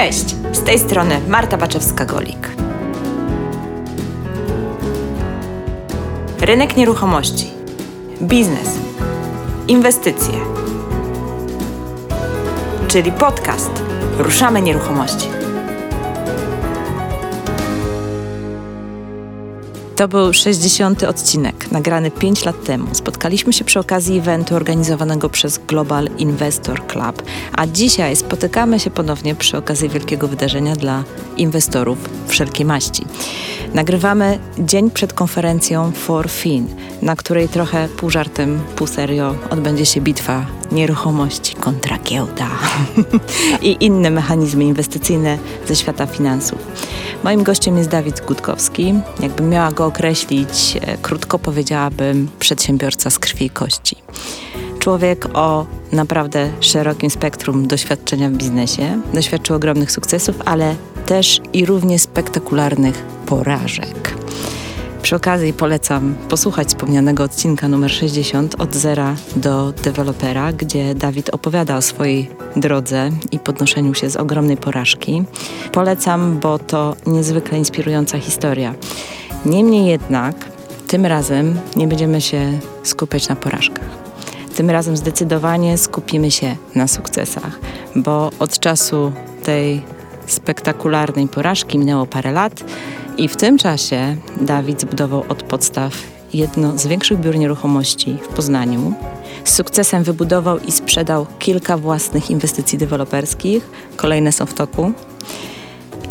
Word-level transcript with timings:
Cześć, 0.00 0.36
z 0.52 0.62
tej 0.62 0.78
strony 0.78 1.20
Marta 1.28 1.58
Baczewska-Golik. 1.58 2.48
Rynek 6.40 6.76
nieruchomości, 6.76 7.46
biznes, 8.22 8.68
inwestycje, 9.68 10.34
czyli 12.88 13.12
podcast 13.12 13.70
Ruszamy 14.18 14.62
Nieruchomości. 14.62 15.39
To 20.00 20.08
był 20.08 20.32
60. 20.32 21.02
odcinek, 21.02 21.72
nagrany 21.72 22.10
5 22.10 22.44
lat 22.44 22.64
temu. 22.64 22.86
Spotkaliśmy 22.92 23.52
się 23.52 23.64
przy 23.64 23.80
okazji 23.80 24.18
eventu 24.18 24.56
organizowanego 24.56 25.28
przez 25.28 25.58
Global 25.58 26.08
Investor 26.18 26.86
Club, 26.86 27.22
a 27.52 27.66
dzisiaj 27.66 28.16
spotykamy 28.16 28.80
się 28.80 28.90
ponownie 28.90 29.34
przy 29.34 29.56
okazji 29.56 29.88
wielkiego 29.88 30.28
wydarzenia 30.28 30.76
dla 30.76 31.04
inwestorów 31.36 31.98
wszelkiej 32.26 32.66
maści. 32.66 33.04
Nagrywamy 33.74 34.38
dzień 34.58 34.90
przed 34.90 35.12
konferencją 35.12 35.92
For 35.92 36.30
Fin, 36.30 36.66
na 37.02 37.16
której 37.16 37.48
trochę 37.48 37.88
pół 37.88 38.10
żartem, 38.10 38.60
pół 38.76 38.86
serio 38.86 39.34
odbędzie 39.50 39.86
się 39.86 40.00
bitwa 40.00 40.46
nieruchomości 40.72 41.54
kontra 41.54 41.98
giełda 41.98 42.48
i 43.62 43.76
inne 43.80 44.10
mechanizmy 44.10 44.64
inwestycyjne 44.64 45.38
ze 45.68 45.76
świata 45.76 46.06
finansów. 46.06 46.58
Moim 47.24 47.42
gościem 47.42 47.78
jest 47.78 47.90
Dawid 47.90 48.20
Gutkowski. 48.20 48.94
Jakbym 49.20 49.48
miała 49.48 49.72
go 49.72 49.86
określić, 49.86 50.78
e, 50.80 50.98
krótko 50.98 51.38
powiedziałabym 51.38 52.28
przedsiębiorca 52.38 53.10
z 53.10 53.18
krwi 53.18 53.46
i 53.46 53.50
kości. 53.50 53.96
Człowiek 54.78 55.26
o 55.34 55.66
naprawdę 55.92 56.50
szerokim 56.60 57.10
spektrum 57.10 57.66
doświadczenia 57.66 58.28
w 58.28 58.32
biznesie. 58.32 59.00
Doświadczył 59.14 59.56
ogromnych 59.56 59.92
sukcesów, 59.92 60.36
ale 60.44 60.74
też 61.06 61.40
i 61.52 61.66
równie 61.66 61.98
spektakularnych 61.98 63.04
porażek. 63.26 64.19
Przy 65.02 65.16
okazji 65.16 65.52
polecam 65.52 66.14
posłuchać 66.28 66.68
wspomnianego 66.68 67.24
odcinka 67.24 67.68
numer 67.68 67.90
60 67.90 68.60
od 68.60 68.74
zera 68.74 69.14
do 69.36 69.72
dewelopera, 69.72 70.52
gdzie 70.52 70.94
Dawid 70.94 71.30
opowiada 71.30 71.76
o 71.76 71.82
swojej 71.82 72.30
drodze 72.56 73.10
i 73.32 73.38
podnoszeniu 73.38 73.94
się 73.94 74.10
z 74.10 74.16
ogromnej 74.16 74.56
porażki. 74.56 75.22
Polecam, 75.72 76.38
bo 76.38 76.58
to 76.58 76.96
niezwykle 77.06 77.58
inspirująca 77.58 78.18
historia. 78.18 78.74
Niemniej 79.46 79.86
jednak, 79.86 80.34
tym 80.86 81.06
razem 81.06 81.58
nie 81.76 81.86
będziemy 81.86 82.20
się 82.20 82.58
skupiać 82.82 83.28
na 83.28 83.36
porażkach. 83.36 83.88
Tym 84.56 84.70
razem 84.70 84.96
zdecydowanie 84.96 85.78
skupimy 85.78 86.30
się 86.30 86.56
na 86.74 86.88
sukcesach, 86.88 87.58
bo 87.96 88.30
od 88.38 88.58
czasu 88.58 89.12
tej 89.42 89.82
spektakularnej 90.26 91.28
porażki 91.28 91.78
minęło 91.78 92.06
parę 92.06 92.32
lat 92.32 92.64
i 93.16 93.28
w 93.28 93.36
tym 93.36 93.58
czasie 93.58 94.16
Dawid 94.40 94.80
zbudował 94.80 95.24
od 95.28 95.42
podstaw 95.42 95.92
jedno 96.34 96.78
z 96.78 96.86
większych 96.86 97.18
biur 97.18 97.36
nieruchomości 97.36 98.18
w 98.22 98.28
Poznaniu. 98.28 98.92
Z 99.44 99.54
sukcesem 99.54 100.04
wybudował 100.04 100.58
i 100.58 100.72
sprzedał 100.72 101.26
kilka 101.38 101.76
własnych 101.76 102.30
inwestycji 102.30 102.78
deweloperskich, 102.78 103.70
kolejne 103.96 104.32
są 104.32 104.46
w 104.46 104.54
toku. 104.54 104.92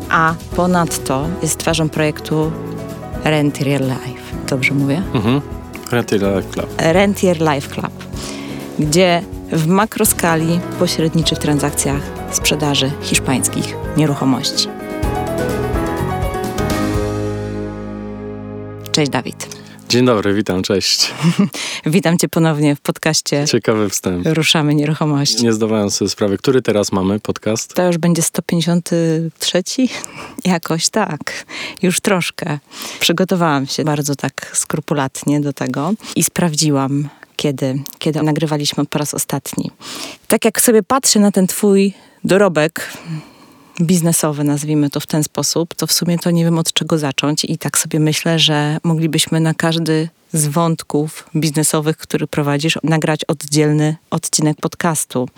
A 0.09 0.33
ponadto 0.55 1.27
jest 1.41 1.57
twarzą 1.57 1.89
projektu 1.89 2.51
Rentier 3.23 3.81
Life. 3.81 4.47
Dobrze 4.47 4.73
mówię? 4.73 5.01
Mhm. 5.13 5.41
Rentier 5.91 6.21
Life 6.21 6.49
Club. 6.49 6.67
Rentier 6.77 7.37
Life 7.37 7.69
Club, 7.69 8.05
gdzie 8.79 9.21
w 9.51 9.67
makroskali 9.67 10.59
pośredniczy 10.79 11.35
w 11.35 11.39
transakcjach 11.39 12.01
sprzedaży 12.31 12.91
hiszpańskich 13.01 13.75
nieruchomości. 13.97 14.78
Cześć 18.99 19.11
Dawid. 19.11 19.47
Dzień 19.89 20.05
dobry, 20.05 20.33
witam, 20.33 20.63
cześć. 20.63 21.13
Witam 21.85 22.17
Cię 22.17 22.29
ponownie 22.29 22.75
w 22.75 22.81
podcaście 22.81 23.45
Ciekawy 23.47 23.89
wstęp. 23.89 24.27
Ruszamy 24.27 24.75
Nieruchomości. 24.75 25.43
Nie 25.43 25.53
zdawałem 25.53 25.91
sobie 25.91 26.09
sprawy, 26.09 26.37
który 26.37 26.61
teraz 26.61 26.91
mamy 26.91 27.19
podcast. 27.19 27.73
To 27.73 27.87
już 27.87 27.97
będzie 27.97 28.21
153? 28.21 29.63
Jakoś 30.45 30.89
tak, 30.89 31.45
już 31.81 31.99
troszkę. 31.99 32.59
Przygotowałam 32.99 33.67
się 33.67 33.83
bardzo 33.83 34.15
tak 34.15 34.51
skrupulatnie 34.53 35.41
do 35.41 35.53
tego 35.53 35.93
i 36.15 36.23
sprawdziłam, 36.23 37.09
kiedy, 37.35 37.79
kiedy 37.99 38.23
nagrywaliśmy 38.23 38.85
po 38.85 38.99
raz 38.99 39.13
ostatni. 39.13 39.71
Tak 40.27 40.45
jak 40.45 40.61
sobie 40.61 40.83
patrzę 40.83 41.19
na 41.19 41.31
ten 41.31 41.47
Twój 41.47 41.93
dorobek, 42.23 42.93
biznesowy, 43.81 44.43
nazwijmy 44.43 44.89
to 44.89 44.99
w 44.99 45.07
ten 45.07 45.23
sposób, 45.23 45.73
to 45.75 45.87
w 45.87 45.91
sumie 45.91 46.19
to 46.19 46.31
nie 46.31 46.43
wiem 46.43 46.59
od 46.59 46.73
czego 46.73 46.97
zacząć 46.97 47.45
i 47.45 47.57
tak 47.57 47.77
sobie 47.77 47.99
myślę, 47.99 48.39
że 48.39 48.77
moglibyśmy 48.83 49.39
na 49.39 49.53
każdy 49.53 50.09
z 50.33 50.47
wątków 50.47 51.29
biznesowych, 51.35 51.97
który 51.97 52.27
prowadzisz, 52.27 52.77
nagrać 52.83 53.25
oddzielny 53.25 53.95
odcinek 54.09 54.57
podcastu. 54.61 55.29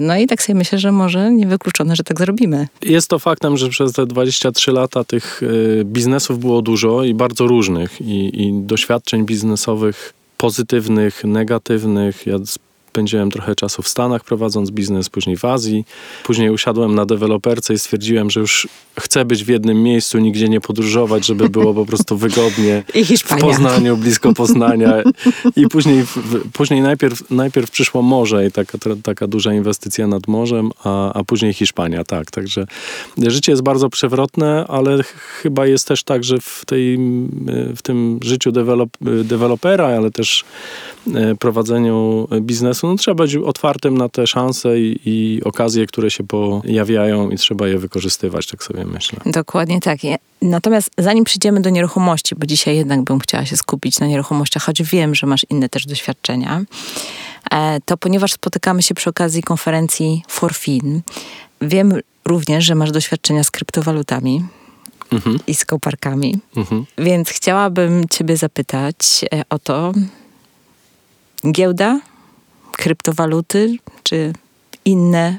No 0.00 0.16
i 0.16 0.26
tak 0.26 0.42
sobie 0.42 0.58
myślę, 0.58 0.78
że 0.78 0.92
może 0.92 1.32
niewykluczone, 1.32 1.96
że 1.96 2.04
tak 2.04 2.18
zrobimy. 2.18 2.68
Jest 2.82 3.08
to 3.08 3.18
faktem, 3.18 3.56
że 3.56 3.68
przez 3.68 3.92
te 3.92 4.06
23 4.06 4.72
lata 4.72 5.04
tych 5.04 5.42
y, 5.42 5.82
biznesów 5.84 6.38
było 6.38 6.62
dużo 6.62 7.04
i 7.04 7.14
bardzo 7.14 7.46
różnych 7.46 8.00
i, 8.00 8.42
i 8.42 8.62
doświadczeń 8.62 9.26
biznesowych 9.26 10.12
pozytywnych, 10.36 11.24
negatywnych. 11.24 12.26
Ja 12.26 12.38
spędziłem 12.96 13.30
trochę 13.30 13.54
czasu 13.54 13.82
w 13.82 13.88
Stanach 13.88 14.24
prowadząc 14.24 14.70
biznes, 14.70 15.08
później 15.08 15.36
w 15.36 15.44
Azji. 15.44 15.84
Później 16.24 16.50
usiadłem 16.50 16.94
na 16.94 17.06
deweloperce 17.06 17.74
i 17.74 17.78
stwierdziłem, 17.78 18.30
że 18.30 18.40
już 18.40 18.68
chcę 19.00 19.24
być 19.24 19.44
w 19.44 19.48
jednym 19.48 19.82
miejscu, 19.82 20.18
nigdzie 20.18 20.48
nie 20.48 20.60
podróżować, 20.60 21.26
żeby 21.26 21.48
było 21.48 21.74
po 21.74 21.86
prostu 21.86 22.16
wygodnie 22.16 22.82
I 22.94 23.04
w 23.16 23.28
Poznaniu, 23.40 23.96
blisko 23.96 24.32
Poznania. 24.32 25.02
I 25.56 25.68
później, 25.68 26.04
później 26.52 26.80
najpierw, 26.80 27.30
najpierw 27.30 27.70
przyszło 27.70 28.02
morze 28.02 28.46
i 28.46 28.52
taka, 28.52 28.78
taka 29.02 29.26
duża 29.26 29.54
inwestycja 29.54 30.06
nad 30.06 30.28
morzem, 30.28 30.70
a, 30.84 31.12
a 31.12 31.24
później 31.24 31.52
Hiszpania, 31.52 32.04
tak. 32.04 32.30
Także 32.30 32.66
życie 33.26 33.52
jest 33.52 33.62
bardzo 33.62 33.88
przewrotne, 33.88 34.66
ale 34.68 35.02
chyba 35.42 35.66
jest 35.66 35.88
też 35.88 36.02
tak, 36.02 36.24
że 36.24 36.40
w, 36.40 36.62
tej, 36.66 36.98
w 37.76 37.82
tym 37.82 38.20
życiu 38.22 38.52
dewelop, 38.52 38.90
dewelopera, 39.24 39.86
ale 39.86 40.10
też 40.10 40.44
e, 41.14 41.34
prowadzeniu 41.34 42.28
biznesu 42.40 42.85
no, 42.90 42.96
trzeba 42.96 43.24
być 43.24 43.36
otwartym 43.36 43.98
na 43.98 44.08
te 44.08 44.26
szanse 44.26 44.80
i, 44.80 45.00
i 45.04 45.44
okazje, 45.44 45.86
które 45.86 46.10
się 46.10 46.24
pojawiają 46.24 47.30
i 47.30 47.36
trzeba 47.36 47.68
je 47.68 47.78
wykorzystywać, 47.78 48.46
tak 48.46 48.64
sobie 48.64 48.84
myślę. 48.84 49.20
Dokładnie 49.26 49.80
tak. 49.80 49.98
Natomiast 50.42 50.90
zanim 50.98 51.24
przyjdziemy 51.24 51.60
do 51.60 51.70
nieruchomości, 51.70 52.34
bo 52.34 52.46
dzisiaj 52.46 52.76
jednak 52.76 53.02
bym 53.02 53.18
chciała 53.18 53.46
się 53.46 53.56
skupić 53.56 54.00
na 54.00 54.06
nieruchomościach, 54.06 54.62
choć 54.62 54.82
wiem, 54.82 55.14
że 55.14 55.26
masz 55.26 55.46
inne 55.50 55.68
też 55.68 55.86
doświadczenia, 55.86 56.62
e, 57.50 57.78
to 57.84 57.96
ponieważ 57.96 58.32
spotykamy 58.32 58.82
się 58.82 58.94
przy 58.94 59.10
okazji 59.10 59.42
konferencji 59.42 60.22
Forfin, 60.28 61.02
wiem 61.60 61.94
również, 62.24 62.64
że 62.64 62.74
masz 62.74 62.90
doświadczenia 62.90 63.44
z 63.44 63.50
kryptowalutami. 63.50 64.44
Mhm. 65.12 65.38
I 65.46 65.54
z 65.54 65.64
koparkami. 65.64 66.38
Mhm. 66.56 66.84
Więc 66.98 67.28
chciałabym 67.28 68.08
Ciebie 68.08 68.36
zapytać 68.36 69.24
e, 69.34 69.42
o 69.50 69.58
to, 69.58 69.92
giełda 71.52 72.00
kryptowaluty 72.76 73.76
czy 74.02 74.32
inne 74.84 75.38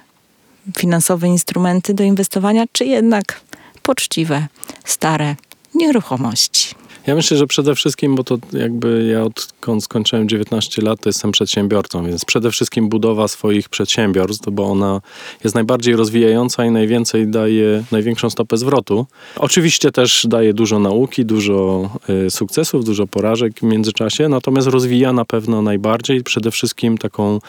finansowe 0.78 1.28
instrumenty 1.28 1.94
do 1.94 2.04
inwestowania, 2.04 2.66
czy 2.72 2.86
jednak 2.86 3.42
poczciwe, 3.84 4.48
stare 4.86 5.36
nieruchomości? 5.76 6.76
Ja 7.08 7.16
myślę, 7.16 7.38
że 7.38 7.48
przede 7.48 7.76
wszystkim, 7.76 8.16
bo 8.16 8.24
to 8.24 8.38
jakby 8.54 9.10
ja 9.14 9.24
odkąd 9.24 9.84
skończyłem 9.84 10.30
19 10.30 10.82
lat, 10.82 11.00
to 11.00 11.10
jestem 11.10 11.32
przedsiębiorcą, 11.32 12.06
więc 12.06 12.26
przede 12.26 12.52
wszystkim 12.52 12.90
budowa 12.90 13.28
swoich 13.28 13.70
przedsiębiorstw, 13.70 14.50
bo 14.52 14.66
ona 14.66 15.02
jest 15.44 15.56
najbardziej 15.56 15.96
rozwijająca 15.96 16.66
i 16.66 16.72
najwięcej 16.72 17.28
daje, 17.28 17.84
największą 17.92 18.30
stopę 18.30 18.58
zwrotu. 18.58 19.06
Oczywiście 19.36 19.92
też 19.92 20.26
daje 20.30 20.54
dużo 20.54 20.80
nauki, 20.80 21.26
dużo 21.26 21.90
y, 22.10 22.32
sukcesów, 22.32 22.86
dużo 22.86 23.08
porażek 23.08 23.54
w 23.60 23.64
międzyczasie, 23.64 24.30
natomiast 24.30 24.68
rozwija 24.68 25.14
na 25.14 25.26
pewno 25.26 25.62
najbardziej 25.62 26.24
przede 26.24 26.52
wszystkim 26.52 26.98
taką 26.98 27.40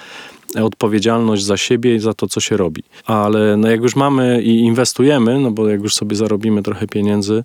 odpowiedzialność 0.62 1.44
za 1.44 1.56
siebie 1.56 1.94
i 1.94 1.98
za 1.98 2.14
to, 2.14 2.26
co 2.26 2.40
się 2.40 2.56
robi. 2.56 2.82
Ale 3.06 3.56
no 3.56 3.70
jak 3.70 3.82
już 3.82 3.96
mamy 3.96 4.42
i 4.42 4.58
inwestujemy, 4.58 5.38
no 5.38 5.50
bo 5.50 5.68
jak 5.68 5.82
już 5.82 5.94
sobie 5.94 6.16
zarobimy 6.16 6.62
trochę 6.62 6.86
pieniędzy, 6.86 7.44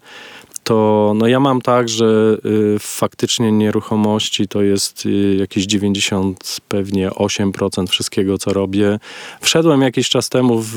to 0.63 1.13
no 1.15 1.27
ja 1.27 1.39
mam 1.39 1.61
tak, 1.61 1.89
że 1.89 2.37
y, 2.45 2.79
faktycznie 2.79 3.51
nieruchomości 3.51 4.47
to 4.47 4.61
jest 4.61 5.05
y, 5.05 5.35
jakieś 5.39 5.65
90, 5.65 6.57
pewnie 6.67 7.09
8% 7.09 7.87
wszystkiego, 7.87 8.37
co 8.37 8.53
robię. 8.53 8.99
Wszedłem 9.41 9.81
jakiś 9.81 10.09
czas 10.09 10.29
temu 10.29 10.59
w, 10.59 10.73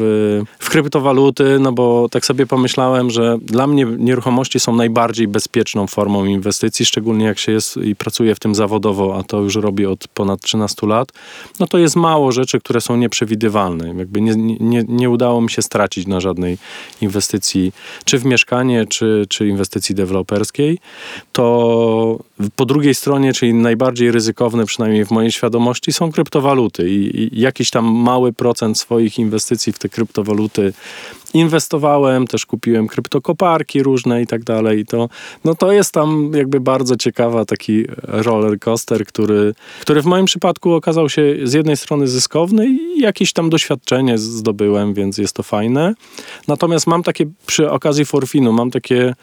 w 0.59 0.71
kryptowaluty, 0.71 1.59
no 1.61 1.73
bo 1.73 2.09
tak 2.11 2.27
sobie 2.27 2.47
pomyślałem, 2.47 3.11
że 3.11 3.39
dla 3.43 3.67
mnie 3.67 3.87
nieruchomości 3.99 4.61
są 4.61 4.77
najbardziej 4.77 5.29
bezpieczną 5.29 5.87
formą 5.87 6.25
inwestycji, 6.25 6.87
szczególnie 6.87 7.25
jak 7.25 7.39
się 7.39 7.53
jest 7.53 7.77
i 7.77 7.97
pracuje 7.97 8.35
w 8.35 8.39
tym 8.39 8.55
zawodowo, 8.55 9.19
a 9.19 9.23
to 9.23 9.41
już 9.41 9.57
robię 9.57 9.91
od 9.91 10.09
ponad 10.09 10.41
13 10.41 10.87
lat, 10.87 11.13
no 11.61 11.67
to 11.67 11.79
jest 11.79 11.97
mało 11.97 12.33
rzeczy, 12.33 12.61
które 12.61 12.81
są 12.81 12.97
nieprzewidywalne. 12.97 13.95
Jakby 13.99 14.21
nie, 14.21 14.35
nie, 14.61 14.85
nie 14.89 15.11
udało 15.11 15.41
mi 15.41 15.51
się 15.51 15.63
stracić 15.63 16.07
na 16.07 16.21
żadnej 16.21 16.59
inwestycji, 17.01 17.73
czy 18.05 18.19
w 18.19 18.25
mieszkanie, 18.25 18.87
czy, 18.87 19.27
czy 19.29 19.49
inwestycji 19.49 19.76
deweloperskiej. 19.81 20.79
To 21.33 22.19
po 22.57 22.65
drugiej 22.65 22.95
stronie, 22.95 23.33
czyli 23.33 23.55
najbardziej 23.55 24.11
ryzykowne, 24.11 24.67
przynajmniej 24.67 25.05
w 25.05 25.11
mojej 25.11 25.33
świadomości, 25.33 25.93
są 25.93 26.13
kryptowaluty 26.13 26.91
i, 26.91 27.35
i 27.35 27.41
jakiś 27.41 27.71
tam 27.71 27.85
mały 27.85 28.33
procent 28.33 28.79
swoich 28.79 29.19
inwestycji 29.19 29.73
w 29.73 29.79
te 29.79 29.89
kryptowaluty 29.89 30.73
inwestowałem, 31.35 32.27
też 32.27 32.47
kupiłem 32.47 32.87
kryptokoparki 32.87 33.83
różne 33.83 34.23
i 34.23 34.27
tak 34.27 34.45
dalej. 34.45 34.87
To, 34.87 35.09
no 35.45 35.55
to 35.55 35.73
jest 35.73 35.93
tam 35.93 36.33
jakby 36.35 36.61
bardzo 36.61 36.97
ciekawa 36.97 37.45
taki 37.45 37.85
roller 38.03 38.59
coaster, 38.59 39.07
który, 39.07 39.55
który 39.81 40.03
w 40.03 40.07
moim 40.07 40.27
przypadku 40.27 40.73
okazał 40.73 41.09
się 41.09 41.37
z 41.45 41.53
jednej 41.53 41.77
strony 41.77 42.09
zyskowny 42.09 42.67
i 42.69 43.01
jakieś 43.01 43.33
tam 43.33 43.51
doświadczenie 43.51 44.19
zdobyłem, 44.19 44.95
więc 44.95 45.19
jest 45.19 45.37
to 45.37 45.43
fajne. 45.43 45.95
Natomiast 46.49 46.87
mam 46.87 47.03
takie 47.03 47.27
przy 47.47 47.71
okazji 47.71 48.05
Forfinu, 48.05 48.53
mam 48.53 48.71
takie 48.71 49.15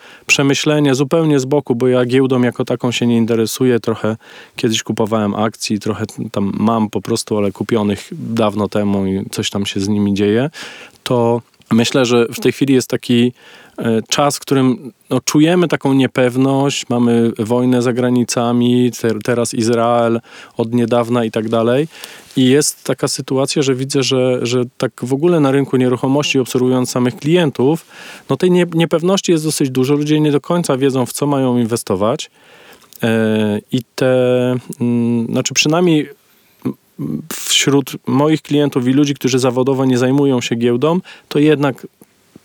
przemyślenie 0.43 0.95
zupełnie 0.95 1.39
z 1.39 1.45
boku, 1.45 1.75
bo 1.75 1.87
ja 1.87 2.05
giełdą 2.05 2.41
jako 2.41 2.65
taką 2.65 2.91
się 2.91 3.07
nie 3.07 3.17
interesuję. 3.17 3.79
Trochę 3.79 4.17
kiedyś 4.55 4.83
kupowałem 4.83 5.35
akcji, 5.35 5.79
trochę 5.79 6.05
tam 6.31 6.51
mam 6.57 6.89
po 6.89 7.01
prostu, 7.01 7.37
ale 7.37 7.51
kupionych 7.51 8.09
dawno 8.11 8.69
temu 8.69 9.05
i 9.05 9.29
coś 9.31 9.49
tam 9.49 9.65
się 9.65 9.79
z 9.79 9.87
nimi 9.87 10.13
dzieje. 10.13 10.49
To 11.03 11.41
Myślę, 11.73 12.05
że 12.05 12.25
w 12.25 12.39
tej 12.39 12.51
chwili 12.51 12.73
jest 12.73 12.89
taki 12.89 13.33
e, 13.77 14.01
czas, 14.09 14.37
w 14.37 14.39
którym 14.39 14.91
no, 15.09 15.19
czujemy 15.19 15.67
taką 15.67 15.93
niepewność, 15.93 16.89
mamy 16.89 17.31
wojnę 17.39 17.81
za 17.81 17.93
granicami, 17.93 18.91
teraz 19.23 19.53
Izrael 19.53 20.21
od 20.57 20.73
niedawna 20.73 21.25
i 21.25 21.31
tak 21.31 21.49
dalej. 21.49 21.87
I 22.35 22.45
jest 22.45 22.83
taka 22.83 23.07
sytuacja, 23.07 23.61
że 23.61 23.75
widzę, 23.75 24.03
że, 24.03 24.45
że 24.45 24.63
tak 24.77 24.91
w 25.03 25.13
ogóle 25.13 25.39
na 25.39 25.51
rynku 25.51 25.77
nieruchomości, 25.77 26.39
obserwując 26.39 26.91
samych 26.91 27.15
klientów, 27.15 27.85
no 28.29 28.37
tej 28.37 28.51
niepewności 28.51 29.31
jest 29.31 29.43
dosyć 29.43 29.69
dużo. 29.69 29.93
Ludzie 29.95 30.19
nie 30.19 30.31
do 30.31 30.41
końca 30.41 30.77
wiedzą, 30.77 31.05
w 31.05 31.13
co 31.13 31.27
mają 31.27 31.57
inwestować. 31.57 32.31
E, 33.03 33.59
I 33.71 33.81
te, 33.95 34.55
mm, 34.81 35.25
znaczy 35.25 35.53
przynajmniej 35.53 36.09
wśród 37.33 37.91
moich 38.07 38.41
klientów 38.41 38.87
i 38.87 38.93
ludzi, 38.93 39.13
którzy 39.13 39.39
zawodowo 39.39 39.85
nie 39.85 39.97
zajmują 39.97 40.41
się 40.41 40.55
giełdą, 40.55 40.99
to 41.27 41.39
jednak 41.39 41.87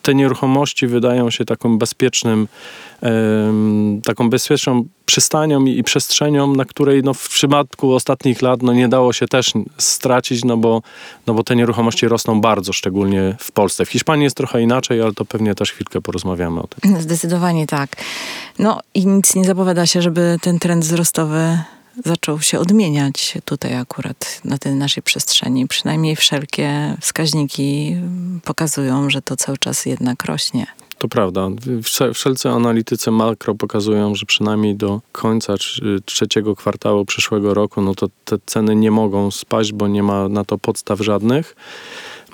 te 0.02 0.14
nieruchomości 0.14 0.86
wydają 0.86 1.30
się 1.30 1.44
taką 1.44 1.78
bezpiecznym, 1.78 2.48
taką 4.04 4.30
bezpieczną 4.30 4.84
przystanią 5.06 5.64
i, 5.64 5.82
przestrzenią, 5.82 6.54
na 6.54 6.64
której 6.64 7.02
no, 7.02 7.14
w 7.14 7.28
przypadku 7.28 7.94
ostatnich 7.94 8.42
lat 8.42 8.62
no, 8.62 8.72
nie 8.72 8.88
dało 8.88 9.12
się 9.12 9.28
też 9.28 9.52
stracić, 9.78 10.44
no 10.44 10.56
bo, 10.56 10.82
no 11.26 11.34
bo 11.34 11.44
te 11.44 11.56
nieruchomości 11.56 12.08
rosną 12.08 12.40
bardzo, 12.40 12.72
szczególnie 12.72 13.36
w 13.38 13.52
Polsce. 13.52 13.84
W 13.84 13.88
Hiszpanii 13.88 14.24
jest 14.24 14.36
trochę 14.36 14.62
inaczej, 14.62 15.02
ale 15.02 15.12
to 15.12 15.24
pewnie 15.24 15.54
też 15.54 15.72
chwilkę 15.72 16.00
porozmawiamy 16.00 16.60
o 16.60 16.66
tym. 16.66 17.00
Zdecydowanie 17.00 17.66
tak. 17.66 17.96
No 18.58 18.80
i 18.94 19.06
nic 19.06 19.34
nie 19.34 19.44
zapowiada 19.44 19.86
się, 19.86 20.02
żeby 20.02 20.38
ten 20.42 20.58
trend 20.58 20.84
wzrostowy 20.84 21.58
zaczął 22.04 22.40
się 22.40 22.58
odmieniać 22.58 23.38
tutaj 23.44 23.74
akurat 23.74 24.40
na 24.44 24.58
tej 24.58 24.74
naszej 24.74 25.02
przestrzeni. 25.02 25.68
Przynajmniej 25.68 26.16
wszelkie 26.16 26.96
wskaźniki 27.00 27.96
pokazują, 28.44 29.10
że 29.10 29.22
to 29.22 29.36
cały 29.36 29.58
czas 29.58 29.86
jednak 29.86 30.24
rośnie. 30.24 30.66
To 30.98 31.08
prawda. 31.08 31.48
Wszelcy 32.14 32.48
analitycy 32.48 33.10
makro 33.10 33.54
pokazują, 33.54 34.14
że 34.14 34.26
przynajmniej 34.26 34.76
do 34.76 35.00
końca 35.12 35.54
trzeciego 36.04 36.56
kwartału 36.56 37.04
przyszłego 37.04 37.54
roku, 37.54 37.82
no 37.82 37.94
to 37.94 38.08
te 38.24 38.36
ceny 38.46 38.76
nie 38.76 38.90
mogą 38.90 39.30
spaść, 39.30 39.72
bo 39.72 39.88
nie 39.88 40.02
ma 40.02 40.28
na 40.28 40.44
to 40.44 40.58
podstaw 40.58 41.00
żadnych. 41.00 41.56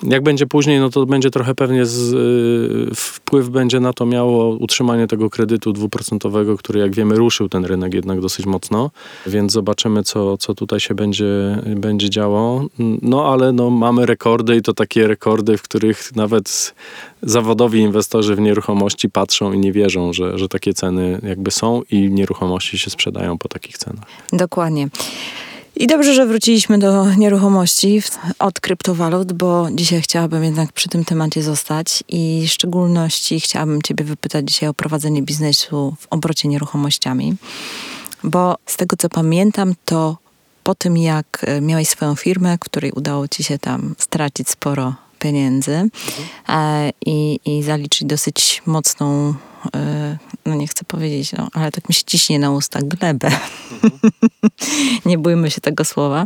Jak 0.03 0.23
będzie 0.23 0.45
później, 0.45 0.79
no 0.79 0.89
to 0.89 1.05
będzie 1.05 1.31
trochę 1.31 1.55
pewnie 1.55 1.85
z, 1.85 2.13
y, 2.13 2.95
wpływ 2.95 3.49
będzie 3.49 3.79
na 3.79 3.93
to 3.93 4.05
miało 4.05 4.55
utrzymanie 4.55 5.07
tego 5.07 5.29
kredytu 5.29 5.73
dwuprocentowego, 5.73 6.57
który 6.57 6.79
jak 6.79 6.95
wiemy 6.95 7.15
ruszył 7.15 7.49
ten 7.49 7.65
rynek 7.65 7.93
jednak 7.93 8.21
dosyć 8.21 8.45
mocno, 8.45 8.91
więc 9.27 9.51
zobaczymy 9.51 10.03
co, 10.03 10.37
co 10.37 10.53
tutaj 10.53 10.79
się 10.79 10.95
będzie, 10.95 11.61
będzie 11.75 12.09
działo. 12.09 12.65
No 13.01 13.25
ale 13.25 13.51
no, 13.51 13.69
mamy 13.69 14.05
rekordy 14.05 14.55
i 14.55 14.61
to 14.61 14.73
takie 14.73 15.07
rekordy, 15.07 15.57
w 15.57 15.61
których 15.61 16.15
nawet 16.15 16.75
zawodowi 17.21 17.79
inwestorzy 17.79 18.35
w 18.35 18.39
nieruchomości 18.39 19.09
patrzą 19.09 19.53
i 19.53 19.59
nie 19.59 19.71
wierzą, 19.71 20.13
że, 20.13 20.37
że 20.37 20.49
takie 20.49 20.73
ceny 20.73 21.19
jakby 21.23 21.51
są 21.51 21.81
i 21.91 22.11
nieruchomości 22.11 22.77
się 22.77 22.89
sprzedają 22.89 23.37
po 23.37 23.49
takich 23.49 23.77
cenach. 23.77 24.05
Dokładnie. 24.33 24.89
I 25.77 25.87
dobrze, 25.87 26.13
że 26.13 26.25
wróciliśmy 26.25 26.79
do 26.79 27.15
nieruchomości 27.15 28.01
od 28.39 28.59
kryptowalut, 28.59 29.33
bo 29.33 29.67
dzisiaj 29.71 30.01
chciałabym 30.01 30.43
jednak 30.43 30.71
przy 30.71 30.89
tym 30.89 31.05
temacie 31.05 31.43
zostać 31.43 32.03
i 32.07 32.45
w 32.47 32.51
szczególności 32.51 33.39
chciałabym 33.39 33.81
Ciebie 33.81 34.05
wypytać 34.05 34.45
dzisiaj 34.47 34.69
o 34.69 34.73
prowadzenie 34.73 35.21
biznesu 35.21 35.95
w 35.99 36.07
obrocie 36.09 36.47
nieruchomościami, 36.47 37.35
bo 38.23 38.55
z 38.65 38.77
tego 38.77 38.95
co 38.97 39.09
pamiętam, 39.09 39.73
to 39.85 40.17
po 40.63 40.75
tym 40.75 40.97
jak 40.97 41.41
e, 41.47 41.61
miałeś 41.61 41.89
swoją 41.89 42.15
firmę, 42.15 42.57
której 42.59 42.91
udało 42.91 43.27
Ci 43.27 43.43
się 43.43 43.59
tam 43.59 43.95
stracić 43.97 44.49
sporo 44.49 44.93
pieniędzy 45.19 45.75
mhm. 45.75 46.91
i, 47.05 47.39
i 47.45 47.63
zaliczyć 47.63 48.07
dosyć 48.07 48.61
mocną 48.65 49.33
E, 49.33 49.54
no 50.45 50.55
nie 50.55 50.67
chcę 50.67 50.85
powiedzieć, 50.85 51.31
no, 51.31 51.49
ale 51.53 51.71
tak 51.71 51.89
mi 51.89 51.95
się 51.95 52.03
ciśnie 52.03 52.39
na 52.39 52.51
usta, 52.51 52.79
glebę. 52.83 53.27
Mhm. 53.83 54.11
nie 55.05 55.17
bójmy 55.17 55.51
się 55.51 55.61
tego 55.61 55.85
słowa. 55.85 56.25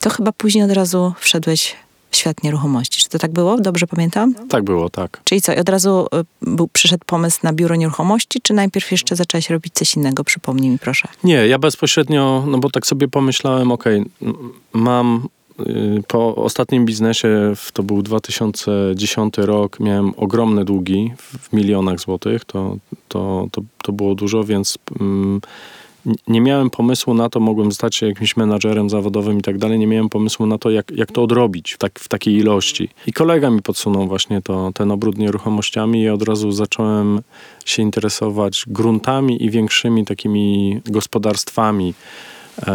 To 0.00 0.10
chyba 0.10 0.32
później 0.32 0.64
od 0.64 0.70
razu 0.70 1.12
wszedłeś 1.18 1.76
w 2.10 2.16
świat 2.16 2.42
nieruchomości. 2.42 3.02
Czy 3.02 3.08
to 3.08 3.18
tak 3.18 3.32
było? 3.32 3.60
Dobrze 3.60 3.86
pamiętam? 3.86 4.34
Tak 4.48 4.64
było, 4.64 4.90
tak. 4.90 5.20
Czyli 5.24 5.42
co, 5.42 5.56
od 5.56 5.68
razu 5.68 6.06
e, 6.12 6.24
był, 6.42 6.68
przyszedł 6.68 7.04
pomysł 7.06 7.38
na 7.42 7.52
biuro 7.52 7.76
nieruchomości, 7.76 8.40
czy 8.42 8.54
najpierw 8.54 8.92
jeszcze 8.92 9.16
zacząłeś 9.16 9.50
robić 9.50 9.74
coś 9.74 9.96
innego? 9.96 10.24
Przypomnij 10.24 10.70
mi 10.70 10.78
proszę. 10.78 11.08
Nie, 11.24 11.46
ja 11.46 11.58
bezpośrednio, 11.58 12.44
no 12.46 12.58
bo 12.58 12.70
tak 12.70 12.86
sobie 12.86 13.08
pomyślałem, 13.08 13.72
okej, 13.72 14.00
okay, 14.20 14.34
mam 14.72 15.28
Y, 15.45 15.45
po 16.08 16.34
ostatnim 16.34 16.84
biznesie, 16.84 17.52
to 17.72 17.82
był 17.82 18.02
2010 18.02 19.38
rok, 19.38 19.80
miałem 19.80 20.12
ogromne 20.16 20.64
długi 20.64 21.12
w 21.18 21.52
milionach 21.52 22.00
złotych. 22.00 22.44
To, 22.44 22.76
to, 23.08 23.48
to, 23.52 23.62
to 23.82 23.92
było 23.92 24.14
dużo, 24.14 24.44
więc 24.44 24.78
mm, 25.00 25.40
nie 26.28 26.40
miałem 26.40 26.70
pomysłu 26.70 27.14
na 27.14 27.28
to, 27.28 27.40
mogłem 27.40 27.72
stać 27.72 27.96
się 27.96 28.06
jakimś 28.06 28.36
menadżerem 28.36 28.90
zawodowym 28.90 29.38
i 29.38 29.42
tak 29.42 29.58
dalej, 29.58 29.78
nie 29.78 29.86
miałem 29.86 30.08
pomysłu 30.08 30.46
na 30.46 30.58
to, 30.58 30.70
jak, 30.70 30.90
jak 30.90 31.12
to 31.12 31.22
odrobić 31.22 31.72
w, 31.72 31.78
tak, 31.78 31.98
w 31.98 32.08
takiej 32.08 32.34
ilości. 32.34 32.88
I 33.06 33.12
kolega 33.12 33.50
mi 33.50 33.62
podsunął 33.62 34.06
właśnie 34.06 34.42
to, 34.42 34.70
ten 34.74 34.90
obrót 34.90 35.18
nieruchomościami 35.18 36.02
i 36.02 36.08
od 36.08 36.22
razu 36.22 36.52
zacząłem 36.52 37.20
się 37.64 37.82
interesować 37.82 38.64
gruntami 38.66 39.44
i 39.44 39.50
większymi 39.50 40.04
takimi 40.04 40.80
gospodarstwami 40.86 41.94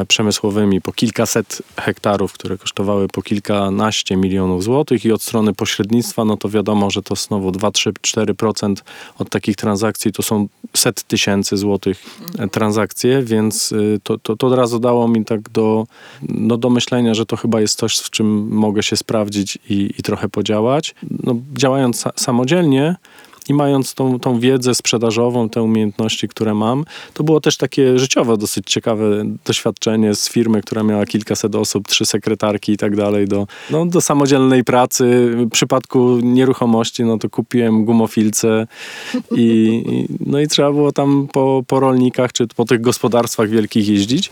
przemysłowymi 0.07 0.81
po 0.81 0.91
kilkaset 0.91 1.61
hektarów, 1.77 2.33
które 2.33 2.57
kosztowały 2.57 3.07
po 3.07 3.21
kilkanaście 3.21 4.15
milionów 4.15 4.63
złotych 4.63 5.05
i 5.05 5.11
od 5.11 5.21
strony 5.21 5.53
pośrednictwa, 5.53 6.25
no 6.25 6.37
to 6.37 6.49
wiadomo, 6.49 6.89
że 6.89 7.01
to 7.01 7.15
znowu 7.15 7.51
2, 7.51 7.71
3, 7.71 7.91
4% 7.91 8.75
od 9.17 9.29
takich 9.29 9.55
transakcji 9.55 10.11
to 10.11 10.23
są 10.23 10.47
set 10.73 11.03
tysięcy 11.03 11.57
złotych 11.57 12.03
e, 12.39 12.47
transakcje, 12.47 13.23
więc 13.23 13.71
y, 13.71 13.99
to, 14.03 14.17
to, 14.17 14.35
to 14.35 14.47
od 14.47 14.53
razu 14.53 14.79
dało 14.79 15.07
mi 15.07 15.25
tak 15.25 15.49
do, 15.49 15.87
no 16.29 16.57
do 16.57 16.69
myślenia, 16.69 17.13
że 17.13 17.25
to 17.25 17.35
chyba 17.35 17.61
jest 17.61 17.77
coś, 17.77 17.97
w 17.97 18.09
czym 18.09 18.47
mogę 18.49 18.83
się 18.83 18.97
sprawdzić 18.97 19.57
i, 19.69 19.93
i 19.97 20.03
trochę 20.03 20.29
podziałać. 20.29 20.95
No, 21.23 21.35
działając 21.57 22.03
samodzielnie, 22.15 22.95
i 23.49 23.53
mając 23.53 23.93
tą, 23.93 24.19
tą 24.19 24.39
wiedzę 24.39 24.75
sprzedażową, 24.75 25.49
te 25.49 25.61
umiejętności, 25.61 26.27
które 26.27 26.53
mam, 26.53 26.85
to 27.13 27.23
było 27.23 27.41
też 27.41 27.57
takie 27.57 27.99
życiowo 27.99 28.37
dosyć 28.37 28.65
ciekawe 28.67 29.25
doświadczenie 29.45 30.15
z 30.15 30.29
firmy, 30.29 30.61
która 30.61 30.83
miała 30.83 31.05
kilkaset 31.05 31.55
osób, 31.55 31.87
trzy 31.87 32.05
sekretarki 32.05 32.71
i 32.71 32.77
tak 32.77 32.95
dalej, 32.95 33.27
do, 33.27 33.47
no, 33.69 33.85
do 33.85 34.01
samodzielnej 34.01 34.63
pracy. 34.63 35.31
W 35.35 35.49
przypadku 35.49 36.19
nieruchomości, 36.23 37.03
no 37.03 37.17
to 37.17 37.29
kupiłem 37.29 37.85
gumofilce 37.85 38.67
i, 39.31 39.83
i 39.87 40.07
no 40.25 40.39
i 40.39 40.47
trzeba 40.47 40.71
było 40.71 40.91
tam 40.91 41.27
po, 41.31 41.63
po 41.67 41.79
rolnikach, 41.79 42.33
czy 42.33 42.47
po 42.47 42.65
tych 42.65 42.81
gospodarstwach 42.81 43.49
wielkich 43.49 43.87
jeździć. 43.87 44.31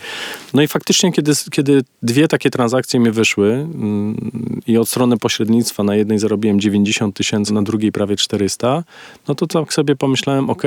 No 0.53 0.61
i 0.61 0.67
faktycznie, 0.67 1.11
kiedy, 1.11 1.31
kiedy 1.51 1.83
dwie 2.03 2.27
takie 2.27 2.49
transakcje 2.49 2.99
mi 2.99 3.11
wyszły 3.11 3.51
mm, 3.53 4.61
i 4.67 4.77
od 4.77 4.89
strony 4.89 5.17
pośrednictwa 5.17 5.83
na 5.83 5.95
jednej 5.95 6.19
zarobiłem 6.19 6.59
90 6.59 7.15
tysięcy, 7.15 7.53
na 7.53 7.61
drugiej 7.61 7.91
prawie 7.91 8.15
400, 8.15 8.83
no 9.27 9.35
to 9.35 9.47
tak 9.47 9.73
sobie 9.73 9.95
pomyślałem, 9.95 10.49
ok, 10.49 10.63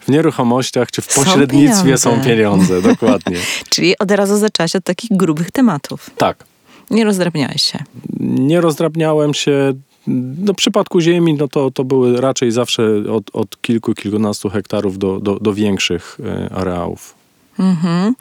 w 0.00 0.08
nieruchomościach 0.08 0.90
czy 0.90 1.02
w 1.02 1.12
Są 1.12 1.24
pośrednictwie 1.24 1.98
są 1.98 2.10
pieniądze. 2.10 2.30
pieniądze, 2.30 2.82
dokładnie. 2.92 3.36
Czyli 3.68 3.98
od 3.98 4.10
razu 4.10 4.36
zaczęłaś 4.36 4.76
od 4.76 4.84
takich 4.84 5.10
grubych 5.16 5.50
tematów. 5.50 6.10
Tak. 6.16 6.44
Nie 6.90 7.04
rozdrabniałeś 7.04 7.62
się. 7.62 7.78
Nie 8.20 8.60
rozdrabniałem 8.60 9.34
się. 9.34 9.72
No, 10.44 10.52
w 10.52 10.56
przypadku 10.56 11.00
ziemi, 11.00 11.34
no 11.34 11.48
to, 11.48 11.70
to 11.70 11.84
były 11.84 12.20
raczej 12.20 12.52
zawsze 12.52 12.82
od, 13.12 13.30
od 13.32 13.60
kilku, 13.62 13.94
kilkunastu 13.94 14.50
hektarów 14.50 14.98
do, 14.98 15.20
do, 15.20 15.38
do 15.38 15.54
większych 15.54 16.18
e, 16.24 16.52
areałów. 16.54 17.14
Mhm. 17.58 18.14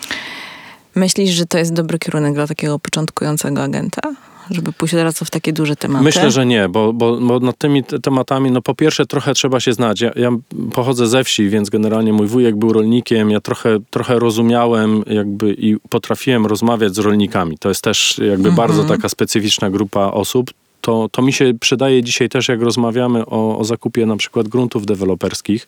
Myślisz, 0.96 1.30
że 1.30 1.46
to 1.46 1.58
jest 1.58 1.74
dobry 1.74 2.00
kierunek 2.00 2.34
dla 2.34 2.48
takiego 2.48 2.80
początkującego 2.80 3.64
agenta? 3.64 4.02
Żeby 4.52 4.74
pójść 4.74 4.94
od 4.94 5.00
razu 5.02 5.26
w 5.26 5.30
takie 5.30 5.54
duże 5.54 5.76
tematy? 5.76 6.06
Myślę, 6.06 6.32
że 6.32 6.46
nie, 6.46 6.70
bo, 6.70 6.94
bo, 6.94 7.18
bo 7.18 7.40
nad 7.40 7.58
tymi 7.58 7.84
te- 7.84 8.00
tematami, 8.00 8.52
no 8.52 8.62
po 8.62 8.76
pierwsze 8.76 9.06
trochę 9.06 9.34
trzeba 9.34 9.60
się 9.60 9.74
znać. 9.74 10.02
Ja, 10.02 10.12
ja 10.16 10.32
pochodzę 10.74 11.08
ze 11.08 11.24
wsi, 11.24 11.50
więc 11.50 11.70
generalnie 11.70 12.14
mój 12.14 12.28
wujek 12.28 12.56
był 12.56 12.74
rolnikiem, 12.74 13.32
ja 13.32 13.42
trochę, 13.42 13.78
trochę 13.90 14.20
rozumiałem 14.20 15.04
jakby 15.08 15.54
i 15.54 15.78
potrafiłem 15.90 16.46
rozmawiać 16.46 16.96
z 16.96 16.98
rolnikami. 16.98 17.58
To 17.58 17.70
jest 17.70 17.84
też 17.84 18.22
jakby 18.30 18.52
bardzo 18.52 18.84
taka 18.84 19.10
specyficzna 19.10 19.70
grupa 19.70 20.06
osób. 20.06 20.52
To, 20.82 21.10
to 21.12 21.22
mi 21.22 21.34
się 21.34 21.54
przydaje 21.60 22.04
dzisiaj 22.04 22.30
też, 22.30 22.48
jak 22.48 22.62
rozmawiamy 22.62 23.26
o, 23.26 23.58
o 23.58 23.64
zakupie 23.64 24.06
na 24.06 24.18
przykład 24.18 24.48
gruntów 24.48 24.86
deweloperskich. 24.86 25.68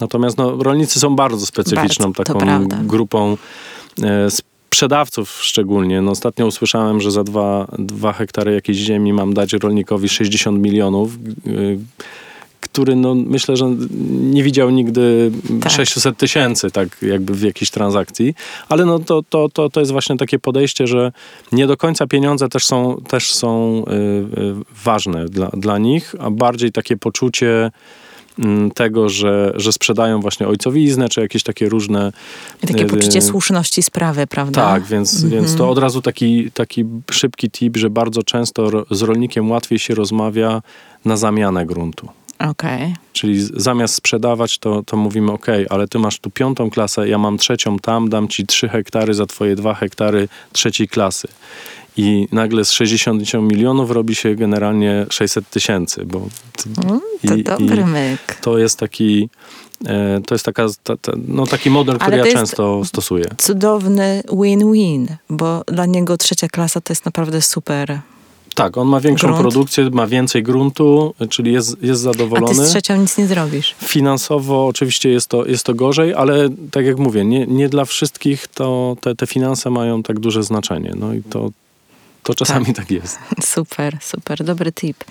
Natomiast 0.00 0.38
no, 0.38 0.62
rolnicy 0.62 1.00
są 1.00 1.16
bardzo 1.16 1.46
specyficzną 1.46 2.12
Bardzo, 2.12 2.34
taką 2.34 2.68
grupą 2.68 3.36
e, 4.02 4.28
sprzedawców 4.78 5.38
szczególnie. 5.42 6.02
No, 6.02 6.10
ostatnio 6.10 6.46
usłyszałem, 6.46 7.00
że 7.00 7.10
za 7.10 7.24
dwa, 7.24 7.66
dwa 7.78 8.12
hektary 8.12 8.54
jakiejś 8.54 8.78
ziemi 8.78 9.12
mam 9.12 9.34
dać 9.34 9.52
rolnikowi 9.52 10.08
60 10.08 10.62
milionów, 10.62 11.12
y, 11.46 11.78
który 12.60 12.96
no, 12.96 13.14
myślę, 13.14 13.56
że 13.56 13.76
nie 14.10 14.42
widział 14.42 14.70
nigdy 14.70 15.30
Tak. 15.62 15.72
600 15.72 16.16
tysięcy 16.16 16.70
tak 16.70 16.88
jakby 17.02 17.34
w 17.34 17.42
jakiejś 17.42 17.70
transakcji. 17.70 18.34
Ale 18.68 18.84
no, 18.84 18.98
to, 18.98 19.22
to, 19.28 19.48
to, 19.48 19.68
to 19.68 19.80
jest 19.80 19.92
właśnie 19.92 20.16
takie 20.16 20.38
podejście, 20.38 20.86
że 20.86 21.12
nie 21.52 21.66
do 21.66 21.76
końca 21.76 22.06
pieniądze 22.06 22.48
też 22.48 22.66
są, 22.66 23.02
też 23.08 23.34
są 23.34 23.84
y, 23.86 23.92
y, 23.92 24.54
ważne 24.84 25.24
dla, 25.24 25.48
dla 25.48 25.78
nich, 25.78 26.14
a 26.20 26.30
bardziej 26.30 26.72
takie 26.72 26.96
poczucie 26.96 27.70
tego, 28.74 29.08
że, 29.08 29.52
że 29.56 29.72
sprzedają 29.72 30.20
właśnie 30.20 30.48
ojcowiznę, 30.48 31.08
czy 31.08 31.20
jakieś 31.20 31.42
takie 31.42 31.68
różne 31.68 32.12
I 32.62 32.66
takie 32.66 32.84
y, 32.84 32.86
poczucie 32.86 33.22
słuszności 33.22 33.82
sprawy, 33.82 34.26
prawda? 34.26 34.62
tak, 34.66 34.84
więc, 34.84 35.24
więc 35.24 35.56
to 35.56 35.70
od 35.70 35.78
razu 35.78 36.02
taki, 36.02 36.50
taki 36.50 36.84
szybki 37.10 37.50
tip, 37.50 37.76
że 37.76 37.90
bardzo 37.90 38.22
często 38.22 38.84
z 38.90 39.02
rolnikiem 39.02 39.50
łatwiej 39.50 39.78
się 39.78 39.94
rozmawia 39.94 40.62
na 41.04 41.16
zamianę 41.16 41.66
gruntu. 41.66 42.08
Okej. 42.38 42.94
Czyli 43.12 43.48
zamiast 43.56 43.94
sprzedawać, 43.94 44.58
to, 44.58 44.82
to 44.82 44.96
mówimy, 44.96 45.32
ok, 45.32 45.46
ale 45.70 45.88
ty 45.88 45.98
masz 45.98 46.18
tu 46.18 46.30
piątą 46.30 46.70
klasę, 46.70 47.08
ja 47.08 47.18
mam 47.18 47.38
trzecią 47.38 47.78
tam, 47.78 48.08
dam 48.08 48.28
ci 48.28 48.46
trzy 48.46 48.68
hektary 48.68 49.14
za 49.14 49.26
twoje 49.26 49.56
dwa 49.56 49.74
hektary 49.74 50.28
trzeciej 50.52 50.88
klasy. 50.88 51.28
I 52.00 52.28
nagle 52.32 52.64
z 52.64 52.70
60 52.72 53.22
milionów 53.34 53.90
robi 53.90 54.14
się 54.14 54.34
generalnie 54.34 55.06
600 55.10 55.50
tysięcy, 55.50 56.04
bo 56.06 56.18
to, 56.56 56.82
Mm, 56.88 57.00
To 57.28 57.34
i- 57.34 57.44
dobry 57.44 57.82
i 57.82 57.84
myk. 57.84 58.38
to 58.42 58.58
jest 58.58 58.78
taki, 58.78 59.28
e, 59.86 60.20
to 60.26 60.34
jest 60.34 60.44
taka, 60.44 60.66
ta, 60.82 60.96
ta, 60.96 61.12
no 61.28 61.46
taki 61.46 61.70
model, 61.70 61.98
który 61.98 62.16
ja 62.16 62.24
często 62.26 62.84
stosuję. 62.84 63.24
Cudowny 63.38 64.22
win-win, 64.32 65.06
bo 65.30 65.62
dla 65.66 65.86
niego 65.86 66.16
trzecia 66.16 66.48
klasa 66.48 66.80
to 66.80 66.92
jest 66.92 67.04
naprawdę 67.04 67.42
super. 67.42 68.00
Tak, 68.54 68.76
on 68.78 68.88
ma 68.88 69.00
większą 69.00 69.26
Grunt. 69.26 69.40
produkcję, 69.42 69.90
ma 69.90 70.06
więcej 70.06 70.42
gruntu, 70.42 71.14
czyli 71.30 71.52
jest, 71.52 71.68
jest 71.82 72.06
A 72.06 72.10
ty 72.10 72.18
zadowolony. 72.18 72.66
z 72.66 72.70
trzecią 72.70 72.96
nic 72.96 73.18
nie 73.18 73.26
zrobisz. 73.26 73.74
Finansowo 73.84 74.66
oczywiście 74.66 75.08
jest 75.10 75.28
to, 75.28 75.46
jest 75.46 75.64
to 75.64 75.74
gorzej, 75.74 76.14
ale 76.14 76.48
tak 76.70 76.86
jak 76.86 76.98
mówię, 76.98 77.24
nie, 77.24 77.46
nie 77.46 77.68
dla 77.68 77.84
wszystkich 77.84 78.46
to 78.46 78.96
te, 79.00 79.14
te 79.14 79.26
finanse 79.26 79.70
mają 79.70 80.02
tak 80.02 80.18
duże 80.20 80.42
znaczenie. 80.42 80.92
No 80.96 81.14
i 81.14 81.22
to, 81.22 81.50
to 82.34 82.44
czasami 82.44 82.74
tak, 82.74 82.90
jest. 82.90 83.18
Super, 83.54 83.98
super, 84.00 84.44
dobry 84.44 84.72
tip. 84.72 85.04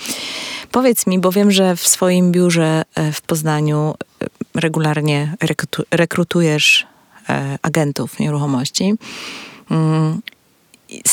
Powiedz 0.71 1.07
mi, 1.07 1.19
bo 1.19 1.31
wiem, 1.31 1.51
że 1.51 1.75
w 1.75 1.87
swoim 1.87 2.31
biurze 2.31 2.83
e, 2.95 3.11
w 3.11 3.21
Poznaniu 3.21 3.95
e, 4.21 4.25
regularnie 4.55 5.35
rekrutu- 5.43 5.83
rekrutujesz 5.91 6.87
e, 7.29 7.57
agentów 7.61 8.19
nieruchomości. 8.19 8.93
Mm, 9.71 10.21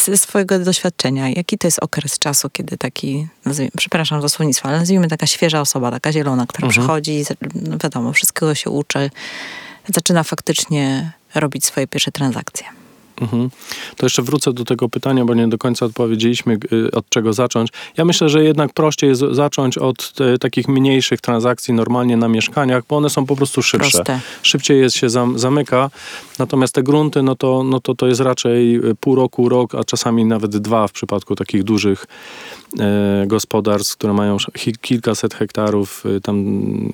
Ze 0.04 0.16
swojego 0.16 0.58
doświadczenia, 0.58 1.28
jaki 1.28 1.58
to 1.58 1.66
jest 1.66 1.78
okres 1.82 2.18
czasu, 2.18 2.50
kiedy 2.50 2.78
taki, 2.78 3.26
nazwijmy, 3.44 3.70
przepraszam 3.76 4.22
za 4.22 4.28
słownictwo, 4.28 4.68
ale 4.68 4.78
nazwijmy 4.78 5.08
taka 5.08 5.26
świeża 5.26 5.60
osoba, 5.60 5.90
taka 5.90 6.12
zielona, 6.12 6.46
która 6.46 6.68
przychodzi, 6.68 7.12
i 7.12 7.24
za- 7.24 7.34
no 7.54 7.76
wiadomo, 7.82 8.12
wszystkiego 8.12 8.54
się 8.54 8.70
uczy, 8.70 9.10
zaczyna 9.94 10.22
faktycznie 10.22 11.12
robić 11.34 11.64
swoje 11.64 11.86
pierwsze 11.86 12.12
transakcje. 12.12 12.66
Mhm. 13.20 13.50
To 13.96 14.06
jeszcze 14.06 14.22
wrócę 14.22 14.52
do 14.52 14.64
tego 14.64 14.88
pytania, 14.88 15.24
bo 15.24 15.34
nie 15.34 15.48
do 15.48 15.58
końca 15.58 15.86
odpowiedzieliśmy, 15.86 16.58
y, 16.72 16.90
od 16.90 17.08
czego 17.08 17.32
zacząć. 17.32 17.70
Ja 17.96 18.04
myślę, 18.04 18.28
że 18.28 18.44
jednak 18.44 18.72
prościej 18.72 19.10
jest 19.10 19.22
zacząć 19.30 19.78
od 19.78 20.12
e, 20.20 20.38
takich 20.38 20.68
mniejszych 20.68 21.20
transakcji 21.20 21.74
normalnie 21.74 22.16
na 22.16 22.28
mieszkaniach, 22.28 22.82
bo 22.88 22.96
one 22.96 23.10
są 23.10 23.26
po 23.26 23.36
prostu 23.36 23.62
szybsze. 23.62 23.90
Proste. 23.90 24.20
Szybciej 24.42 24.80
jest 24.80 24.96
się 24.96 25.10
zam, 25.10 25.38
zamyka, 25.38 25.90
natomiast 26.38 26.74
te 26.74 26.82
grunty, 26.82 27.22
no 27.22 27.34
to, 27.34 27.64
no 27.64 27.80
to 27.80 27.94
to 27.94 28.06
jest 28.06 28.20
raczej 28.20 28.76
y, 28.76 28.94
pół 28.94 29.14
roku, 29.14 29.48
rok, 29.48 29.74
a 29.74 29.84
czasami 29.84 30.24
nawet 30.24 30.56
dwa 30.56 30.88
w 30.88 30.92
przypadku 30.92 31.36
takich 31.36 31.64
dużych 31.64 32.06
gospodarstw, 33.26 33.96
które 33.96 34.12
mają 34.12 34.36
kilkaset 34.80 35.34
hektarów, 35.34 36.06
y, 36.06 36.20
tam 36.20 36.44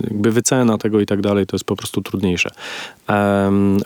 jakby 0.01 0.31
wycena 0.31 0.79
tego 0.79 1.01
i 1.01 1.07
tak 1.07 1.21
dalej, 1.21 1.47
to 1.47 1.57
jest 1.57 1.65
po 1.65 1.77
prostu 1.77 2.03
trudniejsze. 2.03 2.51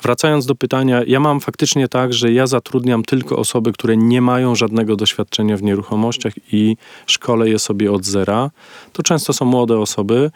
Wracając 0.03 0.47
do 0.47 0.55
pytania, 0.55 1.03
ja 1.07 1.21
mam 1.21 1.41
faktycznie 1.41 1.89
tak, 1.89 2.13
że 2.13 2.33
ja 2.33 2.47
zatrudniam 2.47 3.03
tylko 3.03 3.37
osoby, 3.37 3.73
które 3.73 3.97
nie 3.97 4.21
mają 4.21 4.55
żadnego 4.55 4.97
doświadczenia 4.97 5.57
w 5.57 5.63
nieruchomościach 5.63 6.33
i 6.53 6.77
szkolę 7.07 7.49
je 7.49 7.59
sobie 7.59 7.93
od 7.93 8.05
zera. 8.05 8.51
To 8.93 9.03
często 9.03 9.33
są 9.33 9.45
młode 9.45 9.79
osoby. 9.79 10.31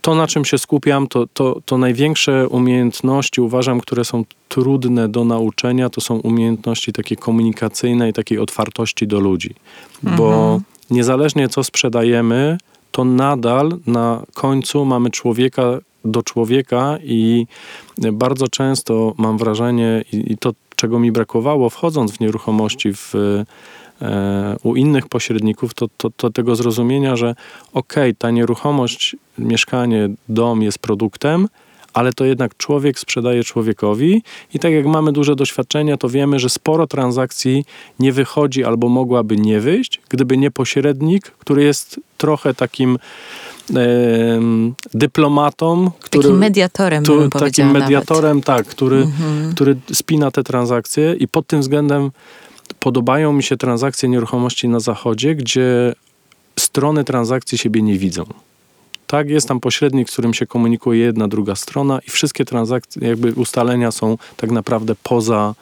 To, 0.00 0.14
na 0.14 0.26
czym 0.26 0.44
się 0.44 0.58
skupiam, 0.58 1.06
to, 1.06 1.26
to, 1.32 1.60
to 1.64 1.78
największe 1.78 2.48
umiejętności, 2.48 3.40
uważam, 3.40 3.80
które 3.80 4.04
są 4.04 4.24
trudne 4.48 5.08
do 5.08 5.24
nauczenia, 5.24 5.90
to 5.90 6.00
są 6.00 6.14
umiejętności 6.14 6.92
takie 6.92 7.16
komunikacyjne 7.16 8.08
i 8.08 8.12
takiej 8.12 8.38
otwartości 8.38 9.06
do 9.06 9.20
ludzi. 9.20 9.54
Bo 10.02 10.60
niezależnie 10.90 11.48
co 11.48 11.64
sprzedajemy, 11.64 12.58
to 12.90 13.04
nadal 13.04 13.78
na 13.86 14.22
końcu 14.34 14.84
mamy 14.84 15.10
człowieka 15.10 15.78
do 16.04 16.22
człowieka 16.22 16.98
i 17.04 17.46
bardzo 18.12 18.48
często 18.48 19.14
mam 19.16 19.38
wrażenie, 19.38 20.04
i, 20.12 20.38
to 20.38 20.52
czego 20.76 20.98
mi 20.98 21.12
brakowało 21.12 21.70
wchodząc 21.70 22.12
w 22.12 22.20
nieruchomości 22.20 22.92
w, 22.92 23.14
e, 24.02 24.56
u 24.62 24.76
innych 24.76 25.08
pośredników, 25.08 25.74
to, 25.74 25.86
to, 25.96 26.10
to 26.10 26.30
tego 26.30 26.56
zrozumienia, 26.56 27.16
że 27.16 27.34
okej, 27.72 28.14
ta 28.14 28.30
nieruchomość, 28.30 29.16
mieszkanie, 29.38 30.08
dom 30.28 30.62
jest 30.62 30.78
produktem, 30.78 31.48
ale 31.94 32.12
to 32.12 32.24
jednak 32.24 32.56
człowiek 32.56 32.98
sprzedaje 32.98 33.44
człowiekowi 33.44 34.22
i 34.54 34.58
tak 34.58 34.72
jak 34.72 34.86
mamy 34.86 35.12
duże 35.12 35.36
doświadczenia, 35.36 35.96
to 35.96 36.08
wiemy, 36.08 36.38
że 36.38 36.48
sporo 36.48 36.86
transakcji 36.86 37.64
nie 37.98 38.12
wychodzi 38.12 38.64
albo 38.64 38.88
mogłaby 38.88 39.36
nie 39.36 39.60
wyjść, 39.60 40.00
gdyby 40.08 40.36
nie 40.36 40.50
pośrednik, 40.50 41.24
który 41.30 41.62
jest 41.62 42.00
trochę 42.18 42.54
takim 42.54 42.98
dyplomatą, 44.94 45.90
który, 46.00 46.22
Takim 46.22 46.38
mediatorem, 46.38 47.04
tu, 47.04 47.28
takim 47.28 47.70
mediatorem, 47.70 48.40
tak, 48.40 48.66
który, 48.66 48.96
Mhm. 48.96 49.54
który 49.54 49.76
spina 49.92 50.30
te 50.30 50.42
transakcje 50.42 51.14
i 51.14 51.28
pod 51.28 51.46
tym 51.46 51.60
względem 51.60 52.10
podobają 52.80 53.32
mi 53.32 53.42
się 53.42 53.56
transakcje 53.56 54.08
nieruchomości 54.08 54.68
na 54.68 54.80
zachodzie, 54.80 55.34
gdzie 55.34 55.94
strony 56.58 57.04
transakcji 57.04 57.58
siebie 57.58 57.82
nie 57.82 57.98
widzą. 57.98 58.24
Tak, 59.08 59.30
jest 59.30 59.48
tam 59.48 59.60
pośrednik, 59.60 60.10
z 60.10 60.12
którym 60.12 60.34
się 60.34 60.46
komunikuje 60.46 61.00
jedna, 61.00 61.28
druga 61.28 61.56
strona 61.56 61.98
i 62.06 62.10
wszystkie 62.10 62.44
transakcje, 62.44 63.08
jakby 63.08 63.32
ustalenia 63.32 63.92
są 63.92 64.18
tak 64.36 64.50
naprawdę 64.50 64.94
poza, 65.02 65.54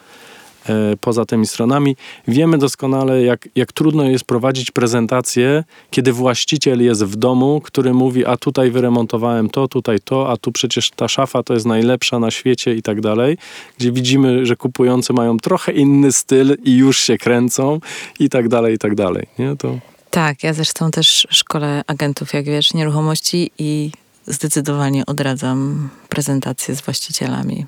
e, 0.69 0.73
poza 1.01 1.25
tymi 1.25 1.47
stronami. 1.47 1.95
Wiemy 2.27 2.57
doskonale, 2.57 3.21
jak, 3.21 3.49
jak 3.55 3.73
trudno 3.73 4.03
jest 4.03 4.25
prowadzić 4.25 4.71
prezentację, 4.71 5.63
kiedy 5.91 6.13
właściciel 6.13 6.83
jest 6.83 7.03
w 7.03 7.15
domu, 7.15 7.61
który 7.63 7.93
mówi, 7.93 8.25
a 8.25 8.37
tutaj 8.37 8.71
wyremontowałem 8.71 9.49
to, 9.49 9.67
tutaj 9.67 9.99
to, 9.99 10.31
a 10.31 10.37
tu 10.37 10.51
przecież 10.51 10.89
ta 10.89 11.07
szafa 11.07 11.43
to 11.43 11.53
jest 11.53 11.65
najlepsza 11.65 12.19
na 12.19 12.31
świecie 12.31 12.75
i 12.75 12.81
tak 12.81 13.01
dalej, 13.01 13.37
gdzie 13.77 13.91
widzimy, 13.91 14.45
że 14.45 14.55
kupujący 14.55 15.13
mają 15.13 15.37
trochę 15.37 15.71
inny 15.71 16.11
styl 16.11 16.57
i 16.63 16.77
już 16.77 16.99
się 16.99 17.17
kręcą 17.17 17.79
i 18.19 18.29
tak 18.29 18.47
dalej, 18.47 18.75
i 18.75 18.77
tak 18.77 18.95
dalej. 18.95 19.27
Nie? 19.39 19.55
To... 19.55 19.96
Tak, 20.11 20.43
ja 20.43 20.53
zresztą 20.53 20.91
też 20.91 21.27
szkole 21.29 21.83
agentów, 21.87 22.33
jak 22.33 22.45
wiesz, 22.45 22.73
nieruchomości 22.73 23.51
i 23.57 23.91
zdecydowanie 24.27 25.05
odradzam 25.05 25.89
prezentacje 26.09 26.75
z 26.75 26.81
właścicielami. 26.81 27.65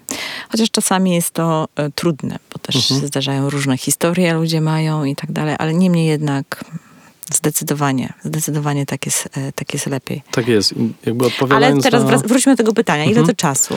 Chociaż 0.49 0.71
czasami 0.71 1.15
jest 1.15 1.31
to 1.31 1.67
e, 1.75 1.89
trudne, 1.91 2.39
bo 2.53 2.59
też 2.59 2.75
Mhm. 2.75 3.01
się 3.01 3.07
zdarzają 3.07 3.49
różne 3.49 3.77
historie, 3.77 4.33
ludzie 4.33 4.61
mają 4.61 5.03
i 5.03 5.15
tak 5.15 5.31
dalej, 5.31 5.55
ale 5.59 5.73
niemniej 5.73 6.07
jednak 6.07 6.65
Zdecydowanie, 7.33 8.13
zdecydowanie 8.23 8.85
tak 8.85 9.05
jest, 9.05 9.29
e, 9.37 9.51
tak 9.51 9.73
jest 9.73 9.85
lepiej. 9.87 10.23
Tak 10.31 10.47
jest. 10.47 10.73
Jakby 11.05 11.25
Ale 11.25 11.33
odpowiadając 11.33 11.83
teraz 11.83 12.03
na... 12.03 12.17
wróćmy 12.17 12.53
do 12.53 12.57
tego 12.57 12.73
pytania. 12.73 13.03
Ile 13.03 13.19
Mhm. 13.19 13.27
to 13.27 13.33
czasu? 13.33 13.73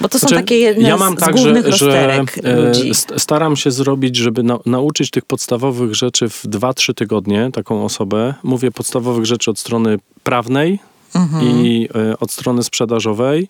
Bo 0.00 0.08
to 0.08 0.18
są 0.18 0.28
Znaczy, 0.28 0.34
takie 0.42 0.58
jedne 0.58 0.88
ja 0.88 0.96
mam 0.96 1.16
z, 1.16 1.20
tak, 1.20 1.38
z 1.38 1.40
głównych 1.42 1.66
że, 1.66 1.76
że 1.76 2.24
ludzi. 2.68 2.94
st- 2.94 3.12
staram 3.18 3.56
się 3.56 3.70
zrobić, 3.70 4.16
żeby 4.16 4.42
na, 4.42 4.58
nauczyć 4.66 5.10
tych 5.10 5.24
podstawowych 5.24 5.94
rzeczy 5.94 6.28
w 6.28 6.44
2-3 6.44 6.94
tygodnie 6.94 7.50
taką 7.52 7.84
osobę. 7.84 8.34
Mówię 8.42 8.70
podstawowych 8.70 9.24
rzeczy 9.26 9.50
od 9.50 9.58
strony 9.58 9.98
prawnej 10.22 10.78
Mhm. 11.14 11.42
i 11.66 11.88
e, 12.10 12.18
od 12.18 12.32
strony 12.32 12.62
sprzedażowej. 12.62 13.48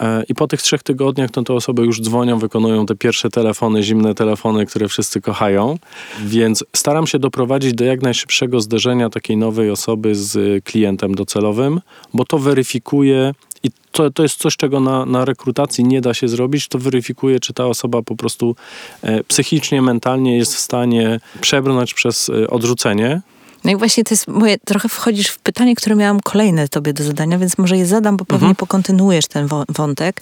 E, 0.00 0.24
I 0.28 0.34
po 0.34 0.46
tych 0.46 0.62
trzech 0.62 0.82
tygodniach 0.82 1.30
no, 1.36 1.42
te 1.42 1.54
osoby 1.54 1.82
już 1.82 2.00
dzwonią, 2.00 2.38
wykonują 2.38 2.86
te 2.86 2.94
pierwsze 2.94 3.30
telefony, 3.30 3.82
zimne 3.82 4.14
telefony, 4.14 4.66
które 4.66 4.88
wszyscy 4.88 5.20
kochają. 5.20 5.78
Więc 6.24 6.64
staram 6.76 7.06
się 7.06 7.18
doprowadzić 7.18 7.74
do 7.74 7.84
jak 7.84 8.02
najszybszego 8.02 8.60
zderzenia 8.60 9.10
takiej 9.10 9.36
nowej 9.36 9.70
osoby 9.70 10.14
z 10.14 10.64
klientem 10.64 11.14
docelowym, 11.14 11.80
bo 12.14 12.24
to 12.24 12.38
weryfikuje 12.38 13.34
i 13.62 13.70
to, 13.92 14.10
to 14.10 14.22
jest 14.22 14.36
coś, 14.36 14.56
czego 14.56 14.80
na, 14.80 15.06
na 15.06 15.24
rekrutacji 15.24 15.84
nie 15.84 16.00
da 16.00 16.14
się 16.14 16.28
zrobić. 16.28 16.68
To 16.68 16.78
weryfikuje, 16.78 17.40
czy 17.40 17.52
ta 17.52 17.66
osoba 17.66 18.02
po 18.02 18.16
prostu 18.16 18.56
e, 19.02 19.24
psychicznie, 19.24 19.82
mentalnie 19.82 20.36
jest 20.36 20.54
w 20.54 20.58
stanie 20.58 21.20
przebrnąć 21.40 21.94
przez 21.94 22.28
e, 22.28 22.50
odrzucenie. 22.50 23.20
No 23.68 23.72
i 23.74 23.76
właśnie 23.76 24.04
to 24.04 24.14
jest 24.14 24.28
moje, 24.28 24.58
trochę 24.58 24.88
wchodzisz 24.88 25.28
w 25.28 25.38
pytanie, 25.38 25.74
które 25.74 25.96
miałam 25.96 26.20
kolejne 26.20 26.68
tobie 26.68 26.92
do 26.92 27.04
zadania, 27.04 27.38
więc 27.38 27.58
może 27.58 27.76
je 27.76 27.86
zadam, 27.86 28.16
bo 28.16 28.24
pewnie 28.24 28.44
Mhm. 28.44 28.56
pokontynuujesz 28.56 29.26
ten 29.26 29.48
wątek. 29.68 30.20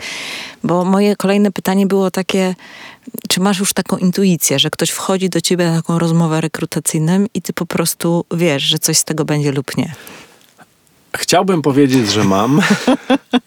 Bo 0.64 0.84
moje 0.84 1.16
kolejne 1.16 1.52
pytanie 1.52 1.86
było 1.86 2.10
takie, 2.10 2.54
czy 3.28 3.40
masz 3.40 3.58
już 3.58 3.72
taką 3.72 3.96
intuicję, 3.96 4.58
że 4.58 4.70
ktoś 4.70 4.90
wchodzi 4.90 5.28
do 5.28 5.40
ciebie 5.40 5.70
na 5.70 5.76
taką 5.76 5.98
rozmowę 5.98 6.40
rekrutacyjną 6.40 7.26
i 7.34 7.42
ty 7.42 7.52
po 7.52 7.66
prostu 7.66 8.24
wiesz, 8.30 8.62
że 8.62 8.78
coś 8.78 8.98
z 8.98 9.04
tego 9.04 9.24
będzie 9.24 9.52
lub 9.52 9.76
nie. 9.76 9.94
Chciałbym 11.16 11.62
powiedzieć, 11.62 12.12
że 12.12 12.24
mam, 12.24 12.60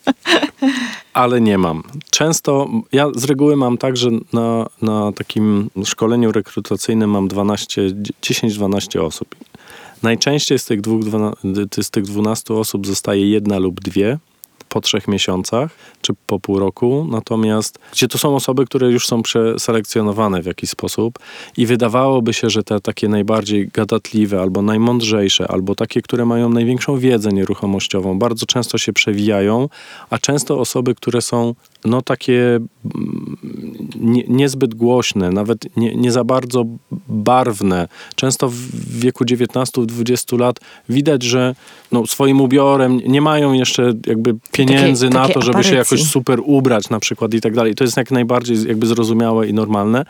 ale 1.13 1.41
nie 1.41 1.57
mam. 1.57 1.83
Często, 2.09 2.69
ja 2.91 3.07
z 3.15 3.23
reguły 3.23 3.55
mam 3.55 3.77
tak, 3.77 3.97
że 3.97 4.09
na, 4.33 4.65
na 4.81 5.11
takim 5.11 5.69
szkoleniu 5.85 6.31
rekrutacyjnym 6.31 7.09
mam 7.09 7.27
12, 7.27 7.81
10-12 8.21 8.99
osób. 8.99 9.35
Najczęściej 10.03 10.59
z 10.59 10.65
tych, 10.65 10.81
dwóch, 10.81 11.03
z 11.81 11.89
tych 11.89 12.03
12 12.03 12.53
osób 12.53 12.87
zostaje 12.87 13.29
jedna 13.29 13.59
lub 13.59 13.81
dwie 13.81 14.17
po 14.69 14.81
trzech 14.81 15.07
miesiącach 15.07 15.71
czy 16.01 16.13
po 16.27 16.39
pół 16.39 16.59
roku, 16.59 17.07
natomiast 17.11 17.79
gdzie 17.91 18.07
to 18.07 18.17
są 18.17 18.35
osoby, 18.35 18.65
które 18.65 18.91
już 18.91 19.07
są 19.07 19.23
przeselekcjonowane 19.23 20.41
w 20.41 20.45
jakiś 20.45 20.69
sposób 20.69 21.19
i 21.57 21.65
wydawałoby 21.65 22.33
się, 22.33 22.49
że 22.49 22.63
te 22.63 22.79
takie 22.79 23.09
najbardziej 23.09 23.67
gadatliwe 23.67 24.41
albo 24.41 24.61
najmądrzejsze, 24.61 25.47
albo 25.47 25.75
takie, 25.75 26.01
które 26.01 26.25
mają 26.25 26.49
największą 26.49 26.97
wiedzę 26.97 27.29
nieruchomościową, 27.29 28.19
bardzo 28.19 28.45
często 28.45 28.77
się 28.77 28.93
przewijają, 28.93 29.69
a 30.09 30.17
często 30.17 30.59
osoby, 30.59 30.95
które 30.95 31.21
są 31.21 31.55
no 31.85 32.01
takie 32.01 32.59
mm, 32.95 33.37
nie, 33.99 34.23
niezbyt 34.27 34.75
głośne, 34.75 35.31
nawet 35.31 35.77
nie, 35.77 35.95
nie 35.95 36.11
za 36.11 36.23
bardzo 36.23 36.65
barwne. 37.09 37.87
Często 38.15 38.49
w 38.49 38.55
wieku 38.99 39.23
19-20 39.25 40.39
lat 40.39 40.59
widać, 40.89 41.23
że 41.23 41.55
no, 41.91 42.07
swoim 42.07 42.41
ubiorem 42.41 42.97
nie 43.07 43.21
mają 43.21 43.53
jeszcze 43.53 43.93
jakby 44.07 44.35
pieniędzy 44.51 45.05
Takie- 45.05 45.13
na 45.17 45.21
takie 45.21 45.33
to, 45.33 45.41
żeby 45.41 45.63
się 45.63 45.69
aparycji. 45.69 45.97
jakoś 45.97 46.11
super 46.11 46.39
ubrać 46.45 46.89
na 46.89 46.99
przykład 46.99 47.33
i 47.33 47.41
tak 47.41 47.53
dalej. 47.55 47.75
To 47.75 47.83
jest 47.83 47.97
jak 47.97 48.11
najbardziej 48.11 48.63
jakby 48.67 48.87
zrozumiałe 48.87 49.47
i 49.47 49.53
normalne, 49.53 50.05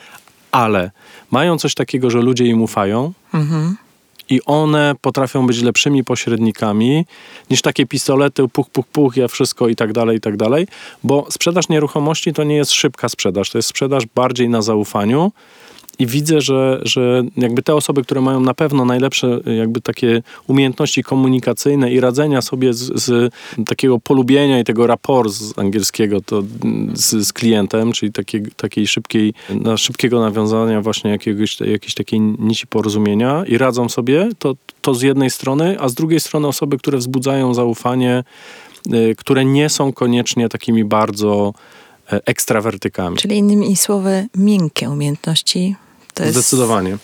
ale 0.52 0.92
mają 1.32 1.58
coś 1.58 1.74
takiego, 1.74 2.10
że 2.10 2.22
ludzie 2.22 2.46
im 2.46 2.62
ufają 2.62 3.14
Mhm. 3.34 3.76
I 4.29 4.41
one 4.45 4.95
potrafią 5.01 5.48
być 5.48 5.62
lepszymi 5.62 6.03
pośrednikami 6.03 7.05
niż 7.50 7.62
takie 7.62 7.86
pistolety, 7.86 8.48
puch, 8.48 8.69
puch, 8.69 8.88
puch, 8.88 9.17
ja 9.17 9.27
wszystko 9.27 9.67
i 9.67 9.75
tak 9.75 9.93
dalej, 9.93 10.17
i 10.17 10.21
tak 10.21 10.38
dalej, 10.38 10.67
bo 11.03 11.25
sprzedaż 11.29 11.69
nieruchomości 11.69 12.33
to 12.33 12.43
nie 12.43 12.55
jest 12.55 12.71
szybka 12.71 13.09
sprzedaż, 13.09 13.50
to 13.50 13.57
jest 13.57 13.69
sprzedaż 13.69 14.03
bardziej 14.15 14.50
na 14.50 14.62
zaufaniu 14.62 15.31
i 16.00 16.08
widzę, 16.08 16.41
że, 16.41 16.82
że 16.84 17.24
jakby 17.38 17.62
te 17.62 17.75
osoby, 17.75 18.03
które 18.03 18.22
mają 18.22 18.39
na 18.39 18.53
pewno 18.53 18.86
najlepsze 18.86 19.39
jakby 19.58 19.82
takie 19.82 20.22
umiejętności 20.48 21.03
komunikacyjne 21.03 21.91
i 21.91 22.00
radzenia 22.00 22.41
sobie 22.41 22.74
z, 22.74 23.03
z 23.03 23.34
takiego 23.65 24.00
polubienia 24.00 24.60
i 24.60 24.63
tego 24.63 24.88
rapport 24.88 25.32
z 25.32 25.60
angielskiego 25.60 26.22
to 26.22 26.44
z, 26.94 27.27
z 27.27 27.34
klientem, 27.34 27.91
czyli 27.91 28.12
takiej, 28.12 28.44
takiej 28.58 28.88
szybkiej, 28.88 29.34
na 29.50 29.77
szybkiego 29.77 30.20
nawiązania 30.20 30.82
właśnie 30.82 31.12
jakiegoś, 31.12 31.60
jakiejś 31.60 31.94
takiej 31.94 32.20
nici 32.20 32.68
porozumienia 32.68 33.44
i 33.48 33.58
radzą 33.58 33.89
sobie, 33.89 34.29
to, 34.39 34.56
to 34.82 34.96
z 34.96 35.01
jednej 35.01 35.29
strony, 35.29 35.77
a 35.79 35.89
z 35.89 35.94
drugiej 35.94 36.20
strony 36.20 36.48
osoby, 36.48 36.77
które 36.77 36.98
wzbudzają 36.98 37.53
zaufanie, 37.53 38.24
y, 38.94 39.16
które 39.18 39.46
nie 39.46 39.70
są 39.70 39.94
koniecznie 39.94 40.50
takimi 40.50 40.85
bardzo 40.85 41.53
e, 42.12 42.20
ekstrawertykami. 42.25 43.18
Czyli 43.18 43.38
innymi 43.38 43.75
słowy, 43.75 44.27
miękkie 44.35 44.90
umiejętności 44.90 45.75
to 46.20 46.25
jest 46.25 46.36
Zdecydowanie. 46.36 46.98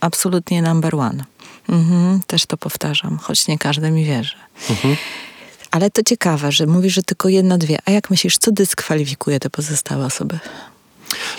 absolutnie 0.00 0.62
number 0.62 0.94
one. 0.94 1.24
Mhm, 1.68 2.20
też 2.26 2.46
to 2.46 2.56
powtarzam, 2.56 3.18
choć 3.18 3.48
nie 3.48 3.58
każdy 3.58 3.90
mi 3.90 4.04
wierzy. 4.04 4.34
Mhm. 4.70 4.96
Ale 5.70 5.90
to 5.90 6.02
ciekawe, 6.02 6.52
że 6.52 6.66
mówisz, 6.66 6.94
że 6.94 7.02
tylko 7.02 7.28
jedna, 7.28 7.58
dwie. 7.58 7.78
A 7.84 7.90
jak 7.90 8.10
myślisz, 8.10 8.38
co 8.38 8.52
dyskwalifikuje 8.52 9.40
te 9.40 9.50
pozostałe 9.50 10.06
osoby? 10.06 10.38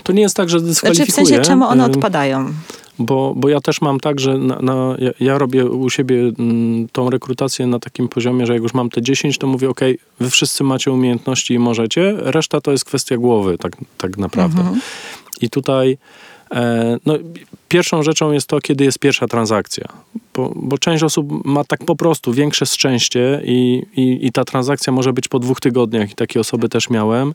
To 0.03 0.13
nie 0.13 0.21
jest 0.21 0.35
tak, 0.35 0.49
że 0.49 0.61
dyskwalifikuje. 0.61 1.05
Znaczy 1.05 1.25
w 1.25 1.27
sensie, 1.27 1.49
czemu 1.49 1.65
one 1.65 1.85
odpadają? 1.85 2.53
Bo, 2.99 3.33
bo 3.35 3.49
ja 3.49 3.61
też 3.61 3.81
mam 3.81 3.99
tak, 3.99 4.19
że 4.19 4.37
na, 4.37 4.59
na, 4.61 4.95
ja, 5.19 5.37
robię 5.37 5.65
u 5.65 5.89
siebie 5.89 6.31
mm, 6.39 6.87
tą 6.91 7.09
rekrutację 7.09 7.67
na 7.67 7.79
takim 7.79 8.07
poziomie, 8.07 8.45
że 8.45 8.53
jak 8.53 8.63
już 8.63 8.73
mam 8.73 8.89
te 8.89 9.01
10, 9.01 9.37
to 9.37 9.47
mówię, 9.47 9.69
ok, 9.69 9.79
wy 10.19 10.29
wszyscy 10.29 10.63
macie 10.63 10.91
umiejętności 10.91 11.53
i 11.53 11.59
możecie, 11.59 12.13
reszta 12.17 12.61
to 12.61 12.71
jest 12.71 12.85
kwestia 12.85 13.17
głowy 13.17 13.57
tak, 13.57 13.77
tak 13.97 14.17
naprawdę. 14.17 14.59
Mhm. 14.59 14.81
I 15.41 15.49
tutaj 15.49 15.97
no, 17.05 17.17
pierwszą 17.69 18.03
rzeczą 18.03 18.31
jest 18.31 18.47
to, 18.47 18.61
kiedy 18.61 18.83
jest 18.83 18.99
pierwsza 18.99 19.27
transakcja. 19.27 19.87
Bo, 20.35 20.53
bo 20.55 20.77
część 20.77 21.03
osób 21.03 21.45
ma 21.45 21.63
tak 21.63 21.85
po 21.85 21.95
prostu 21.95 22.33
większe 22.33 22.65
szczęście 22.65 23.41
i, 23.45 23.85
i, 23.95 24.25
i 24.27 24.31
ta 24.31 24.45
transakcja 24.45 24.93
może 24.93 25.13
być 25.13 25.27
po 25.27 25.39
dwóch 25.39 25.59
tygodniach 25.59 26.11
i 26.11 26.15
takie 26.15 26.39
osoby 26.39 26.69
też 26.69 26.89
miałem, 26.89 27.33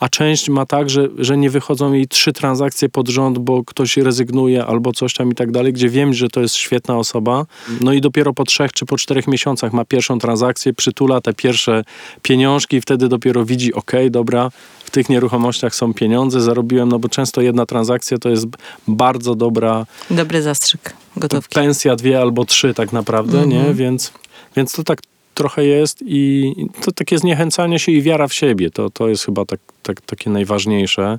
a 0.00 0.08
część 0.08 0.48
ma 0.48 0.66
tak, 0.66 0.90
że, 0.90 1.08
że 1.18 1.36
nie 1.36 1.50
wychodzą 1.50 1.92
jej 1.92 2.08
trzy 2.08 2.32
transakcje 2.32 2.88
pod 2.88 3.08
rząd, 3.08 3.38
bo 3.38 3.64
ktoś 3.64 3.96
rezygnuje 3.96 4.66
albo 4.66 4.92
coś 4.92 5.14
tam 5.14 5.30
i 5.30 5.34
tak 5.34 5.50
dalej, 5.50 5.72
gdzie 5.72 5.88
wiem, 5.88 6.14
że 6.14 6.28
to 6.28 6.40
jest 6.40 6.54
świetna 6.54 6.96
osoba, 6.96 7.46
no 7.80 7.92
i 7.92 8.00
dopiero 8.00 8.32
po 8.32 8.44
trzech 8.44 8.72
czy 8.72 8.86
po 8.86 8.96
czterech 8.96 9.26
miesiącach 9.26 9.72
ma 9.72 9.84
pierwszą 9.84 10.18
transakcję, 10.18 10.72
przytula 10.72 11.20
te 11.20 11.34
pierwsze 11.34 11.84
pieniążki 12.22 12.76
i 12.76 12.80
wtedy 12.80 13.08
dopiero 13.08 13.44
widzi, 13.44 13.74
ok, 13.74 13.92
dobra, 14.10 14.50
w 14.84 14.90
tych 14.90 15.08
nieruchomościach 15.08 15.74
są 15.74 15.94
pieniądze, 15.94 16.40
zarobiłem, 16.40 16.88
no 16.88 16.98
bo 16.98 17.08
często 17.08 17.40
jedna 17.40 17.66
transakcja 17.66 18.18
to 18.18 18.28
jest 18.28 18.46
bardzo 18.88 19.34
dobra 19.34 19.86
Dobry 20.10 20.42
zastrzyk 20.42 20.94
gotówki. 21.16 21.54
pensja, 21.54 21.96
dwie 21.96 22.20
albo 22.20 22.44
trzy 22.44 22.74
tak 22.74 22.92
naprawdę, 22.92 23.42
Mhm. 23.42 23.50
nie? 23.68 23.74
Więc, 23.74 24.12
więc 24.56 24.72
to 24.72 24.82
tak 24.82 25.00
trochę 25.34 25.64
jest 25.64 25.98
i 26.06 26.52
to 26.84 26.92
takie 26.92 27.18
zniechęcanie 27.18 27.78
się 27.78 27.92
i 27.92 28.02
wiara 28.02 28.28
w 28.28 28.34
siebie, 28.34 28.70
to, 28.70 28.90
to 28.90 29.08
jest 29.08 29.24
chyba 29.24 29.44
tak, 29.44 29.60
tak, 29.82 30.00
takie 30.00 30.30
najważniejsze. 30.30 31.18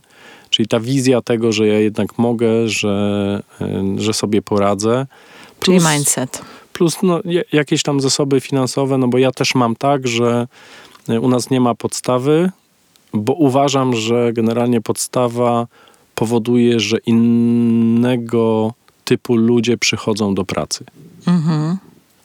Czyli 0.49 0.67
ta 0.67 0.79
wizja 0.79 1.21
tego, 1.21 1.51
że 1.51 1.67
ja 1.67 1.79
jednak 1.79 2.17
mogę, 2.17 2.67
że, 2.69 3.43
y, 3.61 4.01
że 4.01 4.13
sobie 4.13 4.41
poradzę. 4.41 5.05
Czyli 5.59 5.77
Plus- 5.79 5.93
mindset. 5.93 6.41
plus 6.73 6.95
no, 7.03 7.19
jakieś 7.51 7.83
tam 7.83 8.01
zasoby 8.01 8.41
finansowe, 8.41 8.97
no 8.97 9.07
bo 9.07 9.17
ja 9.17 9.31
też 9.31 9.55
mam 9.55 9.75
tak, 9.75 10.07
że 10.07 10.47
y, 11.09 11.19
u 11.19 11.29
nas 11.29 11.49
nie 11.49 11.61
ma 11.61 11.75
podstawy, 11.75 12.51
bo 13.13 13.33
uważam, 13.33 13.95
że 13.95 14.33
generalnie 14.33 14.81
podstawa 14.81 15.67
powoduje, 16.15 16.79
że 16.79 16.97
innego 17.05 18.73
typu 19.11 19.35
ludzie 19.35 19.77
przychodzą 19.77 20.35
do 20.35 20.45
pracy. 20.45 20.85
Mhm. 21.27 21.77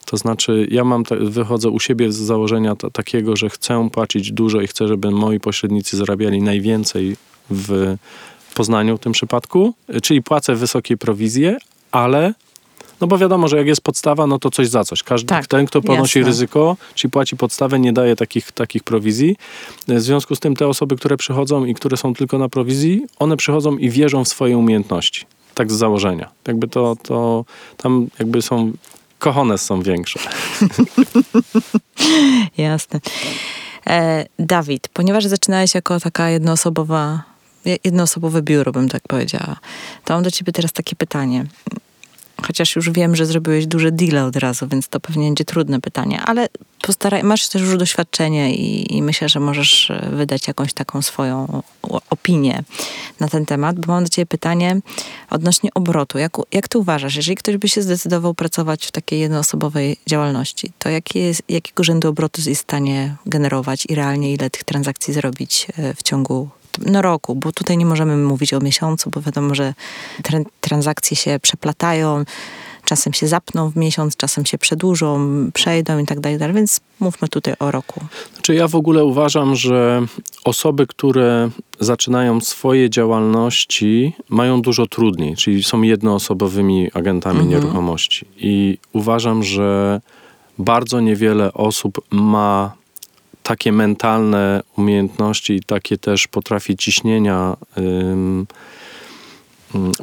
To 0.05 0.16
znaczy, 0.16 0.66
ja 0.70 0.85
mam, 0.85 1.05
te, 1.05 1.16
wychodzę 1.16 1.70
u 1.70 1.81
siebie 1.81 2.12
z 2.12 2.16
założenia 2.16 2.77
ta, 2.77 2.90
takiego, 2.90 3.37
że 3.37 3.51
chcę 3.51 3.88
płacić 3.92 4.33
dużo 4.33 4.61
i 4.61 4.66
chcę, 4.66 4.88
żeby 4.88 5.11
moi 5.11 5.40
pośrednicy 5.40 5.96
zarabiali 5.96 6.42
najwięcej 6.42 7.16
w 7.51 7.96
Poznaniu 8.55 8.96
w 8.96 9.01
tym 9.01 9.12
przypadku, 9.12 9.75
czyli 10.03 10.22
płacę 10.22 10.55
wysokie 10.55 10.96
prowizje, 10.96 11.57
ale 11.90 12.35
no 13.01 13.07
bo 13.07 13.18
wiadomo, 13.18 13.49
że 13.49 13.57
jak 13.57 13.66
jest 13.66 13.81
podstawa, 13.81 14.27
no 14.27 14.38
to 14.38 14.51
coś 14.51 14.68
za 14.68 14.85
coś. 14.85 15.03
Każdy, 15.03 15.29
Tak, 15.29 15.46
ten, 15.46 15.66
kto 15.66 15.83
ponosi 15.83 16.18
jasne. 16.18 16.31
ryzyko, 16.31 16.77
czyli 16.94 17.11
płaci 17.11 17.37
podstawę, 17.37 17.79
nie 17.79 17.92
daje 17.92 18.16
takich, 18.16 18.53
takich 18.53 18.83
prowizji. 18.85 19.37
W 19.88 20.01
związku 20.01 20.35
z 20.37 20.40
tym 20.40 20.57
te 20.57 20.66
osoby, 20.68 20.96
które 20.96 21.16
przychodzą 21.16 21.64
i 21.64 21.75
które 21.75 21.96
są 21.96 22.14
tylko 22.14 22.38
na 22.38 22.49
prowizji, 22.49 23.07
one 23.18 23.37
przychodzą 23.37 23.77
i 23.77 23.90
wierzą 23.90 24.25
w 24.25 24.29
swoje 24.29 24.59
umiejętności. 24.59 25.27
Tak 25.57 25.73
z 25.73 25.75
założenia. 25.75 26.31
Jakby 26.49 26.69
to, 26.69 26.97
to 27.03 27.45
tam 27.77 28.07
jakby 28.19 28.42
są, 28.42 28.73
kochones 29.19 29.62
są 29.62 29.83
większe. 29.83 30.21
Jasne. 32.59 33.01
E, 33.87 34.27
Dawid, 34.38 34.88
ponieważ 34.88 35.25
zaczynałeś 35.25 35.75
jako 35.75 36.01
taka 36.01 36.31
jednoosobowa, 36.31 37.23
je- 37.64 37.79
jednoosobowe 37.85 38.42
biuro, 38.42 38.73
bym 38.73 38.88
tak 38.88 39.03
powiedziała, 39.09 39.57
to 40.05 40.14
mam 40.14 40.23
do 40.23 40.31
ciebie 40.31 40.53
teraz 40.53 40.73
takie 40.73 40.97
pytanie. 40.97 41.47
Chociaż 42.47 42.77
już 42.77 42.91
wiem, 42.91 43.17
że 43.17 43.27
zrobiłeś 43.27 43.67
duże 43.67 43.93
deale 43.93 44.25
od 44.25 44.37
razu, 44.37 44.69
więc 44.69 44.89
to 44.89 45.01
pewnie 45.01 45.27
będzie 45.27 45.45
trudne 45.45 45.81
pytanie, 45.81 46.21
ale 46.21 46.49
postaraj, 46.83 47.23
masz 47.23 47.49
też 47.49 47.63
już 47.63 47.77
doświadczenie 47.77 48.55
i, 48.55 48.97
i 48.97 49.03
myślę, 49.03 49.29
że 49.29 49.41
możesz 49.41 49.91
e, 49.91 50.09
wydać 50.13 50.49
jakąś 50.49 50.73
taką 50.73 51.03
swoją 51.03 51.63
opinię 52.11 52.63
na 53.21 53.29
ten 53.29 53.47
temat, 53.47 53.81
bo 53.81 53.93
mam 53.93 54.05
do 54.05 54.11
ciebie 54.11 54.27
pytanie 54.27 54.81
odnośnie 55.31 55.71
obrotu. 55.75 56.19
Jak, 56.19 56.33
jak 56.53 56.69
ty 56.69 56.79
uważasz, 56.79 57.17
jeżeli 57.17 57.37
ktoś 57.37 57.57
by 57.57 57.69
się 57.69 57.83
zdecydował 57.83 58.35
pracować 58.35 58.87
w 58.87 58.93
takiej 58.93 59.21
jednoosobowej 59.21 59.97
działalności, 60.07 60.73
to 60.79 60.89
jaki 60.89 61.19
jest, 61.19 61.43
jakiego 61.49 61.85
rzędu 61.85 62.09
obrotu 62.09 62.43
jest 62.47 62.61
w 62.61 62.65
stanie 62.65 63.17
generować 63.27 63.87
i 63.89 63.95
realnie 63.95 64.33
ile 64.33 64.51
tych 64.51 64.65
transakcji 64.65 65.15
zrobić 65.15 65.67
e, 65.79 65.95
w 65.95 66.03
ciągu 66.03 66.49
no, 66.87 67.03
roku, 67.03 67.35
bo 67.35 67.53
tutaj 67.53 67.79
nie 67.79 67.87
możemy 67.87 68.17
mówić 68.17 68.55
o 68.55 68.61
miesiącu, 68.61 69.11
bo 69.11 69.21
wiadomo, 69.21 69.55
że 69.55 69.75
transakcje 70.61 71.17
się 71.17 71.39
przeplatają, 71.43 72.25
czasem 72.87 73.12
się 73.12 73.27
zapną 73.27 73.71
w 73.71 73.77
miesiąc, 73.77 74.17
czasem 74.17 74.47
się 74.47 74.59
przedłużą, 74.59 75.19
przejdą 75.55 75.99
i 75.99 76.07
tak 76.07 76.21
dalej, 76.21 76.39
więc 76.55 76.81
mówmy 77.01 77.29
tutaj 77.29 77.55
o 77.59 77.71
roku. 77.71 78.01
Znaczy 78.35 78.55
ja 78.55 78.69
w 78.69 78.75
ogóle 78.75 79.05
uważam, 79.05 79.57
że 79.57 80.03
osoby, 80.45 80.87
które 80.87 81.51
zaczynają 81.81 82.41
swoje 82.41 82.91
działalności, 82.91 84.12
mają 84.29 84.62
dużo 84.62 84.87
trudniej, 84.87 85.37
czyli 85.37 85.62
są 85.62 85.83
jednoosobowymi 85.83 86.91
agentami 86.95 87.41
mhm. 87.41 87.51
nieruchomości. 87.51 88.27
I 88.37 88.79
uważam, 88.93 89.43
że 89.43 90.01
bardzo 90.59 91.01
niewiele 91.01 91.53
osób 91.53 92.01
ma 92.11 92.73
takie 93.47 93.73
mentalne 93.73 94.63
umiejętności 94.77 95.53
i 95.53 95.61
takie 95.61 95.99
też 95.99 96.29
potrafi 96.29 96.77
ciśnienia 96.77 97.57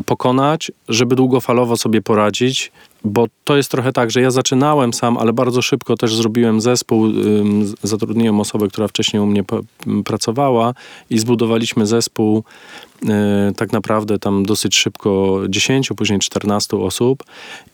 pokonać, 0.05 0.71
żeby 0.89 1.15
długofalowo 1.15 1.77
sobie 1.77 2.01
poradzić, 2.01 2.71
bo 3.03 3.27
to 3.43 3.57
jest 3.57 3.71
trochę 3.71 3.93
tak, 3.93 4.11
że 4.11 4.21
ja 4.21 4.31
zaczynałem 4.31 4.93
sam, 4.93 5.17
ale 5.17 5.33
bardzo 5.33 5.61
szybko 5.61 5.97
też 5.97 6.15
zrobiłem 6.15 6.61
zespół, 6.61 7.07
zatrudniłem 7.83 8.39
osobę, 8.39 8.67
która 8.67 8.87
wcześniej 8.87 9.21
u 9.21 9.25
mnie 9.25 9.43
pracowała 10.05 10.73
i 11.09 11.19
zbudowaliśmy 11.19 11.85
zespół 11.85 12.43
y, 13.03 13.07
tak 13.55 13.71
naprawdę 13.71 14.19
tam 14.19 14.45
dosyć 14.45 14.75
szybko 14.75 15.41
10, 15.49 15.89
później 15.97 16.19
14 16.19 16.77
osób 16.77 17.23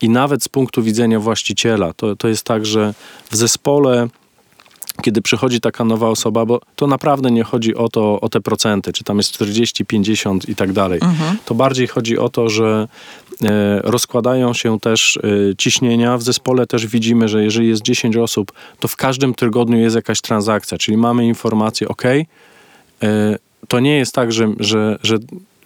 i 0.02 0.10
nawet 0.10 0.44
z 0.44 0.48
punktu 0.48 0.84
widzenia 0.84 1.20
właściciela, 1.20 1.94
to, 1.94 2.16
to 2.16 2.28
jest 2.28 2.44
tak, 2.44 2.66
że 2.66 2.94
w 3.32 3.36
zespole 3.36 4.08
kiedy 5.02 5.22
przychodzi 5.22 5.62
taka 5.62 5.84
nowa 5.86 6.10
osoba, 6.10 6.46
bo 6.46 6.62
to 6.76 6.88
naprawdę 6.88 7.32
nie 7.32 7.44
chodzi 7.44 7.76
o 7.76 7.90
to, 7.90 8.22
o 8.22 8.30
te 8.30 8.42
procenty, 8.42 8.94
czy 8.94 9.04
tam 9.04 9.18
jest 9.18 9.32
40, 9.32 9.86
50 9.86 10.50
i 10.50 10.56
tak 10.56 10.74
dalej. 10.74 11.00
Mhm. 11.04 11.38
To 11.46 11.56
bardziej 11.56 11.88
chodzi 11.88 12.18
o 12.18 12.30
to, 12.30 12.50
że 12.50 12.88
e, 13.44 13.82
rozkładają 13.84 14.54
się 14.54 14.80
też 14.80 15.18
e, 15.18 15.56
ciśnienia. 15.58 16.18
W 16.18 16.24
zespole 16.24 16.68
też 16.68 16.88
widzimy, 16.88 17.30
że 17.30 17.44
jeżeli 17.44 17.68
jest 17.68 17.82
10 17.82 18.18
osób, 18.18 18.52
to 18.80 18.88
w 18.88 18.96
każdym 18.96 19.34
tygodniu 19.34 19.78
jest 19.78 19.96
jakaś 19.96 20.22
transakcja, 20.22 20.78
czyli 20.78 20.98
mamy 20.98 21.26
informację, 21.26 21.88
ok, 21.88 22.04
e, 22.06 22.26
to 23.68 23.80
nie 23.80 23.98
jest 23.98 24.16
tak, 24.16 24.32
że, 24.32 24.48
że, 24.60 25.00
że 25.04 25.18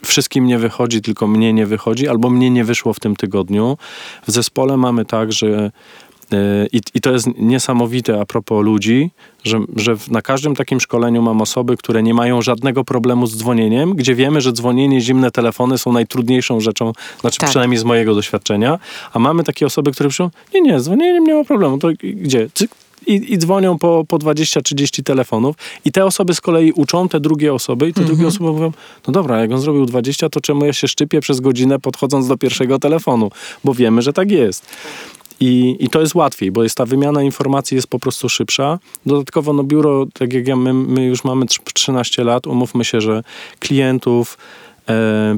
wszystkim 0.05 0.45
nie 0.45 0.57
wychodzi, 0.57 1.01
tylko 1.01 1.27
mnie 1.27 1.53
nie 1.53 1.65
wychodzi, 1.65 2.07
albo 2.07 2.29
mnie 2.29 2.49
nie 2.49 2.63
wyszło 2.63 2.93
w 2.93 2.99
tym 2.99 3.15
tygodniu. 3.15 3.77
W 4.27 4.31
zespole 4.31 4.77
mamy 4.77 5.05
tak, 5.05 5.33
że 5.33 5.71
i, 6.71 6.81
I, 6.93 7.01
to 7.01 7.11
jest 7.11 7.27
niesamowite 7.37 8.21
a 8.21 8.25
propos 8.25 8.65
ludzi, 8.65 9.11
że, 9.43 9.59
że 9.75 9.95
na 10.11 10.21
każdym 10.21 10.55
takim 10.55 10.79
szkoleniu 10.79 11.21
mam 11.21 11.41
osoby, 11.41 11.77
które 11.77 12.03
nie 12.03 12.13
mają 12.13 12.41
żadnego 12.41 12.83
problemu 12.83 13.27
z 13.27 13.37
dzwonieniem, 13.37 13.95
gdzie 13.95 14.15
wiemy, 14.15 14.41
że 14.41 14.51
dzwonienie, 14.51 15.01
zimne 15.01 15.31
telefony 15.31 15.77
są 15.77 15.91
najtrudniejszą 15.91 16.59
rzeczą, 16.59 16.91
znaczy 17.21 17.37
tak. 17.37 17.49
przynajmniej 17.49 17.77
z 17.77 17.83
mojego 17.83 18.15
doświadczenia, 18.15 18.79
a 19.13 19.19
mamy 19.19 19.43
takie 19.43 19.65
osoby, 19.65 19.91
które 19.91 20.09
piszą, 20.09 20.29
nie, 20.53 20.61
nie, 20.61 20.79
dzwonieniem 20.79 21.23
nie 21.23 21.33
ma 21.33 21.43
problemu, 21.43 21.77
to 21.77 21.89
gdzie? 22.01 22.49
I, 23.07 23.33
i, 23.33 23.37
dzwonią 23.37 23.77
po, 23.77 24.05
po 24.07 24.17
20-30 24.17 25.03
telefonów 25.03 25.55
i 25.85 25.91
te 25.91 26.05
osoby 26.05 26.33
z 26.33 26.41
kolei 26.41 26.71
uczą 26.71 27.09
te 27.09 27.19
drugie 27.19 27.53
osoby 27.53 27.89
i 27.89 27.93
te 27.93 28.01
drugie 28.01 28.25
mhm. 28.25 28.27
osoby 28.27 28.51
mówią, 28.51 28.71
no 29.07 29.13
dobra, 29.13 29.41
jak 29.41 29.51
on 29.51 29.59
zrobił 29.59 29.85
20, 29.85 30.29
to 30.29 30.41
czemu 30.41 30.65
ja 30.65 30.73
się 30.73 30.87
szczypię 30.87 31.21
przez 31.21 31.39
godzinę 31.39 31.79
podchodząc 31.79 32.27
do 32.27 32.37
pierwszego 32.37 32.79
telefonu? 32.79 33.31
Bo 33.63 33.73
wiemy, 33.73 34.01
że 34.01 34.13
tak 34.13 34.31
jest. 34.31 34.65
I, 35.39 35.77
I 35.79 35.89
to 35.89 36.01
jest 36.01 36.15
łatwiej, 36.15 36.51
bo 36.51 36.63
jest 36.63 36.77
ta 36.77 36.85
wymiana 36.85 37.23
informacji 37.23 37.75
jest 37.75 37.87
po 37.87 37.99
prostu 37.99 38.29
szybsza. 38.29 38.79
Dodatkowo 39.05 39.53
no 39.53 39.63
biuro, 39.63 40.05
tak 40.13 40.33
jak 40.33 40.47
ja, 40.47 40.55
my, 40.55 40.73
my 40.73 41.05
już 41.05 41.23
mamy 41.23 41.45
13 41.73 42.23
lat, 42.23 42.47
umówmy 42.47 42.85
się, 42.85 43.01
że 43.01 43.23
klientów, 43.59 44.37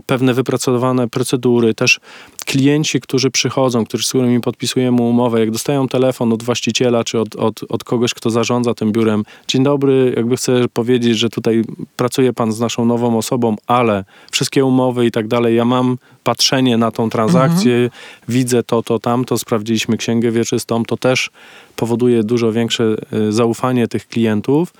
pewne 0.06 0.34
wypracowane 0.34 1.08
procedury, 1.08 1.74
też 1.74 2.00
klienci, 2.46 3.02
którzy 3.02 3.32
przychodzą, 3.32 3.86
którzy, 3.86 4.04
z 4.04 4.10
którymi 4.10 4.42
podpisujemy 4.42 5.02
umowę, 5.02 5.40
jak 5.40 5.52
dostają 5.52 5.88
telefon 5.88 6.34
od 6.34 6.44
właściciela 6.44 7.04
czy 7.04 7.20
od, 7.20 7.36
od, 7.36 7.62
od 7.70 7.84
kogoś, 7.84 8.14
kto 8.14 8.30
zarządza 8.30 8.74
tym 8.74 8.92
biurem, 8.92 9.24
dzień 9.48 9.64
dobry, 9.64 10.14
jakby 10.16 10.38
chcę 10.38 10.66
powiedzieć, 10.74 11.18
że 11.18 11.30
tutaj 11.30 11.64
pracuje 11.96 12.34
pan 12.34 12.52
z 12.52 12.60
naszą 12.60 12.86
nową 12.86 13.18
osobą, 13.18 13.56
ale 13.68 14.06
wszystkie 14.32 14.66
umowy 14.66 15.06
i 15.06 15.12
tak 15.12 15.28
dalej, 15.28 15.56
ja 15.56 15.66
mam 15.66 15.98
patrzenie 16.24 16.78
na 16.78 16.92
tą 16.92 17.10
transakcję, 17.10 17.76
mhm. 17.76 17.92
widzę 18.28 18.64
to, 18.64 18.84
to, 18.84 19.00
tamto, 19.00 19.38
sprawdziliśmy 19.38 19.98
księgę 19.98 20.32
wieczystą, 20.32 20.86
to 20.86 20.98
też 20.98 21.30
powoduje 21.76 22.24
dużo 22.24 22.52
większe 22.52 22.96
e, 23.12 23.32
zaufanie 23.32 23.88
tych 23.88 24.08
klientów. 24.08 24.74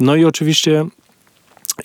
No 0.00 0.16
i 0.16 0.24
oczywiście 0.24 0.86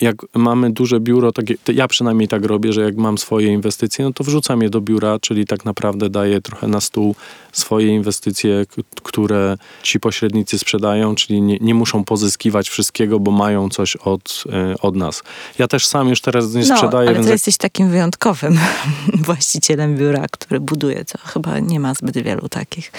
jak 0.00 0.16
mamy 0.34 0.70
duże 0.70 1.00
biuro, 1.00 1.32
tak, 1.32 1.46
ja 1.74 1.88
przynajmniej 1.88 2.28
tak 2.28 2.44
robię, 2.44 2.72
że 2.72 2.80
jak 2.80 2.96
mam 2.96 3.18
swoje 3.18 3.52
inwestycje, 3.52 4.04
no 4.04 4.12
to 4.12 4.24
wrzucam 4.24 4.62
je 4.62 4.70
do 4.70 4.80
biura, 4.80 5.18
czyli 5.18 5.46
tak 5.46 5.64
naprawdę 5.64 6.10
daję 6.10 6.40
trochę 6.40 6.68
na 6.68 6.80
stół 6.80 7.14
swoje 7.52 7.88
inwestycje, 7.88 8.66
które 9.02 9.56
ci 9.82 10.00
pośrednicy 10.00 10.58
sprzedają, 10.58 11.14
czyli 11.14 11.42
nie, 11.42 11.58
nie 11.60 11.74
muszą 11.74 12.04
pozyskiwać 12.04 12.68
wszystkiego, 12.68 13.20
bo 13.20 13.30
mają 13.30 13.68
coś 13.68 13.96
od, 13.96 14.44
e, 14.52 14.74
od 14.78 14.96
nas. 14.96 15.22
Ja 15.58 15.68
też 15.68 15.86
sam 15.86 16.08
już 16.08 16.20
teraz 16.20 16.54
nie 16.54 16.60
no, 16.60 16.76
sprzedaję. 16.76 17.08
Ale 17.08 17.14
więc... 17.14 17.26
ty 17.26 17.32
jesteś 17.32 17.56
takim 17.56 17.90
wyjątkowym 17.90 18.58
właścicielem 19.26 19.96
biura, 19.96 20.26
który 20.30 20.60
buduje, 20.60 21.04
co 21.04 21.18
chyba 21.18 21.58
nie 21.58 21.80
ma 21.80 21.94
zbyt 21.94 22.18
wielu 22.18 22.48
takich. 22.48 22.92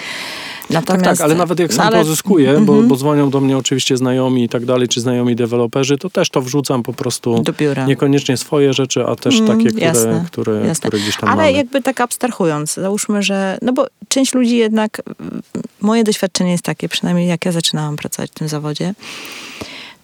Natomiast, 0.70 1.04
tak, 1.04 1.16
tak, 1.16 1.24
ale 1.24 1.34
nawet 1.34 1.60
jak 1.60 1.74
sam 1.74 1.86
ale... 1.86 1.98
pozyskuję, 1.98 2.60
bo, 2.60 2.72
-hmm. 2.72 2.86
bo 2.86 2.96
dzwonią 2.96 3.30
do 3.30 3.40
mnie 3.40 3.58
oczywiście 3.58 3.96
znajomi 3.96 4.44
i 4.44 4.48
tak 4.48 4.64
dalej, 4.64 4.88
czy 4.88 5.00
znajomi 5.00 5.36
deweloperzy, 5.36 5.98
to 5.98 6.10
też 6.10 6.30
to 6.30 6.42
wrzucam 6.42 6.82
po 6.92 7.02
prostu. 7.02 7.42
Niekoniecznie 7.86 8.36
swoje 8.36 8.72
rzeczy, 8.72 9.06
a 9.06 9.16
też 9.16 9.40
mm, 9.40 9.58
takie, 9.58 9.70
które, 9.70 9.86
jasne, 9.86 10.24
które, 10.26 10.66
jasne. 10.66 10.88
które 10.88 11.02
gdzieś 11.02 11.16
tam 11.16 11.28
Ale 11.28 11.36
mamy. 11.36 11.52
jakby 11.52 11.82
tak 11.82 12.00
abstrahując, 12.00 12.74
załóżmy, 12.74 13.22
że, 13.22 13.58
no 13.62 13.72
bo 13.72 13.86
część 14.08 14.34
ludzi 14.34 14.56
jednak, 14.56 15.02
moje 15.80 16.04
doświadczenie 16.04 16.52
jest 16.52 16.64
takie, 16.64 16.88
przynajmniej 16.88 17.28
jak 17.28 17.44
ja 17.44 17.52
zaczynałam 17.52 17.96
pracować 17.96 18.30
w 18.30 18.34
tym 18.34 18.48
zawodzie, 18.48 18.94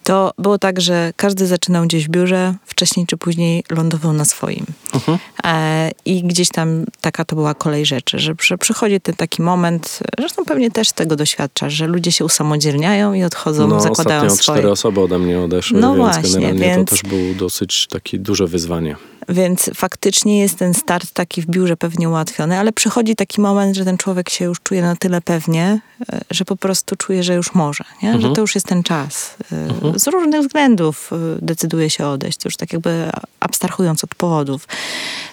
to 0.06 0.32
było 0.38 0.58
tak, 0.58 0.80
że 0.80 1.12
każdy 1.16 1.46
zaczynał 1.46 1.84
gdzieś 1.84 2.06
w 2.06 2.08
biurze, 2.08 2.54
wcześniej 2.66 3.06
czy 3.06 3.16
później 3.16 3.64
lądował 3.70 4.12
na 4.12 4.24
swoim. 4.24 4.66
Uh-huh. 4.92 5.18
E, 5.44 5.90
I 6.04 6.22
gdzieś 6.22 6.48
tam 6.48 6.84
taka 7.00 7.24
to 7.24 7.36
była 7.36 7.54
kolej 7.54 7.86
rzeczy, 7.86 8.18
że, 8.18 8.34
że 8.42 8.58
przychodzi 8.58 9.00
ten 9.00 9.14
taki 9.14 9.42
moment, 9.42 9.98
zresztą 10.18 10.44
pewnie 10.44 10.70
też 10.70 10.92
tego 10.92 11.16
doświadczasz, 11.16 11.72
że 11.72 11.86
ludzie 11.86 12.12
się 12.12 12.24
usamodzielniają 12.24 13.14
i 13.14 13.24
odchodzą, 13.24 13.68
no, 13.68 13.80
zakładają 13.80 14.20
ostatnio 14.20 14.42
swoje. 14.42 14.58
cztery 14.58 14.72
osoby 14.72 15.00
ode 15.00 15.18
mnie 15.18 15.40
odeszły, 15.40 15.80
no 15.80 15.94
więc 15.94 15.98
właśnie, 15.98 16.32
generalnie 16.32 16.60
więc... 16.60 16.90
to 16.90 16.96
też 16.96 17.02
było 17.02 17.34
dosyć 17.34 17.86
takie 17.90 18.18
duże 18.18 18.46
wyzwanie. 18.46 18.96
Więc 19.28 19.70
faktycznie 19.74 20.40
jest 20.40 20.58
ten 20.58 20.74
start 20.74 21.10
taki 21.12 21.42
w 21.42 21.46
biurze 21.46 21.76
pewnie 21.76 22.08
ułatwiony, 22.08 22.58
ale 22.58 22.72
przychodzi 22.72 23.16
taki 23.16 23.40
moment, 23.40 23.76
że 23.76 23.84
ten 23.84 23.98
człowiek 23.98 24.30
się 24.30 24.44
już 24.44 24.60
czuje 24.60 24.82
na 24.82 24.96
tyle 24.96 25.20
pewnie, 25.20 25.80
e, 26.12 26.20
że 26.30 26.44
po 26.44 26.56
prostu 26.56 26.96
czuje, 26.96 27.22
że 27.22 27.34
już 27.34 27.54
może, 27.54 27.84
nie? 28.02 28.08
Mhm. 28.08 28.22
że 28.22 28.34
to 28.34 28.40
już 28.40 28.54
jest 28.54 28.66
ten 28.66 28.82
czas. 28.82 29.36
E, 29.52 29.56
mhm. 29.56 29.98
Z 29.98 30.06
różnych 30.06 30.40
względów 30.40 31.10
e, 31.12 31.16
decyduje 31.42 31.90
się 31.90 32.06
odejść, 32.06 32.44
już 32.44 32.56
tak 32.56 32.72
jakby 32.72 33.10
abstrahując 33.40 34.04
od 34.04 34.14
powodów. 34.14 34.68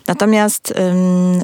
Natomiast, 0.07 0.73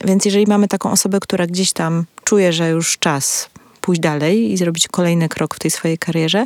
więc 0.05 0.25
jeżeli 0.25 0.47
mamy 0.47 0.67
taką 0.67 0.91
osobę, 0.91 1.19
która 1.19 1.47
gdzieś 1.47 1.73
tam 1.73 2.05
czuje, 2.23 2.53
że 2.53 2.69
już 2.69 2.97
czas 2.97 3.49
pójść 3.89 4.01
dalej 4.01 4.51
i 4.51 4.57
zrobić 4.57 4.87
kolejny 4.87 5.29
krok 5.29 5.55
w 5.55 5.59
tej 5.59 5.71
swojej 5.71 5.97
karierze, 5.97 6.45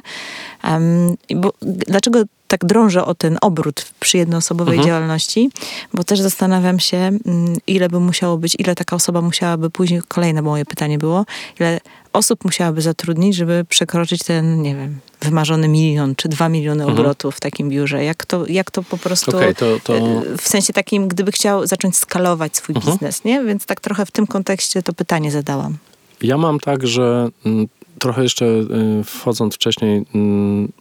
bo 1.36 1.53
dlaczego 1.62 2.23
tak 2.47 2.65
drążę 2.65 3.06
o 3.06 3.15
ten 3.15 3.38
obrót 3.41 3.91
przy 3.99 4.17
jednoosobowej 4.17 4.77
mhm. 4.77 4.88
działalności, 4.88 5.49
bo 5.93 6.03
też 6.03 6.19
zastanawiam 6.19 6.79
się, 6.79 6.97
mm, 6.97 7.19
ile 7.67 7.89
by 7.89 7.99
musiało 7.99 8.38
być, 8.38 8.56
ile 8.60 8.75
taka 8.75 8.95
osoba 8.95 9.21
musiałaby 9.21 9.69
później, 9.69 10.01
kolejne 10.08 10.41
moje 10.41 10.65
pytanie 10.65 10.97
było, 10.97 11.25
ile 11.60 11.79
osób 12.13 12.45
musiałaby 12.45 12.82
zatrudnić, 12.82 13.36
żeby 13.36 13.65
przekroczyć 13.69 14.23
ten, 14.23 14.62
nie 14.62 14.75
wiem, 14.75 14.99
wymarzony 15.21 15.67
milion 15.67 16.15
czy 16.15 16.29
dwa 16.29 16.49
miliony 16.49 16.84
mhm. 16.84 16.99
obrotów 16.99 17.36
w 17.36 17.39
takim 17.39 17.69
biurze. 17.69 18.03
Jak 18.03 18.25
to, 18.25 18.47
jak 18.47 18.71
to 18.71 18.84
po 18.84 18.97
prostu, 18.97 19.38
okay, 19.38 19.56
to, 19.56 19.79
to... 19.84 19.97
E, 19.97 20.38
w 20.38 20.47
sensie 20.47 20.73
takim, 20.73 21.08
gdyby 21.08 21.32
chciał 21.32 21.67
zacząć 21.67 21.97
skalować 21.97 22.58
swój 22.58 22.75
mhm. 22.75 22.93
biznes, 22.93 23.23
nie? 23.23 23.43
Więc 23.43 23.65
tak 23.65 23.79
trochę 23.79 24.06
w 24.06 24.12
tym 24.12 24.27
kontekście 24.27 24.84
to 24.84 24.93
pytanie 24.93 25.32
zadałam. 25.32 25.77
Ja 26.24 26.38
mam 26.38 26.60
tak, 26.60 26.88
że 26.88 27.30
mm, 27.46 27.68
trochę 28.00 28.24
jeszcze 28.24 28.46
y, 28.46 29.04
wchodząc 29.04 29.56
wcześniej, 29.56 30.06
mm, 30.16 30.72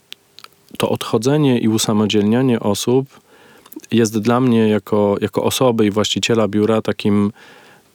to 0.77 0.89
odchodzenie 0.89 1.59
i 1.59 1.67
usamodzielnianie 1.67 2.59
osób 2.59 3.07
jest 3.91 4.19
dla 4.19 4.39
mnie 4.39 4.67
jako, 4.67 5.15
jako 5.21 5.43
osoby 5.43 5.85
i 5.85 5.91
właściciela 5.91 6.47
biura 6.47 6.81
takim 6.81 7.31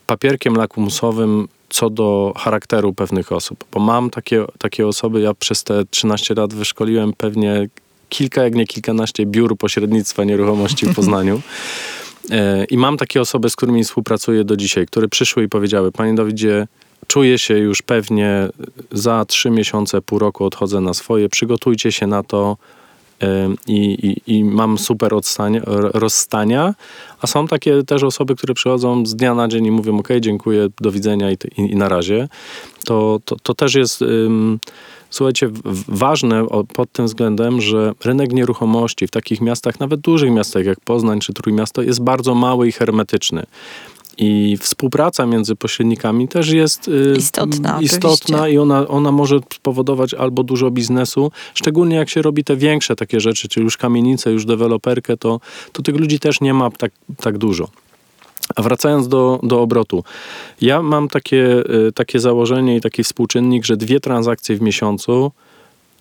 papierkiem 0.07 0.55
lakmusowym 0.55 1.49
co 1.69 1.91
do 1.91 2.33
charakteru 2.37 2.93
pewnych 2.93 3.33
osób. 3.33 3.65
Bo 3.73 3.81
mam 3.81 4.11
takie, 4.11 4.45
takie 4.59 4.87
osoby, 4.87 5.21
ja 5.21 5.35
przez 5.35 5.65
te 5.65 5.85
13 5.85 6.35
lat 6.35 6.55
wyszkoliłem 6.55 7.13
pewnie 7.13 7.69
kilka, 8.09 8.43
jak 8.43 8.55
nie 8.55 8.67
kilkanaście 8.67 9.27
biur 9.27 9.57
pośrednictwa 9.57 10.25
nieruchomości 10.25 10.87
w 10.87 10.95
Poznaniu. 10.97 11.41
E, 12.31 12.65
I 12.65 12.79
mam 12.79 12.97
takie 12.97 13.21
osoby, 13.21 13.51
z 13.51 13.57
którymi 13.57 13.85
współpracuję 13.85 14.45
do 14.45 14.57
dzisiaj, 14.57 14.87
które 14.87 15.09
przyszły 15.09 15.43
i 15.45 15.49
powiedziały, 15.49 15.93
panie 15.93 16.15
Dawidzie, 16.15 16.67
czuję 17.07 17.39
się 17.39 17.59
już 17.59 17.83
pewnie 17.83 18.49
za 18.93 19.25
trzy 19.25 19.51
miesiące, 19.51 20.03
pół 20.03 20.19
roku 20.19 20.45
odchodzę 20.45 20.81
na 20.81 20.95
swoje, 20.95 21.29
przygotujcie 21.29 21.93
się 21.93 22.07
na 22.07 22.23
to 22.23 22.57
e, 23.23 23.49
i, 23.67 24.07
i, 24.07 24.37
i 24.37 24.45
mam 24.45 24.79
super 24.79 25.15
odstania, 25.15 25.61
rozstania, 25.95 26.75
a 27.21 27.27
są 27.27 27.47
takie 27.47 27.83
też 27.83 28.03
osoby, 28.03 28.37
które 28.37 28.55
przychodzą 28.55 29.07
z 29.07 29.17
dnia 29.17 29.35
na 29.35 29.49
dzień 29.49 29.67
i 29.67 29.71
mówią 29.71 29.99
ok, 29.99 30.09
dziękuję, 30.21 30.69
do 30.81 30.93
widzenia 30.93 31.31
i, 31.31 31.37
i, 31.57 31.77
na 31.77 31.89
razie. 31.89 32.29
To, 32.85 33.21
to, 33.25 33.37
to 33.43 33.55
też 33.55 33.75
jest... 33.75 34.05
Słuchajcie, 35.11 35.51
ważne 35.89 36.47
pod 36.75 36.93
tym 36.93 37.07
względem, 37.07 37.61
że 37.61 37.93
rynek 38.05 38.33
nieruchomości 38.33 39.07
w 39.07 39.11
takich 39.11 39.41
miastach, 39.41 39.81
nawet 39.81 40.01
dużych 40.01 40.31
miastach 40.31 40.65
jak 40.65 40.81
Poznań 40.81 41.21
czy 41.21 41.33
Trójmiasto, 41.33 41.83
jest 41.83 42.03
bardzo 42.03 42.35
mały 42.35 42.69
i 42.69 42.73
hermetyczny. 42.73 43.47
I 44.18 44.57
współpraca 44.61 45.26
między 45.26 45.57
pośrednikami 45.57 46.28
też 46.28 46.50
jest 46.50 46.88
y, 46.88 47.14
istotna, 47.18 47.81
istotna 47.81 48.48
i 48.48 48.59
ona, 48.59 48.88
ona 48.88 49.12
może 49.12 49.40
spowodować 49.54 50.14
albo 50.14 50.42
dużo 50.42 50.70
biznesu, 50.70 51.33
szczególnie 51.54 51.96
jak 51.96 52.09
się 52.09 52.22
robi 52.22 52.44
te 52.44 52.57
większe 52.57 52.96
takie 52.96 53.20
rzeczy, 53.20 53.48
czyli 53.48 53.64
już 53.64 53.76
kamienice, 53.76 54.33
już 54.33 54.44
deweloperkę, 54.44 55.16
to, 55.16 55.40
to 55.72 55.83
tych 55.83 55.96
ludzi 55.96 56.18
też 56.18 56.40
nie 56.40 56.54
ma 56.54 56.70
tak, 56.70 56.92
tak 57.16 57.38
dużo. 57.38 57.68
A 58.57 58.62
wracając 58.62 59.09
do, 59.09 59.40
do 59.42 59.61
obrotu, 59.61 60.04
ja 60.61 60.83
mam 60.83 61.09
takie, 61.09 61.64
y, 61.88 61.92
takie 61.92 62.20
założenie 62.20 62.76
i 62.76 62.81
taki 62.81 63.04
współczynnik, 63.04 63.64
że 63.64 63.76
dwie 63.76 64.00
transakcje 64.00 64.57
w 64.57 64.61
miesiącu 64.61 65.33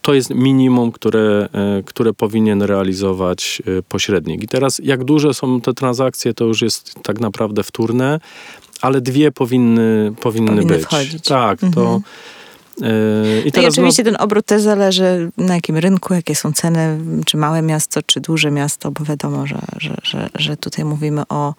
to 0.08 0.14
jest 0.14 0.30
minimum, 0.30 0.92
które, 0.92 1.50
y, 1.80 1.84
które 1.84 2.14
powinien 2.14 2.62
realizować 2.62 3.62
y, 3.68 3.84
pośrednik. 3.84 4.44
I 4.44 4.48
teraz, 4.48 4.82
jak 4.84 5.04
duże 5.04 5.34
są 5.34 5.62
te 5.62 5.74
transakcje, 5.74 6.34
to 6.34 6.46
już 6.46 6.62
jest 6.62 6.96
tak 7.04 7.20
naprawdę 7.20 7.64
wtórne, 7.64 8.20
ale 8.82 9.02
dwie 9.02 9.32
powinny, 9.32 10.14
powinny, 10.22 10.52
powinny 10.52 10.76
być. 10.76 10.84
Wchodzić. 10.84 11.28
Tak, 11.28 11.64
mhm. 11.64 11.74
to. 11.74 12.02
I, 13.46 13.52
teraz, 13.52 13.56
no 13.56 13.62
i 13.62 13.68
oczywiście 13.68 14.04
no, 14.04 14.12
ten 14.12 14.22
obrót 14.22 14.46
też 14.46 14.62
zależy 14.62 15.32
na 15.38 15.56
jakim 15.56 15.78
rynku, 15.78 16.14
jakie 16.14 16.36
są 16.36 16.54
ceny, 16.54 17.00
czy 17.26 17.38
małe 17.38 17.62
miasto, 17.62 18.02
czy 18.06 18.22
duże 18.22 18.52
miasto, 18.52 18.92
bo 18.92 19.06
wiadomo, 19.06 19.48
że, 19.48 19.60
że, 19.78 19.96
że, 20.04 20.30
że 20.36 20.58
tutaj 20.58 20.86
mówimy 20.86 21.22
o 21.30 21.54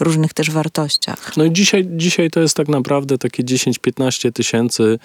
różnych 0.00 0.34
też 0.34 0.50
wartościach. 0.50 1.36
No 1.36 1.44
i 1.44 1.52
dzisiaj, 1.52 1.88
dzisiaj 1.90 2.30
to 2.30 2.40
jest 2.40 2.56
tak 2.56 2.68
naprawdę 2.68 3.18
takie 3.18 3.44
10-15 3.44 4.32
tysięcy 4.32 4.98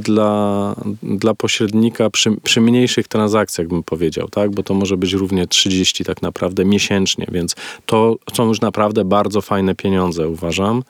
dla, 0.00 0.74
dla 1.02 1.34
pośrednika 1.34 2.10
przy, 2.10 2.30
przy 2.42 2.60
mniejszych 2.60 3.08
transakcjach, 3.08 3.68
bym 3.68 3.82
powiedział, 3.82 4.28
tak? 4.28 4.50
Bo 4.50 4.62
to 4.62 4.74
może 4.74 4.96
być 4.96 5.12
równie 5.12 5.46
30 5.46 6.04
tak 6.04 6.22
naprawdę 6.22 6.64
miesięcznie, 6.64 7.26
więc 7.32 7.54
to 7.86 8.16
są 8.34 8.48
już 8.48 8.60
naprawdę 8.60 9.04
bardzo 9.04 9.40
fajne 9.40 9.74
pieniądze, 9.74 10.28
uważam. 10.28 10.82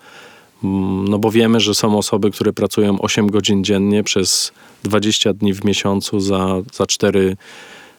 Mm, 0.65 1.09
no 1.09 1.19
bo 1.19 1.31
wiemy, 1.31 1.61
że 1.61 1.75
są 1.75 1.99
osoby, 1.99 2.31
które 2.31 2.53
pracują 2.53 3.01
8 3.01 3.27
godzin 3.27 3.65
dziennie 3.65 4.03
przez 4.03 4.53
20 4.85 5.33
dni 5.33 5.55
w 5.55 5.65
miesiącu 5.65 6.21
za, 6.21 6.47
za 6.73 6.87
4 6.87 7.37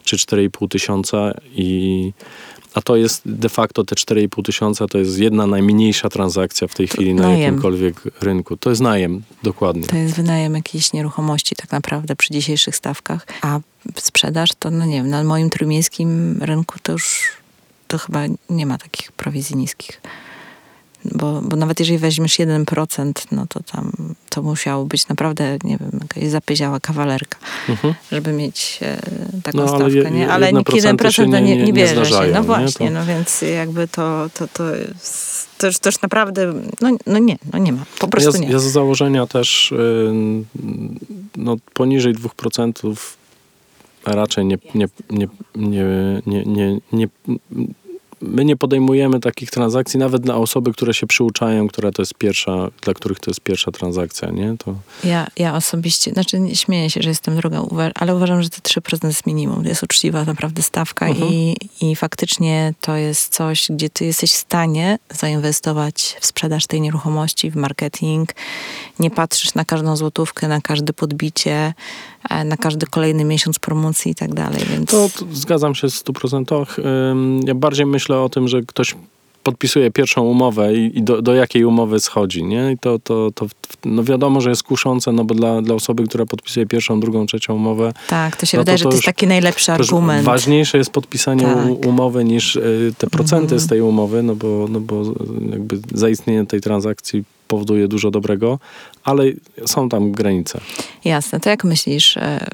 czy 0.04 0.18
4,5 0.18 0.68
tysiąca 0.68 1.34
i 1.56 2.12
a 2.74 2.82
to 2.82 2.96
jest 2.96 3.22
de 3.26 3.50
facto 3.50 3.84
te 3.84 3.96
4,5 3.96 4.44
tysiąca, 4.46 4.88
to 4.88 4.98
jest 4.98 5.20
jedna 5.20 5.48
najmniejsza 5.48 6.10
transakcja 6.10 6.68
w 6.68 6.74
tej 6.76 6.88
chwili 6.88 7.14
na 7.14 7.38
jakimkolwiek 7.38 8.02
rynku. 8.22 8.58
To 8.58 8.70
jest 8.70 8.82
najem, 8.82 9.22
dokładnie. 9.44 9.88
To 9.88 9.96
jest 9.96 10.16
wynajem 10.16 10.56
jakiejś 10.56 10.94
nieruchomości 10.94 11.56
tak 11.56 11.72
naprawdę 11.72 12.16
przy 12.16 12.34
dzisiejszych 12.34 12.76
stawkach, 12.76 13.28
a 13.42 13.60
sprzedaż 13.96 14.50
to, 14.60 14.72
no 14.72 14.86
nie 14.86 14.96
wiem, 14.96 15.10
na 15.10 15.24
moim 15.24 15.50
trójmiejskim 15.50 16.40
rynku 16.42 16.76
to 16.84 16.92
już 16.92 17.22
to 17.88 17.98
chyba 17.98 18.20
nie 18.50 18.66
ma 18.66 18.78
takich 18.78 19.12
prowizji 19.12 19.56
niskich 19.56 20.02
bo, 21.06 21.42
bo 21.42 21.56
nawet 21.56 21.80
jeżeli 21.80 22.00
weźmiesz 22.00 22.40
1%, 22.40 23.12
no 23.32 23.46
to 23.50 23.64
tam 23.64 23.92
to 24.30 24.42
musiało 24.42 24.86
być 24.86 25.08
naprawdę, 25.08 25.58
nie 25.64 25.78
wiem, 25.78 26.00
jakaś 26.02 26.30
zapyziała 26.30 26.80
kawalerka, 26.80 27.38
mhm. 27.70 27.94
żeby 28.12 28.34
mieć 28.34 28.80
e, 28.82 29.02
taką 29.44 29.58
no, 29.58 29.68
stawkę, 29.68 29.86
ale 29.86 30.12
nie? 30.12 30.32
Ale 30.32 30.54
nikt 30.54 30.74
1% 30.74 31.30
nie, 31.30 31.42
nie, 31.42 31.64
nie 31.64 31.74
bierze 31.74 32.06
się. 32.06 32.32
No 32.34 32.44
właśnie, 32.44 32.88
to... 32.88 32.94
no 32.94 33.06
więc 33.06 33.42
jakby 33.42 33.88
to, 33.88 34.30
to, 34.34 34.48
to 34.48 34.76
jest 34.76 35.54
to 35.58 35.80
to 35.82 35.90
już 35.90 36.02
naprawdę, 36.02 36.54
no, 36.82 36.98
no 37.06 37.20
nie, 37.20 37.38
no 37.54 37.60
nie 37.60 37.74
ma, 37.74 37.86
po 38.00 38.08
prostu 38.08 38.34
ja, 38.34 38.40
nie. 38.40 38.54
Ja 38.54 38.60
z 38.60 38.64
założenia 38.64 39.28
też 39.28 39.74
no, 41.36 41.56
poniżej 41.74 42.16
2% 42.16 43.16
raczej 44.06 44.46
nie, 44.46 44.58
nie, 44.76 44.88
nie, 45.10 45.28
nie, 45.56 45.86
nie, 46.26 46.46
nie, 46.46 46.80
nie 46.92 47.08
my 48.24 48.46
nie 48.46 48.56
podejmujemy 48.56 49.20
takich 49.20 49.52
transakcji 49.52 50.00
nawet 50.00 50.26
na 50.26 50.36
osoby, 50.36 50.74
które 50.74 50.94
się 50.94 51.08
przyuczają, 51.08 51.68
która 51.68 51.92
to 51.92 52.02
jest 52.02 52.14
pierwsza, 52.14 52.70
dla 52.82 52.94
których 52.94 53.20
to 53.20 53.32
jest 53.32 53.42
pierwsza 53.42 53.72
transakcja, 53.72 54.30
nie? 54.30 54.56
To... 54.58 54.76
Ja, 55.04 55.28
ja 55.38 55.56
osobiście, 55.56 56.12
znaczy 56.12 56.40
nie 56.40 56.56
śmieję 56.56 56.90
się, 56.90 57.02
że 57.02 57.10
jestem 57.10 57.36
droga, 57.36 57.62
ale 57.96 58.16
uważam, 58.16 58.44
że 58.44 58.50
te 58.50 58.58
3% 58.58 59.08
jest 59.08 59.28
minimum. 59.28 59.64
To 59.64 59.70
jest 59.70 59.84
uczciwa 59.84 60.24
naprawdę 60.24 60.64
stawka 60.64 61.06
uh-huh. 61.06 61.32
i, 61.32 61.56
i 61.82 61.96
faktycznie 61.96 62.74
to 62.82 62.96
jest 62.96 63.34
coś, 63.34 63.68
gdzie 63.70 63.90
ty 63.90 64.06
jesteś 64.06 64.32
w 64.32 64.36
stanie 64.36 65.00
zainwestować 65.10 66.18
w 66.20 66.26
sprzedaż 66.26 66.68
tej 66.68 66.82
nieruchomości, 66.82 67.52
w 67.52 67.56
marketing. 67.56 68.36
Nie 69.00 69.12
patrzysz 69.12 69.54
na 69.54 69.66
każdą 69.66 69.96
złotówkę, 69.96 70.48
na 70.48 70.62
każde 70.62 70.94
podbicie, 70.94 71.74
na 72.46 72.58
każdy 72.58 72.86
kolejny 72.86 73.24
miesiąc 73.24 73.60
promocji 73.60 74.12
i 74.12 74.16
tak 74.16 74.34
dalej. 74.34 74.62
Więc... 74.70 74.90
To, 74.90 75.10
to 75.20 75.26
zgadzam 75.32 75.76
się 75.76 75.88
w 75.90 75.92
100%. 75.92 76.66
Ja 77.46 77.56
bardziej 77.56 77.86
myślę 77.86 78.20
o 78.20 78.30
tym, 78.30 78.48
że 78.48 78.62
ktoś 78.62 78.96
podpisuje 79.44 79.92
pierwszą 79.92 80.22
umowę 80.22 80.74
i, 80.74 80.98
i 80.98 81.04
do, 81.04 81.22
do, 81.22 81.34
jakiej 81.34 81.66
umowy 81.66 82.00
schodzi, 82.00 82.44
nie? 82.44 82.72
I 82.72 82.78
to, 82.78 83.00
to, 83.00 83.32
to 83.36 83.48
no 83.86 84.04
wiadomo, 84.04 84.42
że 84.42 84.50
jest 84.50 84.64
kuszące, 84.64 85.12
no 85.12 85.26
bo 85.26 85.36
dla, 85.36 85.62
dla 85.62 85.76
osoby, 85.76 86.04
która 86.04 86.26
podpisuje 86.26 86.66
pierwszą, 86.66 87.00
drugą, 87.00 87.26
trzecią 87.26 87.54
umowę... 87.54 87.94
Tak, 88.10 88.36
to 88.36 88.46
się 88.46 88.58
no 88.58 88.62
wydaje, 88.62 88.78
to, 88.78 88.84
to 88.84 88.90
że 88.90 88.92
to 88.92 88.96
jest 88.96 89.06
taki 89.06 89.28
najlepszy 89.28 89.72
argument. 89.72 90.26
Ważniejsze 90.26 90.78
jest 90.78 90.90
podpisanie 90.90 91.44
tak. 91.44 91.86
umowy 91.86 92.24
niż 92.24 92.56
y, 92.56 92.94
te 92.98 93.08
procenty 93.08 93.60
z 93.60 93.68
tej 93.68 93.82
umowy, 93.82 94.24
no 94.24 94.36
bo, 94.36 94.68
no 94.70 94.80
bo 94.80 95.04
jakby 95.52 95.80
zaistnienie 95.94 96.46
tej 96.46 96.62
transakcji 96.62 97.24
powoduje 97.48 97.88
dużo 97.88 98.12
dobrego, 98.12 98.60
ale 99.04 99.24
są 99.66 99.90
tam 99.90 100.12
granice. 100.12 100.60
Jasne. 101.06 101.40
To 101.40 101.50
jak 101.50 101.64
myślisz, 101.64 102.18
e, 102.18 102.48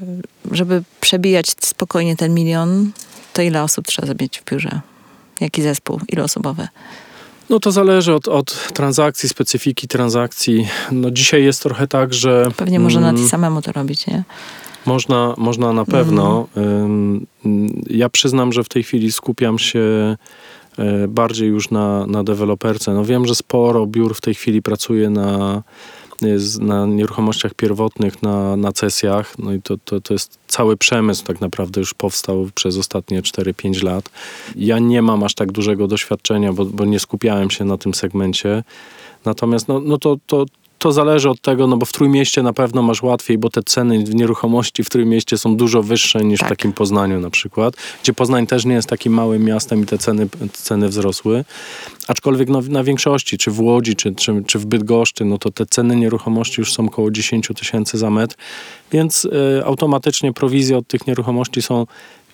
żeby 0.50 0.82
przebijać 1.00 1.46
spokojnie 1.60 2.16
ten 2.16 2.34
milion, 2.34 2.90
to 3.32 3.42
ile 3.42 3.62
osób 3.62 3.86
trzeba 3.86 4.14
mieć 4.20 4.38
w 4.38 4.44
biurze? 4.50 4.80
Jaki 5.40 5.62
zespół? 5.62 6.00
Iluosobowy? 6.08 6.68
No 7.50 7.60
to 7.60 7.72
zależy 7.72 8.14
od, 8.14 8.28
od 8.28 8.72
transakcji, 8.72 9.28
specyfiki 9.28 9.88
transakcji. 9.88 10.68
No 10.92 11.10
dzisiaj 11.10 11.44
jest 11.44 11.62
trochę 11.62 11.86
tak, 11.86 12.14
że... 12.14 12.48
Pewnie 12.56 12.76
mm, 12.76 12.84
można 12.84 13.12
na 13.12 13.18
ty 13.18 13.28
samemu 13.28 13.62
to 13.62 13.72
robić, 13.72 14.06
nie? 14.06 14.24
Można, 14.86 15.34
można 15.38 15.72
na 15.72 15.84
pewno. 15.84 16.46
Mm. 16.56 17.26
Ja 17.86 18.08
przyznam, 18.08 18.52
że 18.52 18.64
w 18.64 18.68
tej 18.68 18.82
chwili 18.82 19.12
skupiam 19.12 19.58
się 19.58 20.16
e, 20.78 21.08
bardziej 21.08 21.48
już 21.48 21.70
na, 21.70 22.06
na 22.06 22.24
deweloperce. 22.24 22.94
No 22.94 23.04
wiem, 23.04 23.26
że 23.26 23.34
sporo 23.34 23.86
biur 23.86 24.14
w 24.14 24.20
tej 24.20 24.34
chwili 24.34 24.62
pracuje 24.62 25.10
na 25.10 25.62
na 26.60 26.86
nieruchomościach 26.86 27.54
pierwotnych, 27.54 28.22
na, 28.22 28.56
na 28.56 28.72
cesjach. 28.72 29.38
No 29.38 29.52
i 29.52 29.62
to, 29.62 29.76
to, 29.84 30.00
to 30.00 30.14
jest 30.14 30.38
cały 30.50 30.76
przemysł 30.76 31.24
tak 31.24 31.40
naprawdę 31.40 31.80
już 31.80 31.94
powstał 31.94 32.48
przez 32.54 32.78
ostatnie 32.78 33.22
4-5 33.22 33.84
lat. 33.84 34.10
Ja 34.56 34.78
nie 34.78 35.02
mam 35.02 35.22
aż 35.22 35.34
tak 35.34 35.52
dużego 35.52 35.86
doświadczenia, 35.88 36.52
bo, 36.52 36.64
bo 36.64 36.84
nie 36.84 37.00
skupiałem 37.00 37.50
się 37.50 37.64
na 37.64 37.76
tym 37.76 37.94
segmencie. 37.94 38.64
Natomiast 39.24 39.68
no, 39.68 39.80
no 39.80 39.98
to, 39.98 40.16
to, 40.26 40.46
to 40.80 40.92
zależy 40.92 41.30
od 41.30 41.40
tego, 41.40 41.66
no 41.66 41.76
bo 41.76 41.86
w 41.86 41.92
Trójmieście 41.92 42.42
na 42.42 42.52
pewno 42.52 42.82
masz 42.82 43.02
łatwiej, 43.02 43.38
bo 43.38 43.50
te 43.50 43.62
ceny 43.62 44.04
w 44.04 44.14
nieruchomości 44.14 44.84
w 44.84 44.90
Trójmieście 44.90 45.38
są 45.38 45.56
dużo 45.56 45.82
wyższe 45.82 46.24
niż 46.24 46.40
tak. 46.40 46.48
w 46.48 46.50
takim 46.50 46.72
Poznaniu 46.72 47.20
na 47.20 47.30
przykład, 47.30 47.74
gdzie 48.02 48.12
Poznań 48.12 48.46
też 48.46 48.64
nie 48.64 48.74
jest 48.74 48.88
takim 48.88 49.12
małym 49.12 49.44
miastem 49.44 49.82
i 49.82 49.86
te 49.86 49.98
ceny, 49.98 50.28
ceny 50.52 50.88
wzrosły. 50.88 51.44
Aczkolwiek 52.08 52.48
no, 52.48 52.60
na 52.68 52.84
większości, 52.84 53.38
czy 53.38 53.50
w 53.50 53.60
Łodzi, 53.60 53.96
czy, 53.96 54.14
czy, 54.14 54.42
czy 54.46 54.58
w 54.58 54.66
Bydgoszczy, 54.66 55.24
no 55.24 55.38
to 55.38 55.50
te 55.50 55.66
ceny 55.66 55.96
nieruchomości 55.96 56.60
już 56.60 56.72
są 56.72 56.86
około 56.86 57.10
10 57.10 57.48
tysięcy 57.56 57.98
za 57.98 58.10
metr, 58.10 58.36
więc 58.92 59.24
y, 59.24 59.62
automatycznie 59.64 60.32
prowizje 60.32 60.78
od 60.78 60.86
tych 60.86 61.06
nieruchomości 61.06 61.62
są 61.62 61.86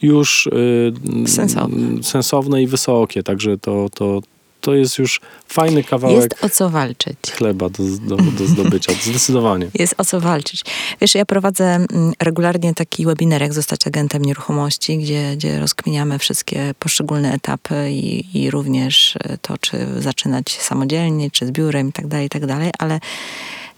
już 0.03 0.47
y, 0.47 0.93
sensowne. 1.27 2.03
sensowne 2.03 2.63
i 2.63 2.67
wysokie, 2.67 3.23
także 3.23 3.59
to, 3.59 3.89
to, 3.95 4.21
to 4.67 4.75
jest 4.75 4.99
już 4.99 5.21
fajny 5.49 5.85
kawałek 5.85 6.17
Jest 6.17 6.45
o 6.45 6.49
co 6.49 6.71
walczyć. 6.71 7.17
chleba 7.33 7.69
do, 7.69 7.85
do, 8.01 8.17
do 8.17 8.47
zdobycia, 8.47 8.93
zdecydowanie. 9.11 9.71
Jest 9.75 9.95
o 9.99 10.05
co 10.05 10.21
walczyć. 10.21 10.65
Wiesz, 11.01 11.15
ja 11.15 11.25
prowadzę 11.25 11.65
mm, 11.65 12.13
regularnie 12.23 12.75
taki 12.75 13.07
webinar, 13.07 13.43
jak 13.43 13.53
zostać 13.53 13.87
agentem 13.87 14.25
nieruchomości, 14.25 14.99
gdzie, 14.99 15.37
gdzie 15.37 15.61
rozkminiamy 15.61 16.19
wszystkie 16.19 16.75
poszczególne 16.79 17.33
etapy 17.33 17.91
i, 17.91 18.39
i 18.43 18.51
również 18.51 19.17
e, 19.25 19.39
to, 19.39 19.59
czy 19.59 19.87
zaczynać 19.99 20.59
samodzielnie, 20.61 21.31
czy 21.31 21.47
z 21.47 21.51
biurem 21.51 21.89
i 21.89 21.93
tak 21.93 22.07
dalej, 22.07 22.27
i 22.27 22.31
tak 22.31 22.47
dalej, 22.47 22.71
ale 22.79 23.01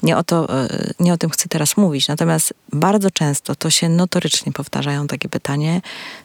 nie 0.03 0.17
o, 0.17 0.25
to, 0.25 0.65
e, 0.65 0.69
nie 1.01 1.13
o 1.13 1.17
tym 1.17 1.31
chcę 1.31 1.49
teraz 1.49 1.77
mówić. 1.77 2.09
Natomiast 2.09 2.55
bardzo 2.73 3.11
często 3.11 3.55
to 3.55 3.71
się 3.71 3.89
notorycznie 3.89 4.53
powtarzają 4.53 5.07
takie 5.07 5.29
pytanie, 5.29 5.81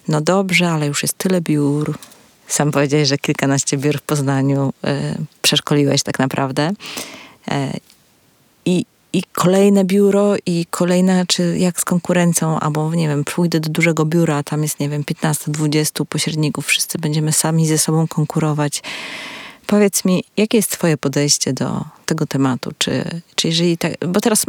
no 0.08 0.20
dobrze, 0.20 0.70
ale 0.70 0.86
już 0.86 1.02
jest 1.02 1.18
tyle 1.18 1.40
biur, 1.40 1.94
sam 2.48 2.70
powiedziałeś, 2.70 3.08
że 3.08 3.18
kilkanaście 3.18 3.76
biur 3.76 3.98
w 3.98 4.02
Poznaniu 4.02 4.72
y, 4.86 4.90
przeszkoliłeś 5.42 6.02
tak 6.02 6.18
naprawdę. 6.18 6.70
Y, 7.48 7.52
I, 8.64 8.86
I 9.12 9.22
kolejne 9.32 9.84
biuro 9.84 10.34
i 10.46 10.66
kolejne, 10.70 11.24
czy 11.26 11.58
jak 11.58 11.80
z 11.80 11.84
konkurencją, 11.84 12.60
albo 12.60 12.94
nie 12.94 13.08
wiem, 13.08 13.24
pójdę 13.24 13.60
do 13.60 13.68
dużego 13.68 14.04
biura, 14.04 14.42
tam 14.42 14.62
jest, 14.62 14.80
nie 14.80 14.88
wiem, 14.88 15.02
15-20 15.02 16.04
pośredników, 16.04 16.66
wszyscy 16.66 16.98
będziemy 16.98 17.32
sami 17.32 17.66
ze 17.66 17.78
sobą 17.78 18.08
konkurować. 18.08 18.82
Powiedz 19.66 20.04
mi, 20.04 20.24
jakie 20.36 20.58
jest 20.58 20.70
Twoje 20.70 20.96
podejście 20.96 21.52
do 21.52 21.84
tego 22.06 22.26
tematu? 22.26 22.72
Czy, 22.78 23.20
czy 23.34 23.48
jeżeli 23.48 23.78
tak, 23.78 23.92
bo 24.08 24.20
teraz 24.20 24.46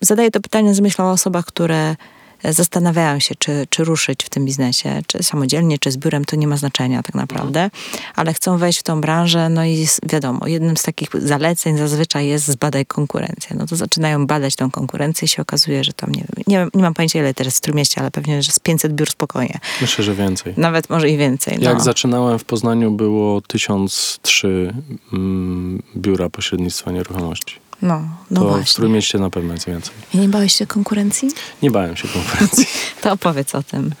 zadaję 0.00 0.30
to 0.30 0.40
pytanie 0.40 0.74
z 0.74 0.80
myślą 0.80 1.04
o 1.04 1.10
osobach, 1.10 1.44
które 1.44 1.96
zastanawiają 2.44 3.20
się, 3.20 3.34
czy, 3.38 3.66
czy 3.70 3.84
ruszyć 3.84 4.24
w 4.24 4.30
tym 4.30 4.44
biznesie, 4.44 5.02
czy 5.06 5.22
samodzielnie, 5.22 5.78
czy 5.78 5.90
z 5.90 5.96
biurem, 5.96 6.24
to 6.24 6.36
nie 6.36 6.46
ma 6.46 6.56
znaczenia 6.56 7.02
tak 7.02 7.14
naprawdę, 7.14 7.70
ale 8.14 8.34
chcą 8.34 8.58
wejść 8.58 8.78
w 8.78 8.82
tą 8.82 9.00
branżę, 9.00 9.48
no 9.48 9.64
i 9.64 9.86
wiadomo, 10.02 10.46
jednym 10.46 10.76
z 10.76 10.82
takich 10.82 11.08
zaleceń 11.14 11.78
zazwyczaj 11.78 12.26
jest 12.26 12.46
zbadaj 12.46 12.86
konkurencję. 12.86 13.56
No 13.58 13.66
to 13.66 13.76
zaczynają 13.76 14.26
badać 14.26 14.56
tą 14.56 14.70
konkurencję 14.70 15.26
i 15.26 15.28
się 15.28 15.42
okazuje, 15.42 15.84
że 15.84 15.92
tam, 15.92 16.12
nie 16.12 16.24
wiem, 16.36 16.44
nie, 16.46 16.66
nie 16.74 16.82
mam 16.82 16.94
pojęcia 16.94 17.18
ile 17.18 17.34
teraz 17.34 17.56
w 17.56 17.60
Trójmieście, 17.60 18.00
ale 18.00 18.10
pewnie, 18.10 18.42
że 18.42 18.52
z 18.52 18.58
500 18.58 18.92
biur 18.92 19.10
spokojnie. 19.10 19.58
Myślę, 19.80 20.04
że 20.04 20.14
więcej. 20.14 20.54
Nawet 20.56 20.90
może 20.90 21.10
i 21.10 21.16
więcej. 21.16 21.58
Jak 21.60 21.78
no. 21.78 21.84
zaczynałem 21.84 22.38
w 22.38 22.44
Poznaniu 22.44 22.90
było 22.90 23.40
1003 23.40 24.74
mm, 25.12 25.82
biura 25.96 26.30
pośrednictwa 26.30 26.92
nieruchomości. 26.92 27.65
No, 27.82 28.08
no 28.30 28.40
to 28.40 28.48
właśnie. 28.48 28.64
w 28.64 28.74
Trójmieście 28.74 29.18
na 29.18 29.30
pewno 29.30 29.52
jest 29.52 29.66
więcej. 29.66 29.94
I 30.14 30.18
nie 30.18 30.28
bałeś 30.28 30.54
się 30.54 30.66
konkurencji? 30.66 31.28
Nie 31.62 31.70
bałem 31.70 31.96
się 31.96 32.08
konkurencji. 32.08 32.66
to 33.02 33.12
opowiedz 33.12 33.54
o 33.54 33.62
tym. 33.62 33.94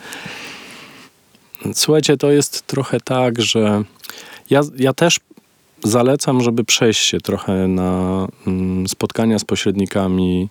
Słuchajcie, 1.74 2.16
to 2.16 2.30
jest 2.30 2.66
trochę 2.66 3.00
tak, 3.00 3.42
że 3.42 3.82
ja, 4.50 4.60
ja 4.76 4.92
też 4.92 5.20
zalecam, 5.84 6.42
żeby 6.42 6.64
przejść 6.64 7.00
się 7.00 7.20
trochę 7.20 7.68
na 7.68 8.26
mm, 8.46 8.88
spotkania 8.88 9.38
z 9.38 9.44
pośrednikami. 9.44 10.48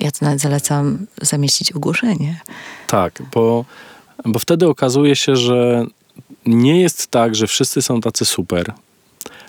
Ja 0.00 0.10
to 0.10 0.24
nawet 0.24 0.40
zalecam 0.40 1.06
zamieścić 1.22 1.72
ogłoszenie. 1.72 2.40
Tak, 2.86 3.22
bo, 3.34 3.64
bo 4.24 4.38
wtedy 4.38 4.68
okazuje 4.68 5.16
się, 5.16 5.36
że 5.36 5.86
nie 6.46 6.80
jest 6.80 7.06
tak, 7.06 7.34
że 7.34 7.46
wszyscy 7.46 7.82
są 7.82 8.00
tacy 8.00 8.24
super 8.24 8.72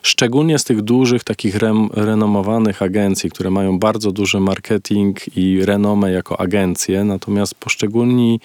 szczególnie 0.04 0.60
z 0.60 0.64
tych 0.64 0.82
dużych, 0.82 1.24
takich 1.24 1.56
rem, 1.56 1.90
renomowanych 1.94 2.82
agencji, 2.82 3.30
które 3.30 3.50
mają 3.50 3.80
bardzo 3.80 4.12
duży 4.12 4.40
marketing 4.40 5.38
i 5.38 5.66
renomę 5.66 6.12
jako 6.12 6.40
agencje, 6.40 7.04
natomiast 7.04 7.56
poszczególni 7.56 8.40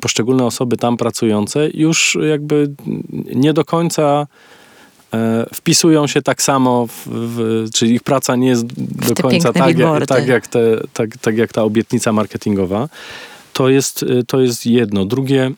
poszczególne 0.00 0.44
osoby 0.44 0.76
tam 0.76 0.96
pracujące 0.96 1.68
już 1.74 2.18
jakby 2.28 2.70
nie 3.34 3.52
do 3.52 3.64
końca 3.64 4.26
e, 5.14 5.46
wpisują 5.54 6.06
się 6.06 6.22
tak 6.22 6.42
samo, 6.42 6.86
w, 6.86 7.06
w, 7.06 7.66
czyli 7.74 7.94
ich 7.94 8.02
praca 8.02 8.36
nie 8.36 8.48
jest 8.48 8.66
do 9.08 9.14
końca 9.14 9.52
tak 9.52 9.78
jak, 9.78 10.06
tak, 10.06 10.26
jak 10.26 10.46
te, 10.46 10.60
tak, 10.92 11.16
tak 11.16 11.36
jak 11.36 11.52
ta 11.52 11.62
obietnica 11.62 12.12
marketingowa. 12.12 12.88
To 13.52 13.68
jest, 13.68 14.04
to 14.26 14.40
jest 14.40 14.66
jedno. 14.66 15.04
Drugie... 15.04 15.50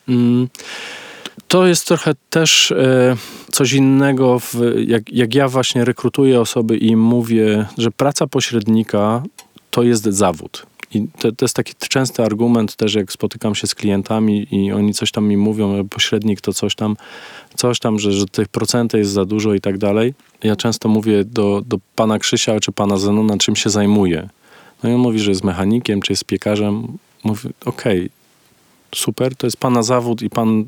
To 1.49 1.67
jest 1.67 1.87
trochę 1.87 2.13
też 2.31 2.73
e, 2.73 3.17
coś 3.53 3.73
innego, 3.73 4.39
w, 4.39 4.55
jak, 4.87 5.13
jak 5.13 5.35
ja 5.35 5.49
właśnie 5.49 5.85
rekrutuję 5.85 6.41
osoby 6.41 6.77
i 6.77 6.97
mówię, 6.97 7.67
że 7.79 7.91
praca 7.91 8.27
pośrednika 8.27 9.23
to 9.71 9.83
jest 9.83 10.05
zawód. 10.05 10.67
I 10.95 11.07
to, 11.19 11.33
to, 11.33 11.45
jest 11.45 11.57
taki 11.57 11.75
częsty 11.89 12.23
argument 12.23 12.77
też, 12.77 12.95
jak 12.95 13.13
spotykam 13.13 13.55
się 13.55 13.67
z 13.67 13.75
klientami 13.75 14.47
i 14.51 14.73
oni 14.73 14.95
coś 14.95 15.13
tam 15.13 15.29
mi 15.29 15.37
mówią, 15.37 15.77
że 15.77 15.85
pośrednik 15.85 16.41
to 16.41 16.53
coś 16.53 16.75
tam, 16.75 16.97
coś 17.57 17.79
tam, 17.79 17.99
że, 17.99 18.13
że 18.13 18.27
tych 18.27 18.49
procentów 18.49 18.99
jest 18.99 19.11
za 19.11 19.25
dużo 19.25 19.55
i 19.55 19.61
tak 19.61 19.79
dalej. 19.79 20.15
Ja 20.43 20.57
często 20.57 20.89
mówię 20.89 21.25
do, 21.25 21.63
do 21.67 21.79
pana 21.97 22.19
Krzysia 22.19 22.61
czy 22.61 22.73
pana 22.73 22.97
Zenona, 22.97 23.39
czym 23.39 23.57
się 23.57 23.71
zajmuje. 23.71 24.29
No 24.83 24.91
i 24.91 24.93
on 24.93 25.01
mówi, 25.01 25.19
że 25.19 25.31
jest 25.31 25.45
mechanikiem, 25.45 26.03
czy 26.03 26.13
jest 26.13 26.25
piekarzem. 26.25 26.99
Mówi, 27.25 27.49
okej, 27.65 27.99
okay, 27.99 28.11
super, 28.95 29.37
to 29.37 29.47
jest 29.47 29.57
pana 29.57 29.83
zawód 29.83 30.23
i 30.23 30.31
pan 30.31 30.65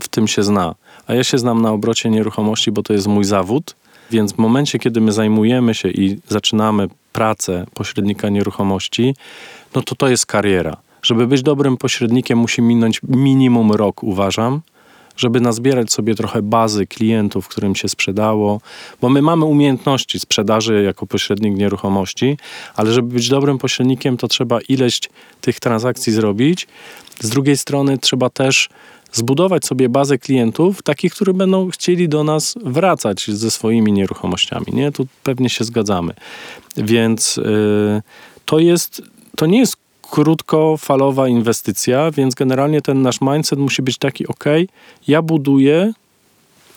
w 0.00 0.08
tym 0.08 0.28
się 0.28 0.42
zna. 0.42 0.74
A 1.06 1.14
ja 1.14 1.24
się 1.24 1.38
znam 1.38 1.62
na 1.62 1.72
obrocie 1.72 2.10
nieruchomości, 2.10 2.72
bo 2.72 2.82
to 2.82 2.92
jest 2.92 3.06
mój 3.06 3.24
zawód, 3.24 3.76
więc 4.10 4.32
w 4.32 4.38
momencie, 4.38 4.78
kiedy 4.78 5.00
my 5.00 5.12
zajmujemy 5.12 5.74
się 5.74 5.88
i 5.88 6.18
zaczynamy 6.28 6.88
pracę 7.12 7.66
pośrednika 7.74 8.28
nieruchomości, 8.28 9.14
no 9.74 9.82
to 9.82 9.94
to 9.94 10.08
jest 10.08 10.26
kariera. 10.26 10.76
Żeby 11.02 11.26
być 11.26 11.42
dobrym 11.42 11.76
pośrednikiem, 11.76 12.38
musi 12.38 12.62
minąć 12.62 13.00
minimum 13.02 13.72
rok, 13.72 14.02
uważam, 14.02 14.60
żeby 15.16 15.40
nazbierać 15.40 15.92
sobie 15.92 16.14
trochę 16.14 16.42
bazy 16.42 16.86
klientów, 16.86 17.48
którym 17.48 17.76
się 17.76 17.88
sprzedało, 17.88 18.60
bo 19.00 19.08
my 19.08 19.22
mamy 19.22 19.44
umiejętności 19.44 20.20
sprzedaży 20.20 20.82
jako 20.82 21.06
pośrednik 21.06 21.56
nieruchomości, 21.56 22.36
ale 22.76 22.92
żeby 22.92 23.14
być 23.14 23.28
dobrym 23.28 23.58
pośrednikiem, 23.58 24.16
to 24.16 24.28
trzeba 24.28 24.58
ileś 24.68 25.00
tych 25.40 25.60
transakcji 25.60 26.12
zrobić. 26.12 26.66
Z 27.20 27.28
drugiej 27.28 27.56
strony 27.56 27.98
trzeba 27.98 28.30
też 28.30 28.68
zbudować 29.12 29.66
sobie 29.66 29.88
bazę 29.88 30.18
klientów, 30.18 30.82
takich, 30.82 31.14
którzy 31.14 31.32
będą 31.34 31.70
chcieli 31.70 32.08
do 32.08 32.24
nas 32.24 32.54
wracać 32.64 33.30
ze 33.30 33.50
swoimi 33.50 33.92
nieruchomościami. 33.92 34.66
Nie? 34.72 34.92
Tu 34.92 35.06
pewnie 35.22 35.50
się 35.50 35.64
zgadzamy. 35.64 36.14
Więc 36.76 37.36
yy, 37.36 38.02
to 38.44 38.58
jest, 38.58 39.02
to 39.36 39.46
nie 39.46 39.58
jest 39.58 39.76
krótkofalowa 40.10 41.28
inwestycja, 41.28 42.10
więc 42.10 42.34
generalnie 42.34 42.82
ten 42.82 43.02
nasz 43.02 43.20
mindset 43.20 43.58
musi 43.58 43.82
być 43.82 43.98
taki, 43.98 44.26
ok, 44.26 44.44
ja 45.08 45.22
buduję 45.22 45.92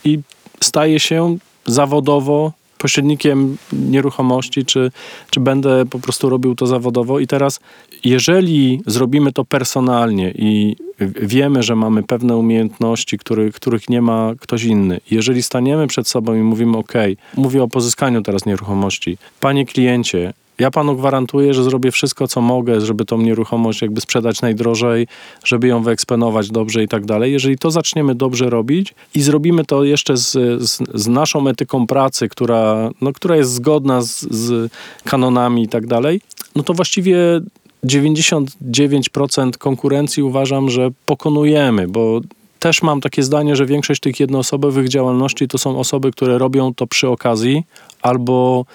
i 0.04 0.20
staję 0.62 1.00
się 1.00 1.38
zawodowo 1.66 2.52
pośrednikiem 2.82 3.58
nieruchomości, 3.74 4.66
czy, 4.66 4.92
czy 5.30 5.40
będę 5.40 5.86
po 5.86 6.00
prostu 6.00 6.30
robił 6.30 6.56
to 6.56 6.68
zawodowo. 6.68 7.20
I 7.20 7.28
teraz, 7.28 7.60
jeżeli 8.04 8.82
zrobimy 8.86 9.32
to 9.32 9.46
personalnie 9.46 10.32
i 10.36 10.76
wiemy, 11.22 11.64
że 11.64 11.76
mamy 11.76 12.04
pewne 12.04 12.38
umiejętności, 12.38 13.18
który, 13.18 13.52
których 13.52 13.90
nie 13.90 14.02
ma 14.02 14.32
ktoś 14.40 14.64
inny, 14.64 15.00
jeżeli 15.12 15.44
staniemy 15.44 15.88
przed 15.88 16.08
sobą 16.08 16.36
i 16.36 16.42
mówimy, 16.42 16.78
OK, 16.78 16.94
mówię 17.38 17.64
o 17.64 17.68
pozyskaniu 17.68 18.22
teraz 18.22 18.46
nieruchomości, 18.46 19.18
panie 19.40 19.66
kliencie, 19.66 20.34
ja 20.62 20.72
panu 20.72 20.96
gwarantuję, 20.96 21.54
że 21.54 21.64
zrobię 21.64 21.92
wszystko, 21.92 22.28
co 22.28 22.42
mogę, 22.42 22.82
żeby 22.82 23.06
tą 23.06 23.22
nieruchomość 23.22 23.82
jakby 23.82 24.02
sprzedać 24.02 24.42
najdrożej, 24.42 25.08
żeby 25.44 25.68
ją 25.68 25.84
wyeksponować 25.84 26.50
dobrze 26.50 26.84
i 26.84 26.88
tak 26.88 27.06
dalej. 27.06 27.32
Jeżeli 27.32 27.58
to 27.58 27.72
zaczniemy 27.72 28.16
dobrze 28.16 28.50
robić 28.50 28.94
i 29.16 29.22
zrobimy 29.22 29.66
to 29.66 29.84
jeszcze 29.84 30.18
z, 30.18 30.32
z, 30.62 30.80
z 30.94 31.08
naszą 31.08 31.48
etyką 31.48 31.88
pracy, 31.88 32.30
która, 32.30 32.90
no, 33.02 33.14
która 33.14 33.36
jest 33.36 33.54
zgodna 33.54 34.02
z, 34.02 34.20
z 34.20 34.72
kanonami 35.04 35.64
i 35.64 35.68
tak 35.68 35.88
dalej, 35.88 36.22
no 36.56 36.64
to 36.64 36.74
właściwie 36.74 37.42
99% 37.86 39.58
konkurencji 39.58 40.24
uważam, 40.24 40.70
że 40.70 40.90
pokonujemy, 41.06 41.88
bo 41.88 42.22
też 42.60 42.82
mam 42.82 43.02
takie 43.02 43.24
zdanie, 43.24 43.56
że 43.56 43.66
większość 43.66 44.02
tych 44.02 44.20
jednoosobowych 44.20 44.90
działalności 44.90 45.48
to 45.48 45.58
są 45.58 45.80
osoby, 45.80 46.12
które 46.12 46.38
robią 46.38 46.74
to 46.74 46.88
przy 46.88 47.10
okazji 47.10 47.64
albo 48.02 48.66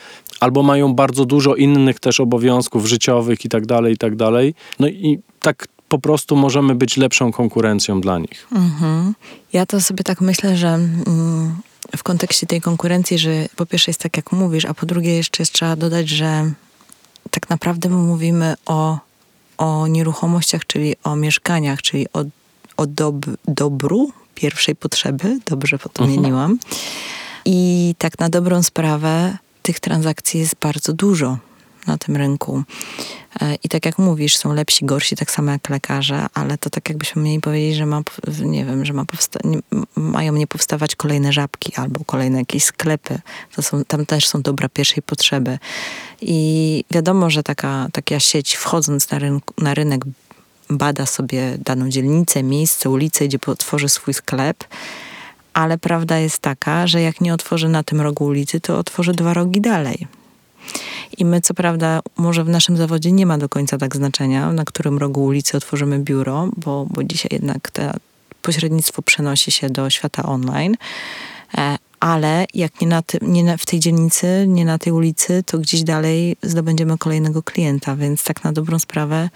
albo 0.40 0.62
mają 0.62 0.94
bardzo 0.94 1.24
dużo 1.24 1.54
innych 1.54 2.00
też 2.00 2.20
obowiązków 2.20 2.86
życiowych 2.86 3.44
i 3.44 3.48
tak 3.48 3.66
dalej, 3.66 3.94
i 3.94 3.98
tak 3.98 4.16
dalej. 4.16 4.54
No 4.80 4.88
i 4.88 5.18
tak 5.40 5.68
po 5.88 5.98
prostu 5.98 6.36
możemy 6.36 6.74
być 6.74 6.96
lepszą 6.96 7.32
konkurencją 7.32 8.00
dla 8.00 8.18
nich. 8.18 8.46
Mhm. 8.52 9.14
Ja 9.52 9.66
to 9.66 9.80
sobie 9.80 10.04
tak 10.04 10.20
myślę, 10.20 10.56
że 10.56 10.68
mm, 10.68 11.56
w 11.96 12.02
kontekście 12.02 12.46
tej 12.46 12.60
konkurencji, 12.60 13.18
że 13.18 13.46
po 13.56 13.66
pierwsze 13.66 13.90
jest 13.90 14.00
tak, 14.00 14.16
jak 14.16 14.32
mówisz, 14.32 14.64
a 14.64 14.74
po 14.74 14.86
drugie 14.86 15.16
jeszcze 15.16 15.42
jest, 15.42 15.52
trzeba 15.52 15.76
dodać, 15.76 16.08
że 16.08 16.52
tak 17.30 17.50
naprawdę 17.50 17.88
my 17.88 17.96
mówimy 17.96 18.54
o, 18.66 18.98
o 19.58 19.86
nieruchomościach, 19.86 20.66
czyli 20.66 20.94
o 21.04 21.16
mieszkaniach, 21.16 21.82
czyli 21.82 22.06
o, 22.12 22.24
o 22.76 22.86
dob 22.86 23.16
dobru 23.48 24.12
pierwszej 24.34 24.76
potrzeby, 24.76 25.38
dobrze 25.46 25.78
podmieniłam. 25.78 26.50
Mhm. 26.50 26.58
I 27.44 27.94
tak 27.98 28.18
na 28.18 28.28
dobrą 28.28 28.62
sprawę 28.62 29.38
tych 29.66 29.80
transakcji 29.80 30.40
jest 30.40 30.54
bardzo 30.60 30.92
dużo 30.92 31.38
na 31.86 31.98
tym 31.98 32.16
rynku. 32.16 32.62
E, 33.40 33.54
I 33.64 33.68
tak 33.68 33.86
jak 33.86 33.98
mówisz, 33.98 34.36
są 34.36 34.52
lepsi, 34.52 34.84
gorsi, 34.84 35.16
tak 35.16 35.30
samo 35.30 35.50
jak 35.50 35.70
lekarze, 35.70 36.26
ale 36.34 36.58
to 36.58 36.70
tak 36.70 36.88
jakbyśmy 36.88 37.22
mieli 37.22 37.40
powiedzieć, 37.40 37.76
że 37.76 37.86
ma, 37.86 38.02
nie 38.44 38.64
wiem, 38.64 38.84
że 38.84 38.92
ma 38.92 39.04
powsta- 39.04 39.40
mają 39.96 40.32
nie 40.32 40.46
powstawać 40.46 40.96
kolejne 40.96 41.32
żabki 41.32 41.74
albo 41.74 42.04
kolejne 42.04 42.38
jakieś 42.38 42.64
sklepy. 42.64 43.18
Są, 43.60 43.84
tam 43.84 44.06
też 44.06 44.28
są 44.28 44.42
dobra 44.42 44.68
pierwszej 44.68 45.02
potrzeby. 45.02 45.58
I 46.20 46.84
wiadomo, 46.90 47.30
że 47.30 47.42
taka, 47.42 47.88
taka 47.92 48.20
sieć 48.20 48.54
wchodząc 48.54 49.10
na, 49.10 49.18
rynku, 49.18 49.54
na 49.58 49.74
rynek 49.74 50.04
bada 50.70 51.06
sobie 51.06 51.58
daną 51.58 51.88
dzielnicę, 51.88 52.42
miejsce, 52.42 52.90
ulicę, 52.90 53.28
gdzie 53.28 53.38
otworzy 53.46 53.88
swój 53.88 54.14
sklep, 54.14 54.64
ale 55.56 55.78
prawda 55.78 56.18
jest 56.18 56.38
taka, 56.38 56.86
że 56.86 57.02
jak 57.02 57.20
nie 57.20 57.34
otworzy 57.34 57.68
na 57.68 57.82
tym 57.82 58.00
rogu 58.00 58.24
ulicy, 58.24 58.60
to 58.60 58.78
otworzy 58.78 59.12
dwa 59.12 59.34
rogi 59.34 59.60
dalej. 59.60 60.06
I 61.18 61.24
my, 61.24 61.40
co 61.40 61.54
prawda, 61.54 62.00
może 62.16 62.44
w 62.44 62.48
naszym 62.48 62.76
zawodzie 62.76 63.12
nie 63.12 63.26
ma 63.26 63.38
do 63.38 63.48
końca 63.48 63.78
tak 63.78 63.96
znaczenia, 63.96 64.52
na 64.52 64.64
którym 64.64 64.98
rogu 64.98 65.24
ulicy 65.24 65.56
otworzymy 65.56 65.98
biuro, 65.98 66.48
bo, 66.56 66.86
bo 66.90 67.04
dzisiaj 67.04 67.28
jednak 67.32 67.70
to 67.70 67.82
pośrednictwo 68.42 69.02
przenosi 69.02 69.50
się 69.50 69.70
do 69.70 69.90
świata 69.90 70.22
online. 70.22 70.76
E, 71.58 71.76
ale 72.00 72.46
jak 72.54 72.80
nie, 72.80 72.86
na 72.86 73.02
ty, 73.02 73.18
nie 73.22 73.44
na, 73.44 73.56
w 73.56 73.66
tej 73.66 73.80
dzielnicy, 73.80 74.44
nie 74.48 74.64
na 74.64 74.78
tej 74.78 74.92
ulicy, 74.92 75.42
to 75.46 75.58
gdzieś 75.58 75.82
dalej 75.82 76.36
zdobędziemy 76.42 76.98
kolejnego 76.98 77.42
klienta, 77.42 77.96
więc 77.96 78.24
tak 78.24 78.44
na 78.44 78.52
dobrą 78.52 78.78
sprawę 78.78 79.28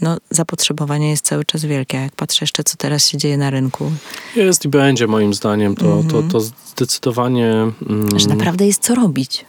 no, 0.00 0.16
zapotrzebowanie 0.30 1.10
jest 1.10 1.24
cały 1.24 1.44
czas 1.44 1.64
wielkie. 1.64 1.98
Jak 1.98 2.12
patrzę 2.12 2.38
jeszcze, 2.40 2.64
co 2.64 2.76
teraz 2.76 3.08
się 3.08 3.18
dzieje 3.18 3.36
na 3.36 3.50
rynku. 3.50 3.92
Jest 4.36 4.64
i 4.64 4.68
będzie 4.68 5.06
moim 5.06 5.34
zdaniem. 5.34 5.74
To, 5.76 5.86
mm 5.86 6.02
-hmm. 6.02 6.10
to, 6.10 6.22
to 6.22 6.40
zdecydowanie... 6.40 7.52
Mm, 7.88 8.18
że 8.18 8.28
naprawdę 8.28 8.66
jest 8.66 8.82
co 8.82 8.94
robić. 8.94 9.44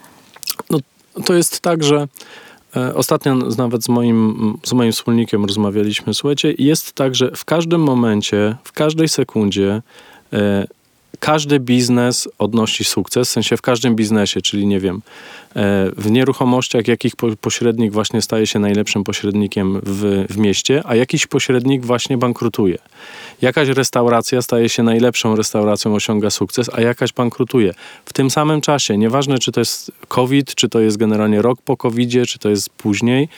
No, 0.70 0.78
to 1.24 1.34
jest 1.34 1.60
tak, 1.60 1.84
że 1.84 2.08
e, 2.76 2.94
Ostatnio 2.94 3.34
nawet 3.34 3.84
z 3.84 3.88
moim, 3.88 4.58
z 4.64 4.72
moim 4.72 4.92
wspólnikiem 4.92 5.44
rozmawialiśmy. 5.44 6.14
Słuchajcie, 6.14 6.54
jest 6.58 6.92
tak, 6.92 7.14
że 7.14 7.30
w 7.36 7.44
każdym 7.44 7.80
momencie, 7.80 8.56
w 8.64 8.72
każdej 8.72 9.08
sekundzie 9.08 9.82
e, 10.32 10.66
każdy 11.18 11.60
biznes 11.60 12.28
odnosi 12.38 12.84
sukces, 12.84 13.28
w 13.28 13.32
sensie 13.32 13.56
w 13.56 13.62
każdym 13.62 13.96
biznesie, 13.96 14.40
czyli 14.40 14.66
nie 14.66 14.80
wiem, 14.80 14.96
e, 14.96 15.90
w 15.96 16.10
nieruchomościach 16.10 16.88
jakich 16.88 17.12
pośrednik 17.40 17.92
właśnie 17.92 18.22
staje 18.22 18.46
się 18.46 18.58
najlepszym 18.58 19.04
pośrednikiem 19.04 19.80
w, 19.82 20.26
w 20.30 20.36
mieście, 20.36 20.82
a 20.84 20.94
jakiś 20.94 21.26
pośrednik 21.26 21.86
właśnie 21.86 22.18
bankrutuje. 22.18 22.78
Jakaś 23.42 23.68
restauracja 23.68 24.42
staje 24.42 24.68
się 24.68 24.82
najlepszą 24.82 25.36
restauracją, 25.36 25.94
osiąga 25.94 26.30
sukces, 26.30 26.70
a 26.72 26.80
jakaś 26.80 27.12
bankrutuje. 27.12 27.74
W 28.04 28.12
tym 28.12 28.30
samym 28.30 28.60
czasie, 28.60 28.98
nieważne 28.98 29.38
czy 29.38 29.52
to 29.52 29.60
jest 29.60 29.92
COVID, 30.08 30.54
czy 30.54 30.68
to 30.68 30.80
jest 30.80 30.96
generalnie 30.96 31.42
rok 31.42 31.62
po 31.62 31.76
COVIDzie, 31.76 32.26
czy 32.26 32.38
to 32.38 32.48
jest 32.48 32.70
później. 32.70 33.28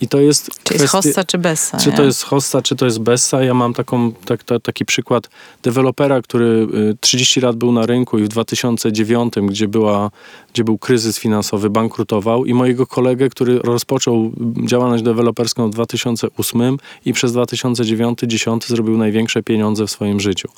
I 0.00 0.08
to 0.08 0.20
jest. 0.20 0.50
Czy 0.64 0.74
kwestia, 0.74 0.82
jest 0.82 0.92
hossa, 0.92 1.24
czy 1.24 1.38
bessa? 1.38 1.78
Czy 1.78 1.90
nie? 1.90 1.96
to 1.96 2.04
jest 2.04 2.22
hossa, 2.22 2.62
czy 2.62 2.76
to 2.76 2.84
jest 2.84 2.98
bessa? 2.98 3.42
Ja 3.42 3.54
mam 3.54 3.74
taką, 3.74 4.12
tak, 4.12 4.44
ta, 4.44 4.60
taki 4.60 4.84
przykład 4.84 5.28
dewelopera, 5.62 6.22
który 6.22 6.66
30 7.00 7.40
y, 7.40 7.42
lat 7.42 7.56
był 7.56 7.72
na 7.72 7.86
rynku 7.86 8.18
i 8.18 8.22
w 8.22 8.28
2009, 8.28 9.34
gdzie, 9.42 9.68
była, 9.68 10.10
gdzie 10.52 10.64
był 10.64 10.78
kryzys 10.78 11.18
finansowy, 11.18 11.70
bankrutował, 11.70 12.44
i 12.44 12.54
mojego 12.54 12.86
kolegę, 12.86 13.28
który 13.28 13.58
rozpoczął 13.58 14.32
działalność 14.66 15.04
deweloperską 15.04 15.70
w 15.70 15.72
2008 15.72 16.76
i 17.04 17.12
przez 17.12 17.32
2009-2010 17.32 18.66
zrobił 18.66 18.98
największe 19.34 19.42
pieniądze 19.42 19.86
w 19.86 19.90
swoim 19.90 20.20
życiu. 20.20 20.48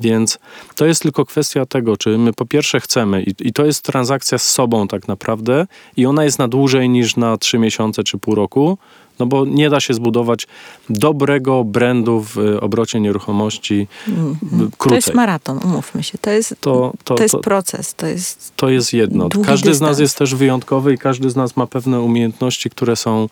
Więc 0.00 0.38
to 0.74 0.86
jest 0.86 1.02
tylko 1.02 1.24
kwestia 1.24 1.66
tego, 1.66 1.96
czy 1.96 2.18
my 2.18 2.32
po 2.32 2.46
pierwsze 2.46 2.80
chcemy, 2.80 3.22
i, 3.22 3.34
i 3.40 3.52
to 3.52 3.64
jest 3.64 3.82
transakcja 3.82 4.38
z 4.38 4.44
sobą 4.44 4.88
tak 4.88 5.08
naprawdę, 5.08 5.66
i 5.96 6.06
ona 6.06 6.24
jest 6.24 6.38
na 6.38 6.48
dłużej 6.48 6.88
niż 6.88 7.16
na 7.16 7.36
3 7.36 7.58
miesiące 7.58 8.04
czy 8.04 8.18
pół 8.18 8.34
roku 8.34 8.78
no 9.18 9.26
bo 9.26 9.44
nie 9.46 9.70
da 9.70 9.80
się 9.80 9.94
zbudować 9.94 10.46
dobrego 10.90 11.64
brandu 11.64 12.20
w 12.20 12.38
e, 12.38 12.60
obrocie 12.60 13.00
nieruchomości 13.00 13.86
mm 14.08 14.34
-hmm. 14.34 14.68
krócej. 14.78 14.88
To 14.88 14.94
jest 14.94 15.14
maraton, 15.14 15.60
umówmy 15.64 16.02
się. 16.02 16.18
To 16.18 16.30
jest, 16.30 16.56
to, 16.60 16.92
to, 17.04 17.14
to 17.14 17.22
jest 17.22 17.32
to, 17.32 17.40
proces. 17.40 17.94
To 17.94 18.06
jest, 18.06 18.52
to 18.56 18.68
jest 18.68 18.92
jedno. 18.92 19.28
Każdy 19.28 19.68
dystans. 19.68 19.76
z 19.76 19.80
nas 19.80 19.98
jest 19.98 20.18
też 20.18 20.34
wyjątkowy 20.34 20.94
i 20.94 20.98
każdy 20.98 21.30
z 21.30 21.36
nas 21.36 21.56
ma 21.56 21.66
pewne 21.66 22.00
umiejętności, 22.00 22.70
które 22.70 22.96
są 22.96 23.24
e, 23.24 23.28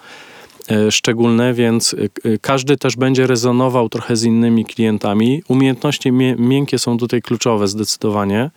szczególne, 0.90 1.54
więc 1.54 1.94
e, 2.24 2.38
każdy 2.38 2.76
też 2.76 2.96
będzie 2.96 3.26
rezonował 3.26 3.88
trochę 3.88 4.16
z 4.16 4.24
innymi 4.24 4.64
klientami. 4.64 5.42
Umiejętności 5.48 6.12
miękkie 6.38 6.78
są 6.78 6.98
tutaj 6.98 7.22
kluczowe 7.22 7.68
zdecydowanie. 7.68 8.50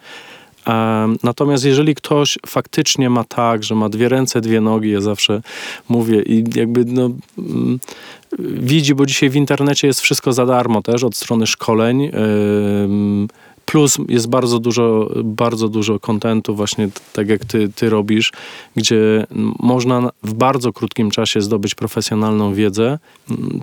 Natomiast 1.24 1.66
jeżeli 1.66 1.96
ktoś 1.96 2.38
faktycznie 2.48 3.10
ma 3.10 3.24
tak, 3.24 3.64
że 3.64 3.76
ma 3.76 3.90
dwie 3.90 4.10
ręce, 4.10 4.42
dwie 4.42 4.62
nogi, 4.62 4.92
ja 4.92 5.02
zawsze 5.02 5.42
mówię 5.90 6.22
i 6.22 6.44
jakby 6.56 6.86
no, 6.86 7.10
mm, 7.38 7.80
widzi, 8.40 8.96
bo 8.96 9.06
dzisiaj 9.06 9.30
w 9.30 9.36
internecie 9.36 9.88
jest 9.88 10.02
wszystko 10.02 10.34
za 10.34 10.46
darmo 10.46 10.82
też 10.82 11.04
od 11.04 11.16
strony 11.16 11.48
szkoleń. 11.48 12.12
Plus 13.66 13.98
jest 14.08 14.28
bardzo 14.28 14.60
dużo, 14.60 15.10
bardzo 15.24 15.68
dużo 15.70 16.00
kontentu, 16.00 16.56
właśnie 16.56 16.90
tak 17.14 17.30
jak 17.30 17.46
ty, 17.46 17.70
ty 17.70 17.90
robisz, 17.90 18.32
gdzie 18.76 19.28
można 19.60 20.10
w 20.24 20.34
bardzo 20.34 20.74
krótkim 20.74 21.12
czasie 21.12 21.42
zdobyć 21.42 21.76
profesjonalną 21.76 22.54
wiedzę. 22.54 23.00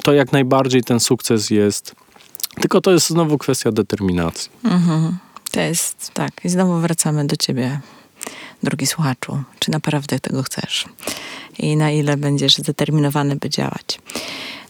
To 0.03 0.13
jak 0.13 0.33
najbardziej 0.33 0.83
ten 0.83 1.01
sukces 1.01 1.51
jest. 1.51 1.95
Tylko 2.61 2.81
to 2.81 2.91
jest 2.91 3.09
znowu 3.09 3.39
kwestia 3.39 3.73
determinacji. 3.73 4.51
Mhm. 4.65 5.19
To 5.51 5.61
jest 5.61 6.11
tak. 6.15 6.33
I 6.45 6.49
znowu 6.49 6.81
wracamy 6.81 7.27
do 7.27 7.37
ciebie, 7.37 7.81
drogi 8.63 8.87
słuchaczu. 8.87 9.43
Czy 9.59 9.71
naprawdę 9.71 10.21
tego 10.21 10.43
chcesz? 10.43 10.85
I 11.59 11.77
na 11.77 11.91
ile 11.91 12.17
będziesz 12.17 12.57
zdeterminowany, 12.57 13.37
by 13.37 13.51
działać? 13.51 13.99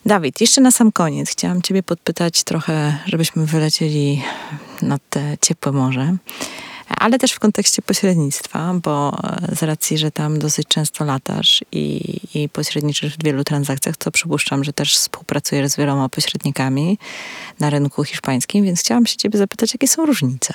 Dawid, 0.07 0.41
jeszcze 0.41 0.61
na 0.61 0.71
sam 0.71 0.93
koniec 0.93 1.31
chciałam 1.31 1.63
Ciebie 1.63 1.83
podpytać 1.83 2.45
trochę, 2.45 2.99
żebyśmy 3.07 3.47
wylecieli 3.47 4.23
na 4.83 4.99
te 5.11 5.37
ciepłe 5.41 5.73
morze 5.73 6.17
ale 6.99 7.19
też 7.19 7.33
w 7.33 7.39
kontekście 7.39 7.83
pośrednictwa, 7.83 8.75
bo 8.83 9.19
e, 9.25 9.57
z 9.57 9.63
racji, 9.63 9.99
że 9.99 10.11
tam 10.11 10.39
dosyć 10.39 10.69
często 10.69 11.05
latasz 11.05 11.65
i, 11.73 12.19
i 12.35 12.49
pośredniczysz 12.49 13.17
w 13.17 13.25
wielu 13.25 13.45
transakcjach, 13.45 13.97
to 13.97 14.11
przypuszczam, 14.11 14.65
że 14.65 14.73
też 14.73 14.97
współpracujesz 14.97 15.71
z 15.71 15.77
wieloma 15.77 16.09
pośrednikami 16.09 16.99
na 17.61 17.71
rynku 17.71 18.05
hiszpańskim, 18.05 18.65
więc 18.65 18.81
chciałam 18.81 19.07
się 19.07 19.17
ciebie 19.17 19.39
zapytać, 19.39 19.75
jakie 19.75 19.89
są 19.89 20.07
różnice 20.07 20.55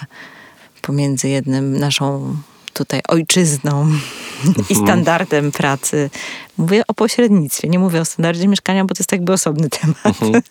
pomiędzy 0.81 1.29
jednym 1.29 1.79
naszą 1.79 2.37
tutaj 2.73 3.01
ojczyzną 3.07 3.89
i 4.45 4.47
mhm. 4.47 4.85
standardem 4.85 5.51
pracy. 5.51 6.09
Mówię 6.57 6.81
o 6.87 6.93
pośrednictwie, 6.93 7.69
nie 7.69 7.79
mówię 7.79 8.01
o 8.01 8.05
standardzie 8.05 8.47
mieszkania, 8.47 8.85
bo 8.85 8.95
to 8.95 9.01
jest 9.01 9.11
jakby 9.11 9.33
osobny 9.33 9.69
temat. 9.69 9.97
Mhm. 10.05 10.43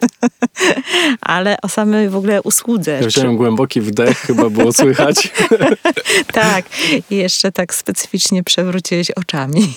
Ale 1.21 1.57
o 1.63 1.69
samej 1.69 2.09
w 2.09 2.17
ogóle 2.17 2.43
usłudze. 2.43 2.99
Ja 3.01 3.07
wziąłem 3.07 3.37
głęboki 3.37 3.81
wdech, 3.81 4.19
chyba 4.19 4.51
było 4.51 4.73
słychać. 4.73 5.33
tak. 6.33 6.65
I 7.11 7.17
jeszcze 7.17 7.53
tak 7.53 7.75
specyficznie 7.75 8.45
przewróciłeś 8.45 9.11
oczami. 9.11 9.75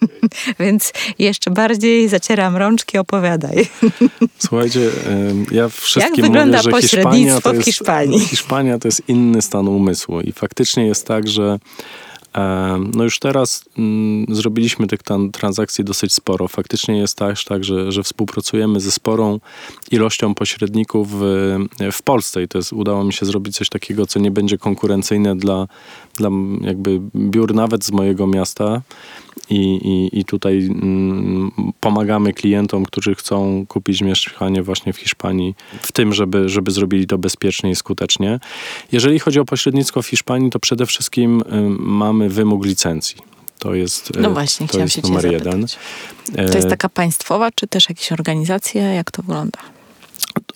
Więc 0.60 0.92
jeszcze 1.18 1.50
bardziej 1.50 2.08
zacieram 2.08 2.56
rączki, 2.56 2.98
opowiadaj. 2.98 3.68
Słuchajcie, 4.38 4.90
ja 5.50 5.68
wszystkim 5.68 6.14
Jak 6.16 6.26
wygląda 6.26 6.58
mówię, 6.58 6.62
że 6.62 6.70
pośrednictwo 6.70 7.52
Hiszpania 7.52 7.52
to, 7.52 7.54
jest, 7.54 7.62
w 7.62 7.64
Hiszpanii? 7.64 8.20
Hiszpania 8.20 8.78
to 8.78 8.88
jest 8.88 9.02
inny 9.08 9.42
stan 9.42 9.68
umysłu 9.68 10.20
i 10.20 10.32
faktycznie 10.32 10.86
jest 10.86 11.06
tak, 11.06 11.28
że 11.28 11.58
no 12.94 13.04
już 13.04 13.18
teraz 13.18 13.64
mm, 13.78 14.26
zrobiliśmy 14.28 14.86
tych 14.86 15.00
transakcji 15.32 15.84
dosyć 15.84 16.12
sporo. 16.12 16.48
Faktycznie 16.48 16.98
jest 16.98 17.18
też 17.18 17.44
tak, 17.44 17.64
że, 17.64 17.92
że 17.92 18.02
współpracujemy 18.02 18.80
ze 18.80 18.90
sporą 18.90 19.40
ilością 19.90 20.34
pośredników 20.34 21.08
w, 21.10 21.56
w 21.92 22.02
Polsce 22.02 22.42
i 22.42 22.48
to 22.48 22.58
jest, 22.58 22.72
udało 22.72 23.04
mi 23.04 23.12
się 23.12 23.26
zrobić 23.26 23.56
coś 23.56 23.68
takiego, 23.68 24.06
co 24.06 24.20
nie 24.20 24.30
będzie 24.30 24.58
konkurencyjne 24.58 25.36
dla, 25.36 25.68
dla 26.16 26.30
jakby 26.60 27.00
biur 27.16 27.54
nawet 27.54 27.84
z 27.84 27.92
mojego 27.92 28.26
miasta 28.26 28.82
i, 29.50 29.56
i, 29.58 30.20
i 30.20 30.24
tutaj 30.24 30.58
mm, 30.58 31.50
pomagamy 31.80 32.32
klientom, 32.32 32.84
którzy 32.84 33.14
chcą 33.14 33.64
kupić 33.68 34.02
mieszkanie 34.02 34.62
właśnie 34.62 34.92
w 34.92 34.96
Hiszpanii, 34.96 35.54
w 35.80 35.92
tym, 35.92 36.14
żeby, 36.14 36.48
żeby 36.48 36.70
zrobili 36.70 37.06
to 37.06 37.18
bezpiecznie 37.18 37.70
i 37.70 37.76
skutecznie. 37.76 38.40
Jeżeli 38.92 39.18
chodzi 39.18 39.40
o 39.40 39.44
pośrednictwo 39.44 40.02
w 40.02 40.06
Hiszpanii, 40.06 40.50
to 40.50 40.58
przede 40.58 40.86
wszystkim 40.86 41.40
y, 41.40 41.44
mamy 41.78 42.28
wymóg 42.28 42.66
licencji. 42.66 43.16
To 43.58 43.74
jest, 43.74 44.12
no 44.16 44.30
właśnie, 44.30 44.68
to 44.68 44.78
jest 44.78 45.02
numer 45.02 45.32
jeden. 45.32 45.66
To 46.36 46.56
jest 46.56 46.68
taka 46.68 46.88
państwowa, 46.88 47.50
czy 47.54 47.66
też 47.66 47.88
jakieś 47.88 48.12
organizacje? 48.12 48.82
Jak 48.82 49.10
to 49.10 49.22
wygląda? 49.22 49.58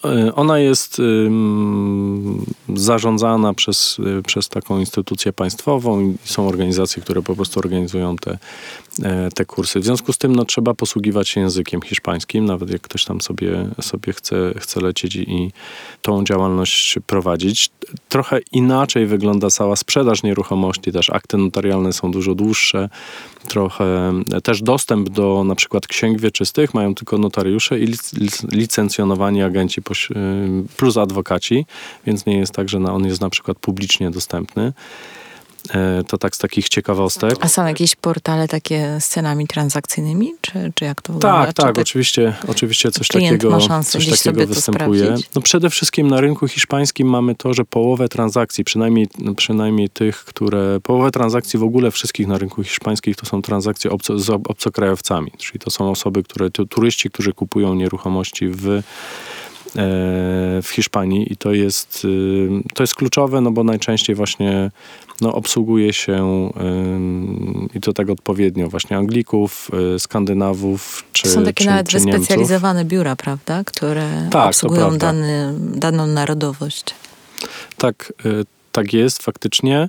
E, 0.05 0.35
ona 0.35 0.59
jest 0.59 1.01
zarządzana 2.75 3.55
przez, 3.55 3.97
e, 4.19 4.23
przez 4.23 4.49
taką 4.49 4.81
instytucję 4.81 5.33
państwową 5.33 6.01
i 6.01 6.17
są 6.25 6.49
organizacje, 6.49 7.03
które 7.03 7.23
po 7.23 7.37
prostu 7.37 7.61
organizują 7.61 8.17
te, 8.17 8.39
te 9.35 9.45
kursy. 9.45 9.81
W 9.81 9.85
związku 9.85 10.13
z 10.13 10.19
tym 10.19 10.37
no, 10.37 10.45
trzeba 10.45 10.75
posługiwać 10.75 11.29
się 11.29 11.41
językiem 11.41 11.83
hiszpańskim, 11.83 12.45
nawet 12.45 12.71
jak 12.71 12.83
ktoś 12.83 13.05
tam 13.05 13.21
sobie, 13.21 13.69
sobie 13.81 14.13
chce, 14.13 14.55
chce 14.57 14.81
lecieć 14.81 15.17
i 15.17 15.53
tą 16.03 16.25
działalność 16.25 16.99
prowadzić. 17.07 17.71
Trochę 18.09 18.41
inaczej 18.53 19.07
wygląda 19.07 19.51
cała 19.51 19.77
sprzedaż 19.77 20.23
nieruchomości, 20.23 20.93
też 20.93 21.11
akty 21.11 21.37
notarialne 21.37 21.93
są 21.93 22.11
dużo 22.11 22.35
dłuższe. 22.35 22.89
trochę 23.49 24.13
też 24.43 24.63
dostęp 24.63 25.09
do 25.09 25.45
na 25.45 25.55
przykład 25.55 25.87
księg 25.87 26.21
wieczystych 26.21 26.75
mają 26.75 26.95
tylko 26.95 27.19
notariusze 27.19 27.81
i 27.81 27.95
licencjonowani 28.53 29.43
agenci 29.43 29.83
plus 30.77 30.97
adwokaci, 30.97 31.67
więc 32.07 32.27
nie 32.27 32.39
jest 32.39 32.53
tak, 32.53 32.69
że 32.69 32.79
on 32.79 33.07
jest 33.07 33.21
na 33.21 33.31
przykład 33.31 33.59
publicznie 33.59 34.11
dostępny. 34.11 34.73
E, 35.71 36.05
to 36.07 36.19
tak 36.19 36.37
z 36.37 36.39
takich 36.39 36.69
ciekawostek. 36.69 37.35
A 37.41 37.49
są 37.49 37.67
jakieś 37.67 37.97
portale 37.97 38.49
takie 38.49 38.97
z 39.01 39.09
cenami 39.09 39.47
transakcyjnymi, 39.47 40.33
czy, 40.41 40.73
czy 40.75 40.85
jak 40.85 41.03
to 41.03 41.13
wygląda? 41.13 41.47
Tak, 41.47 41.55
tak, 41.55 41.79
oczywiście, 41.79 42.35
oczywiście 42.49 42.91
coś 42.91 43.09
takiego, 43.09 43.59
coś 43.85 44.23
takiego 44.23 44.47
występuje. 44.47 45.15
No 45.35 45.41
przede 45.41 45.71
wszystkim 45.71 46.09
na 46.09 46.21
rynku 46.21 46.49
hiszpańskim 46.49 47.09
mamy 47.09 47.35
to, 47.35 47.55
że 47.55 47.65
połowę 47.65 48.09
transakcji, 48.09 48.65
przynajmniej, 48.65 49.09
przynajmniej 49.37 49.89
tych, 49.89 50.25
które, 50.25 50.81
połowę 50.83 51.11
transakcji 51.11 51.59
w 51.59 51.63
ogóle 51.63 51.91
wszystkich 51.91 52.27
na 52.27 52.39
rynku 52.39 52.63
hiszpańskich 52.63 53.17
to 53.17 53.27
są 53.27 53.43
transakcje 53.43 53.91
obco, 53.91 54.19
z 54.19 54.31
obcokrajowcami, 54.31 55.31
czyli 55.39 55.59
to 55.59 55.71
są 55.71 55.91
osoby, 55.91 56.23
które, 56.23 56.51
to 56.51 56.67
turyści, 56.67 57.11
którzy 57.11 57.33
kupują 57.33 57.75
nieruchomości 57.75 58.49
w 58.49 58.83
w 60.63 60.69
Hiszpanii 60.73 61.33
i 61.33 61.37
to 61.37 61.53
jest, 61.53 62.05
y, 62.05 62.49
to 62.75 62.83
jest 62.83 62.95
kluczowe, 62.95 63.41
no 63.41 63.51
bo 63.51 63.65
najczęściej 63.65 64.17
właśnie 64.17 64.71
no, 65.21 65.33
obsługuje 65.33 65.93
się 65.93 66.51
i 67.75 67.81
to 67.81 67.93
tak 67.93 68.11
odpowiednio 68.11 68.69
właśnie 68.69 68.97
Anglików, 68.97 69.71
y, 69.95 69.99
Skandynawów 69.99 71.05
czy 71.13 71.29
Są 71.29 71.45
takie 71.45 71.65
czy, 71.65 71.71
nawet 71.71 71.89
czy 71.89 72.01
wyspecjalizowane 72.01 72.85
biura, 72.85 73.17
prawda? 73.17 73.65
Które 73.65 74.29
tak, 74.31 74.49
obsługują 74.49 74.99
dany, 74.99 75.55
daną 75.59 76.07
narodowość. 76.07 76.85
Tak, 77.77 78.13
y, 78.27 78.45
tak 78.73 78.93
jest 78.93 79.23
faktycznie. 79.23 79.89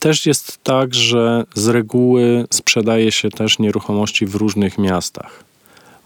Też 0.00 0.26
jest 0.26 0.58
tak, 0.62 0.94
że 0.94 1.44
z 1.54 1.68
reguły 1.68 2.44
sprzedaje 2.50 3.12
się 3.12 3.30
też 3.30 3.58
nieruchomości 3.58 4.26
w 4.26 4.34
różnych 4.34 4.78
miastach 4.78 5.44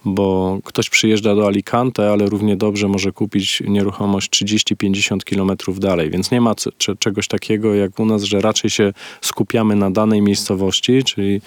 bo 0.04 0.58
ktoś 0.64 0.90
przyjeżdża 0.90 1.34
do 1.34 1.46
Alicante, 1.46 2.10
ale 2.10 2.26
równie 2.26 2.56
dobrze 2.56 2.88
może 2.88 3.12
kupić 3.12 3.62
nieruchomość 3.68 4.30
30-50 4.30 5.24
kilometrów 5.24 5.80
dalej, 5.80 6.10
więc 6.10 6.30
nie 6.30 6.40
ma 6.40 6.54
czegoś 6.98 7.28
takiego 7.28 7.74
jak 7.74 7.98
u 7.98 8.06
nas, 8.06 8.22
że 8.22 8.40
raczej 8.40 8.70
się 8.70 8.92
skupiamy 9.20 9.76
na 9.76 9.90
danej 9.90 10.22
miejscowości, 10.22 11.04
czyli 11.04 11.40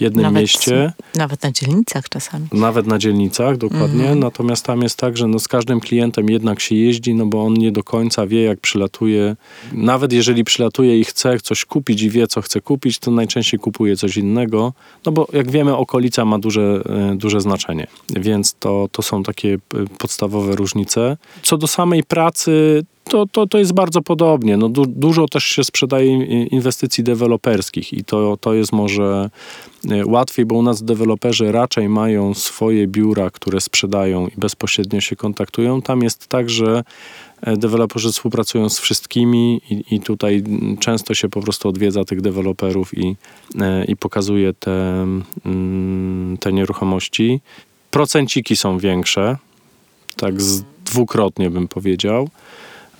jednym 0.00 0.22
nawet, 0.22 0.40
mieście. 0.40 0.92
Nawet 1.14 1.42
na 1.42 1.52
dzielnicach 1.52 2.08
czasami. 2.08 2.46
Nawet 2.52 2.86
na 2.86 2.98
dzielnicach, 2.98 3.56
dokładnie. 3.56 4.00
Mhm. 4.00 4.18
Natomiast 4.18 4.64
tam 4.64 4.82
jest 4.82 4.96
tak, 4.96 5.16
że 5.16 5.26
no 5.26 5.38
z 5.38 5.48
każdym 5.48 5.80
klientem 5.80 6.30
jednak 6.30 6.60
się 6.60 6.74
jeździ, 6.74 7.14
no 7.14 7.26
bo 7.26 7.44
on 7.44 7.54
nie 7.54 7.72
do 7.72 7.82
końca 7.82 8.26
wie, 8.26 8.42
jak 8.42 8.60
przylatuje. 8.60 9.36
Nawet 9.72 10.12
jeżeli 10.12 10.44
przylatuje 10.44 11.00
i 11.00 11.04
chce 11.04 11.40
coś 11.40 11.64
kupić 11.64 12.02
i 12.02 12.10
wie, 12.10 12.26
co 12.26 12.40
chce 12.40 12.60
kupić, 12.60 12.98
to 12.98 13.10
najczęściej 13.10 13.60
kupuje 13.60 13.96
coś 13.96 14.16
innego, 14.16 14.72
no 15.06 15.12
bo 15.12 15.28
jak 15.32 15.50
wiemy, 15.50 15.76
okolica 15.76 16.24
ma 16.24 16.38
duże, 16.38 16.82
e, 17.12 17.16
duże 17.16 17.40
znaczenie. 17.40 17.86
Więc 18.10 18.54
to, 18.54 18.88
to 18.92 19.02
są 19.02 19.22
takie 19.22 19.54
e, 19.54 19.58
podstawowe 19.98 20.56
różnice. 20.56 21.16
Co 21.42 21.56
do 21.56 21.66
samej 21.66 22.04
pracy, 22.04 22.84
to, 23.08 23.26
to, 23.26 23.46
to 23.46 23.58
jest 23.58 23.72
bardzo 23.72 24.02
podobnie. 24.02 24.56
No, 24.56 24.68
du, 24.68 24.86
dużo 24.86 25.28
też 25.28 25.44
się 25.44 25.64
sprzedaje 25.64 26.24
inwestycji 26.44 27.04
deweloperskich 27.04 27.92
i 27.92 28.04
to, 28.04 28.36
to 28.40 28.54
jest 28.54 28.72
może 28.72 29.30
e, 29.90 30.06
łatwiej, 30.06 30.46
bo 30.46 30.54
u 30.54 30.62
nas 30.62 30.82
deweloperzy 30.82 31.52
raczej 31.52 31.88
mają 31.88 32.34
swoje 32.34 32.86
biura, 32.86 33.30
które 33.30 33.60
sprzedają 33.60 34.26
i 34.26 34.32
bezpośrednio 34.36 35.00
się 35.00 35.16
kontaktują. 35.16 35.82
Tam 35.82 36.02
jest 36.02 36.26
tak, 36.26 36.50
że 36.50 36.84
e, 37.42 37.56
deweloperzy 37.56 38.12
współpracują 38.12 38.68
z 38.68 38.78
wszystkimi 38.78 39.60
i, 39.70 39.94
i 39.94 40.00
tutaj 40.00 40.42
często 40.80 41.14
się 41.14 41.28
po 41.28 41.42
prostu 41.42 41.68
odwiedza 41.68 42.04
tych 42.04 42.20
deweloperów 42.20 42.98
i, 42.98 43.16
i 43.88 43.96
pokazuje 43.96 44.52
te, 44.52 45.06
mm, 45.46 46.36
te 46.40 46.52
nieruchomości 46.52 47.40
procenciki 47.90 48.56
są 48.56 48.78
większe, 48.78 49.36
tak 50.16 50.42
z 50.42 50.62
dwukrotnie 50.84 51.50
bym 51.50 51.68
powiedział, 51.68 52.28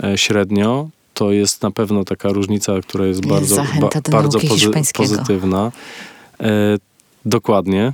e, 0.04 0.18
średnio. 0.18 0.88
To 1.14 1.32
jest 1.32 1.62
na 1.62 1.70
pewno 1.70 2.04
taka 2.04 2.28
różnica, 2.28 2.72
która 2.80 3.06
jest, 3.06 3.20
jest 3.20 3.30
bardzo, 3.30 3.56
ba, 3.80 3.88
bardzo 4.10 4.40
pozy 4.40 4.70
pozytywna. 4.94 5.72
E, 6.40 6.50
dokładnie. 7.24 7.92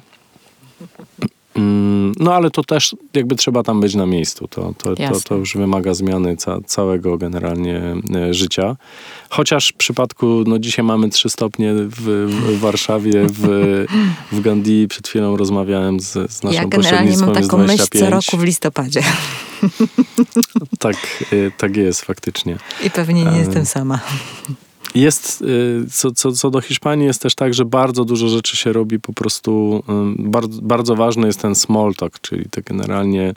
Mm, 1.54 2.12
no 2.20 2.34
ale 2.34 2.50
to 2.50 2.64
też 2.64 2.96
jakby 3.14 3.36
trzeba 3.36 3.62
tam 3.62 3.80
być 3.80 3.94
na 3.94 4.06
miejscu. 4.06 4.48
To, 4.48 4.74
to, 4.78 4.96
to, 4.96 5.20
to 5.20 5.34
już 5.34 5.56
wymaga 5.56 5.94
zmiany 5.94 6.36
ca 6.36 6.60
całego 6.66 7.18
generalnie 7.18 7.80
e, 8.14 8.34
życia. 8.34 8.76
Chociaż 9.30 9.68
w 9.68 9.76
przypadku, 9.76 10.44
no 10.46 10.58
dzisiaj 10.58 10.84
mamy 10.84 11.08
3 11.08 11.30
stopnie 11.30 11.74
w, 11.74 12.00
w 12.28 12.58
Warszawie, 12.58 13.26
w, 13.26 13.86
w 14.32 14.40
Gandhi. 14.40 14.88
Przed 14.88 15.08
chwilą 15.08 15.36
rozmawiałem 15.36 16.00
z, 16.00 16.12
z 16.32 16.42
naszą 16.42 16.56
Ja 16.56 16.64
generalnie 16.64 17.16
mam 17.16 17.34
taką 17.34 17.58
myśl 17.58 17.84
co 17.98 18.10
roku 18.10 18.36
w 18.36 18.44
listopadzie. 18.44 19.02
tak, 20.78 20.96
e, 21.32 21.50
tak 21.50 21.76
jest 21.76 22.02
faktycznie. 22.02 22.56
I 22.84 22.90
pewnie 22.90 23.24
nie 23.24 23.38
jestem 23.38 23.66
sama. 23.66 24.00
Jest, 24.94 25.42
y, 25.42 25.90
co, 25.90 26.12
co, 26.12 26.32
co 26.32 26.50
do 26.50 26.60
Hiszpanii, 26.60 27.06
jest 27.06 27.22
też 27.22 27.34
tak, 27.34 27.54
że 27.54 27.64
bardzo 27.64 28.04
dużo 28.04 28.28
rzeczy 28.28 28.56
się 28.56 28.72
robi 28.72 29.00
po 29.00 29.12
prostu. 29.12 29.82
Bardzo, 30.18 30.62
bardzo 30.62 30.96
ważny 30.96 31.26
jest 31.26 31.40
ten 31.40 31.54
small 31.54 31.94
talk, 31.94 32.20
czyli 32.20 32.44
to 32.50 32.60
generalnie. 32.64 33.34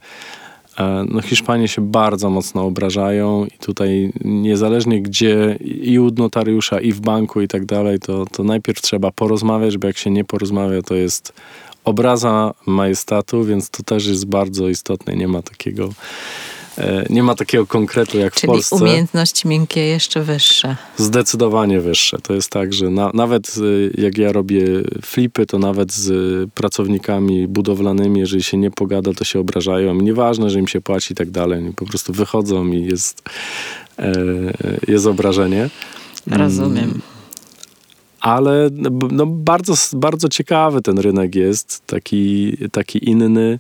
E, 0.80 1.06
no, 1.10 1.22
Hiszpanie 1.22 1.68
się 1.68 1.92
bardzo 1.92 2.30
mocno 2.30 2.66
obrażają 2.66 3.46
i 3.46 3.58
tutaj 3.58 4.14
niezależnie 4.26 5.02
gdzie 5.02 5.58
i 5.62 6.00
u 6.00 6.12
notariusza, 6.12 6.80
i 6.80 6.92
w 6.92 7.02
banku 7.02 7.42
i 7.42 7.48
tak 7.48 7.66
dalej, 7.66 8.00
to, 8.00 8.26
to 8.26 8.44
najpierw 8.44 8.82
trzeba 8.82 9.12
porozmawiać, 9.12 9.78
bo 9.78 9.88
jak 9.88 9.98
się 9.98 10.12
nie 10.12 10.26
porozmawia, 10.26 10.82
to 10.82 10.96
jest 10.96 11.34
obraza 11.84 12.54
majestatu, 12.66 13.44
więc 13.44 13.70
to 13.70 13.84
też 13.84 14.08
jest 14.08 14.26
bardzo 14.26 14.70
istotne. 14.70 15.16
Nie 15.16 15.28
ma 15.28 15.42
takiego 15.42 15.90
nie 17.10 17.24
ma 17.24 17.36
takiego 17.36 17.68
konkretu 17.68 18.18
jak 18.18 18.34
Czyli 18.34 18.48
w 18.48 18.52
Polsce. 18.52 18.76
Czyli 18.76 18.90
umiejętności 18.90 19.48
miękkie 19.48 19.82
jeszcze 19.82 20.24
wyższe. 20.24 20.76
Zdecydowanie 20.98 21.82
wyższe. 21.82 22.18
To 22.24 22.34
jest 22.34 22.50
tak, 22.50 22.74
że 22.74 22.90
na, 22.90 23.12
nawet 23.14 23.56
e, 23.98 24.02
jak 24.02 24.18
ja 24.18 24.32
robię 24.32 24.64
flipy, 25.02 25.46
to 25.46 25.60
nawet 25.60 25.94
z 25.94 26.10
pracownikami 26.52 27.48
budowlanymi, 27.48 28.20
jeżeli 28.20 28.44
się 28.44 28.58
nie 28.58 28.72
pogada, 28.72 29.14
to 29.14 29.24
się 29.24 29.40
obrażają. 29.40 29.96
Nieważne, 29.96 30.50
że 30.50 30.60
im 30.60 30.68
się 30.68 30.82
płaci 30.82 31.14
i 31.14 31.16
tak 31.16 31.32
dalej. 31.32 31.74
Po 31.76 31.86
prostu 31.86 32.14
wychodzą 32.14 32.68
i 32.68 32.86
jest, 32.86 33.22
e, 34.00 34.14
jest 34.88 35.06
obrażenie. 35.06 35.70
Rozumiem. 36.28 37.02
Ale 38.20 38.70
no, 39.12 39.26
bardzo, 39.26 39.74
bardzo 39.94 40.30
ciekawy 40.30 40.82
ten 40.82 41.00
rynek 41.00 41.36
jest, 41.36 41.82
taki, 41.86 42.58
taki 42.72 43.10
inny. 43.10 43.60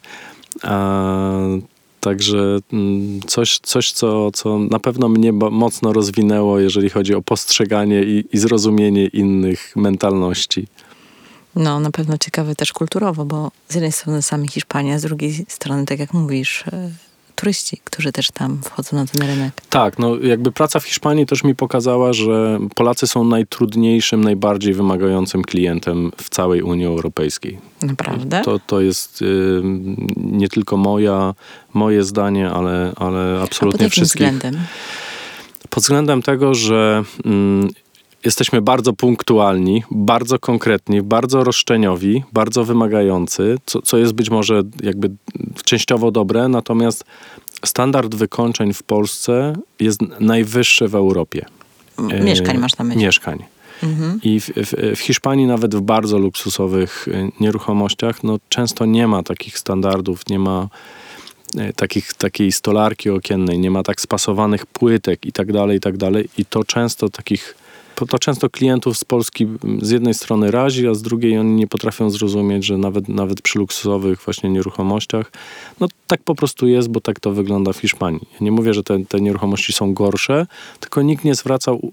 Także 2.00 2.60
mm, 2.74 3.22
coś, 3.28 3.60
coś 3.60 3.91
co, 3.91 4.32
co 4.32 4.60
na 4.60 4.80
pewno 4.80 5.10
mnie 5.10 5.34
mocno 5.34 5.93
rozwinęło, 5.93 6.60
jeżeli 6.60 6.89
chodzi 6.89 7.16
o 7.16 7.22
postrzeganie 7.22 8.04
i, 8.04 8.26
i 8.34 8.38
zrozumienie 8.38 9.06
innych 9.06 9.76
mentalności. 9.76 10.68
No, 11.56 11.80
na 11.80 11.91
pewno 11.91 12.18
ciekawe 12.18 12.56
też 12.56 12.74
kulturowo, 12.74 13.26
bo 13.26 13.52
z 13.70 13.76
jednej 13.76 13.91
strony 13.91 14.22
sami 14.22 14.48
Hiszpania, 14.48 15.00
z 15.00 15.02
drugiej 15.02 15.45
strony, 15.48 15.86
tak 15.86 16.00
jak 16.00 16.14
mówisz, 16.14 16.64
e, 16.68 16.89
turyści, 17.38 17.82
którzy 17.84 18.12
też 18.12 18.32
tam 18.32 18.60
wchodzą 18.64 18.98
na 18.98 19.06
ten 19.06 19.22
rynek. 19.28 19.54
Tak, 19.70 20.00
no 20.00 20.16
jakby 20.18 20.52
praca 20.52 20.80
w 20.80 20.84
Hiszpanii 20.84 21.26
też 21.26 21.44
mi 21.44 21.56
pokazała, 21.56 22.14
że 22.14 22.60
Polacy 22.76 23.08
są 23.08 23.24
najtrudniejszym, 23.24 24.24
najbardziej 24.24 24.74
wymagającym 24.74 25.44
klientem 25.44 26.12
w 26.18 26.30
całej 26.30 26.62
Unii 26.62 26.86
Europejskiej. 26.86 27.60
Naprawdę? 27.82 28.42
To, 28.46 28.60
to 28.60 28.82
jest 28.82 29.22
y, 29.22 29.62
nie 30.18 30.50
tylko 30.50 30.78
moja, 30.78 31.34
moje 31.74 32.04
zdanie, 32.04 32.50
ale, 32.50 32.94
ale 32.96 33.40
absolutnie 33.44 33.86
A 33.86 33.90
pod 33.90 33.92
wszystkich. 33.92 34.28
względem? 34.28 34.62
Pod 35.70 35.84
względem 35.84 36.22
tego, 36.22 36.54
że 36.56 37.04
mm, 37.26 37.70
jesteśmy 38.28 38.61
bardzo 38.61 38.93
punktualni, 38.93 39.84
bardzo 39.91 40.39
konkretni, 40.39 41.01
bardzo 41.01 41.43
roszczeniowi, 41.43 42.23
bardzo 42.34 42.63
wymagający, 42.63 43.55
co, 43.65 43.82
co 43.82 43.97
jest 43.97 44.13
być 44.13 44.30
może 44.30 44.61
jakby 44.84 45.11
częściowo 45.63 46.11
dobre, 46.11 46.47
natomiast 46.47 47.03
standard 47.65 48.15
wykończeń 48.15 48.73
w 48.73 48.84
Polsce 48.84 49.55
jest 49.80 49.99
najwyższy 50.19 50.88
w 50.88 50.95
Europie. 50.95 51.45
Mieszkań 52.23 52.57
masz 52.57 52.78
na 52.78 52.86
myśli? 52.86 53.03
Mieszkań. 53.03 53.43
Mhm. 53.84 54.19
I 54.23 54.39
w, 54.39 54.45
w, 54.45 54.95
w, 54.95 54.99
Hiszpanii 54.99 55.45
nawet 55.45 55.75
w 55.75 55.82
bardzo 55.82 56.17
luksusowych 56.17 57.07
e, 57.07 57.30
nieruchomościach 57.39 58.23
no, 58.23 58.39
często 58.49 58.86
nie 58.86 59.07
ma 59.07 59.23
takich 59.23 59.57
standardów, 59.57 60.30
nie 60.30 60.39
ma 60.39 60.67
e, 61.57 61.73
takich, 61.73 62.13
takiej 62.13 62.51
stolarki 62.51 63.09
okiennej, 63.09 63.59
nie 63.59 63.71
ma 63.71 63.84
tak 63.84 64.01
spasowanych 64.01 64.65
płytek 64.65 65.25
i 65.25 65.32
tak 65.32 65.51
dalej, 65.51 65.78
i 65.78 65.80
tak 65.80 65.97
dalej. 65.97 66.30
I 66.38 66.45
to 66.45 66.63
często 66.63 67.09
takich 67.09 67.55
to 68.06 68.20
często 68.20 68.50
klientów 68.50 68.98
z 68.98 69.06
Polski 69.06 69.48
z 69.82 69.89
jednej 69.89 70.14
strony 70.14 70.52
razi, 70.52 70.88
a 70.88 70.93
z 70.93 71.02
drugiej 71.02 71.38
oni 71.38 71.52
nie 71.52 71.68
potrafią 71.68 72.10
zrozumieć, 72.10 72.66
że 72.66 72.78
nawet, 72.78 73.10
nawet 73.10 73.41
przy 73.41 73.60
luksusowych 73.60 74.22
właśnie 74.26 74.50
nieruchomościach, 74.50 75.32
no 75.80 75.88
tak 76.08 76.24
po 76.24 76.36
prostu 76.36 76.68
jest, 76.68 76.89
bo 76.89 77.02
tak 77.02 77.20
to 77.20 77.32
wygląda 77.32 77.74
w 77.74 77.78
Hiszpanii. 77.78 78.28
Ja 78.34 78.38
nie 78.41 78.52
mówię, 78.52 78.74
że 78.74 78.84
te, 78.84 79.06
te 79.06 79.22
nieruchomości 79.22 79.74
są 79.74 79.93
gorsze, 79.93 80.48
tylko 80.80 81.02
nikt 81.02 81.24
nie 81.24 81.36
zwracał 81.36 81.91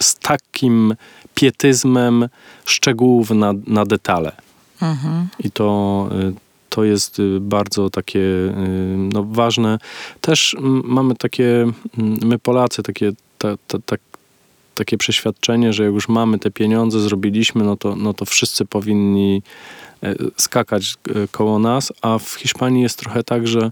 z 0.00 0.14
takim 0.14 0.94
pietyzmem 1.34 2.28
szczegółów 2.64 3.30
na, 3.30 3.54
na 3.66 3.84
detale. 3.84 4.32
Mhm. 4.82 5.28
I 5.38 5.50
to, 5.50 6.08
y, 6.12 6.34
to 6.68 6.84
jest 6.84 7.18
y, 7.18 7.40
bardzo 7.40 7.90
takie 7.90 8.18
y, 8.18 8.52
no, 8.96 9.24
ważne. 9.24 9.78
Też 10.20 10.56
mamy 10.84 11.14
takie, 11.14 11.72
my 11.96 12.38
Polacy, 12.38 12.82
takie, 12.82 13.12
ta, 13.38 13.56
ta, 13.66 13.78
ta, 13.86 13.96
takie 14.78 14.98
przeświadczenie, 14.98 15.72
że 15.72 15.84
jak 15.84 15.92
już 15.92 16.08
mamy 16.08 16.38
te 16.38 16.50
pieniądze, 16.50 17.00
zrobiliśmy, 17.00 17.64
no 17.64 17.76
to, 17.76 17.96
no 17.96 18.14
to 18.14 18.24
wszyscy 18.24 18.64
powinni 18.64 19.42
e, 20.02 20.14
skakać 20.36 20.94
e, 20.94 21.28
koło 21.28 21.58
nas, 21.58 21.92
a 22.02 22.18
w 22.18 22.34
Hiszpanii 22.34 22.82
jest 22.82 22.98
trochę 22.98 23.24
tak, 23.24 23.48
że 23.48 23.70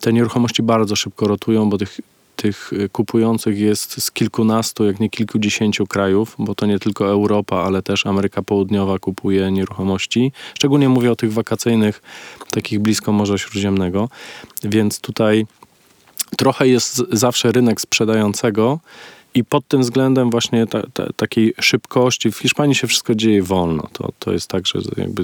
te 0.00 0.12
nieruchomości 0.12 0.62
bardzo 0.62 0.96
szybko 0.96 1.28
rotują, 1.28 1.70
bo 1.70 1.78
tych, 1.78 2.00
tych 2.36 2.70
e, 2.72 2.88
kupujących 2.88 3.58
jest 3.58 4.02
z 4.02 4.10
kilkunastu, 4.10 4.84
jak 4.84 5.00
nie 5.00 5.10
kilkudziesięciu 5.10 5.86
krajów, 5.86 6.34
bo 6.38 6.54
to 6.54 6.66
nie 6.66 6.78
tylko 6.78 7.06
Europa, 7.06 7.62
ale 7.62 7.82
też 7.82 8.06
Ameryka 8.06 8.42
Południowa 8.42 8.98
kupuje 8.98 9.52
nieruchomości. 9.52 10.32
Szczególnie 10.54 10.88
mówię 10.88 11.12
o 11.12 11.16
tych 11.16 11.32
wakacyjnych, 11.32 12.02
takich 12.50 12.80
blisko 12.80 13.12
Morza 13.12 13.38
Śródziemnego, 13.38 14.08
więc 14.64 15.00
tutaj 15.00 15.46
trochę 16.36 16.68
jest 16.68 17.02
zawsze 17.12 17.52
rynek 17.52 17.80
sprzedającego 17.80 18.80
i 19.34 19.44
pod 19.44 19.68
tym 19.68 19.80
względem 19.80 20.30
właśnie 20.30 20.66
ta, 20.66 20.82
ta, 20.94 21.12
takiej 21.12 21.54
szybkości, 21.60 22.32
w 22.32 22.38
Hiszpanii 22.38 22.74
się 22.74 22.86
wszystko 22.86 23.14
dzieje 23.14 23.42
wolno. 23.42 23.88
To, 23.92 24.12
to 24.18 24.32
jest 24.32 24.48
tak, 24.48 24.66
że 24.66 24.78
jakby 24.96 25.22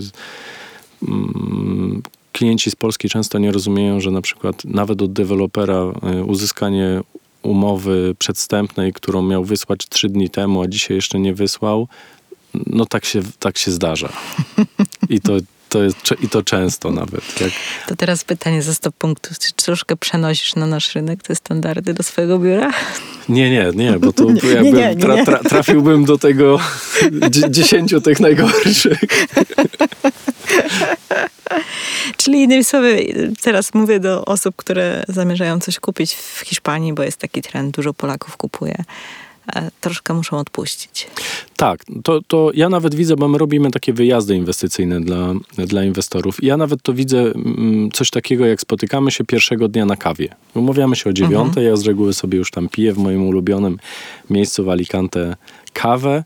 mm, 1.09 2.03
klienci 2.33 2.71
z 2.71 2.77
Polski 2.77 3.09
często 3.09 3.39
nie 3.39 3.53
rozumieją, 3.53 4.01
że 4.01 4.11
na 4.11 4.21
przykład 4.21 4.65
nawet 4.65 5.03
od 5.03 5.13
dewelopera 5.13 5.93
y, 6.21 6.25
uzyskanie 6.25 7.01
umowy 7.43 8.15
przedstępnej, 8.19 8.93
którą 8.93 9.23
miał 9.23 9.45
wysłać 9.45 9.87
trzy 9.89 10.09
dni 10.09 10.31
temu, 10.31 10.63
a 10.63 10.69
dzisiaj 10.69 10.97
jeszcze 10.97 11.21
nie 11.21 11.35
wysłał, 11.35 11.89
no 12.67 12.87
tak 12.87 13.05
się, 13.05 13.23
tak 13.39 13.59
się 13.59 13.71
zdarza. 13.71 14.13
I 15.09 15.21
to, 15.21 15.33
to 15.77 15.83
jest, 15.83 15.97
I 16.23 16.29
to 16.29 16.43
często 16.43 16.91
nawet. 16.91 17.41
Jak, 17.41 17.51
To 17.89 17.97
teraz 17.97 18.25
pytanie 18.25 18.63
za 18.63 18.75
100 18.75 18.93
punktów. 18.93 19.39
Czy 19.39 19.53
troszkę 19.53 19.97
przenosisz 19.97 20.55
na 20.55 20.67
nasz 20.67 20.95
rynek 20.95 21.23
te 21.23 21.35
standardy 21.35 21.95
do 21.95 22.03
swojego 22.03 22.39
biura? 22.39 22.73
Nie, 23.29 23.51
nie, 23.51 23.71
nie, 23.75 23.99
bo 23.99 24.13
to 24.13 24.25
Nie, 24.31 24.51
jakby 24.51 24.63
nie, 24.73 24.73
nie, 24.73 24.97
Tra, 24.97 25.25
tra, 25.25 25.39
trafiłbym 25.39 26.05
do 26.05 26.19
tego 26.19 26.61
dzie- 27.31 27.51
dziesięciu 27.51 28.01
tych 28.01 28.21
najgorszych. 28.21 29.01
Czyli 32.17 32.43
innymi 32.43 32.65
słowy, 32.65 33.07
teraz 33.43 33.75
mówię 33.75 34.01
do 34.01 34.25
osób, 34.25 34.57
które 34.57 35.05
zamierzają 35.09 35.61
coś 35.61 35.81
kupić 35.81 36.15
w 36.15 36.41
Hiszpanii, 36.41 36.93
bo 36.93 37.03
jest 37.03 37.17
taki 37.17 37.43
trend, 37.43 37.77
dużo 37.77 37.95
Polaków 37.95 38.37
kupuje. 38.37 38.85
E, 39.55 39.71
Troszkę 39.81 40.15
muszą 40.15 40.39
odpuścić. 40.39 41.07
Tak, 41.57 41.85
to, 42.05 42.21
to 42.29 42.51
ja 42.55 42.69
nawet 42.69 42.95
widzę, 42.95 43.17
bo 43.17 43.29
my 43.29 43.39
robimy 43.39 43.71
takie 43.71 43.93
wyjazdy 43.93 44.37
inwestycyjne 44.37 45.01
dla, 45.01 45.33
dla 45.59 45.85
inwestorów. 45.85 46.43
Ja 46.43 46.57
nawet 46.57 46.83
to 46.83 46.93
widzę 46.93 47.21
mm, 47.21 47.91
coś 47.93 48.11
takiego, 48.11 48.47
jak 48.47 48.61
spotykamy 48.61 49.11
się 49.11 49.25
pierwszego 49.25 49.69
dnia 49.69 49.87
na 49.87 49.97
kawie. 49.97 50.29
Umawiamy 50.55 50.97
się 50.97 51.11
o 51.11 51.13
dziewiątej, 51.13 51.67
ja 51.67 51.77
z 51.77 51.87
reguły 51.87 52.15
sobie 52.15 52.39
już 52.39 52.51
tam 52.51 52.69
piję 52.69 52.93
w 52.93 52.99
moim 52.99 53.29
ulubionym 53.29 53.79
miejscu 54.31 54.65
w 54.65 54.69
Alicante 54.69 55.37
kawę. 55.73 56.25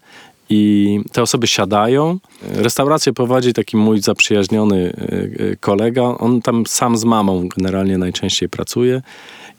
I 0.52 1.00
te 1.12 1.22
osoby 1.22 1.46
siadają. 1.46 2.18
Restaurację 2.42 3.12
prowadzi 3.12 3.52
taki 3.52 3.76
mój 3.76 4.00
zaprzyjaźniony 4.00 4.76
y, 4.76 5.42
y, 5.42 5.56
kolega. 5.60 6.02
On 6.02 6.42
tam 6.42 6.66
sam 6.66 6.96
z 6.96 7.04
mamą 7.04 7.48
generalnie 7.56 7.98
najczęściej 7.98 8.48
pracuje. 8.48 9.02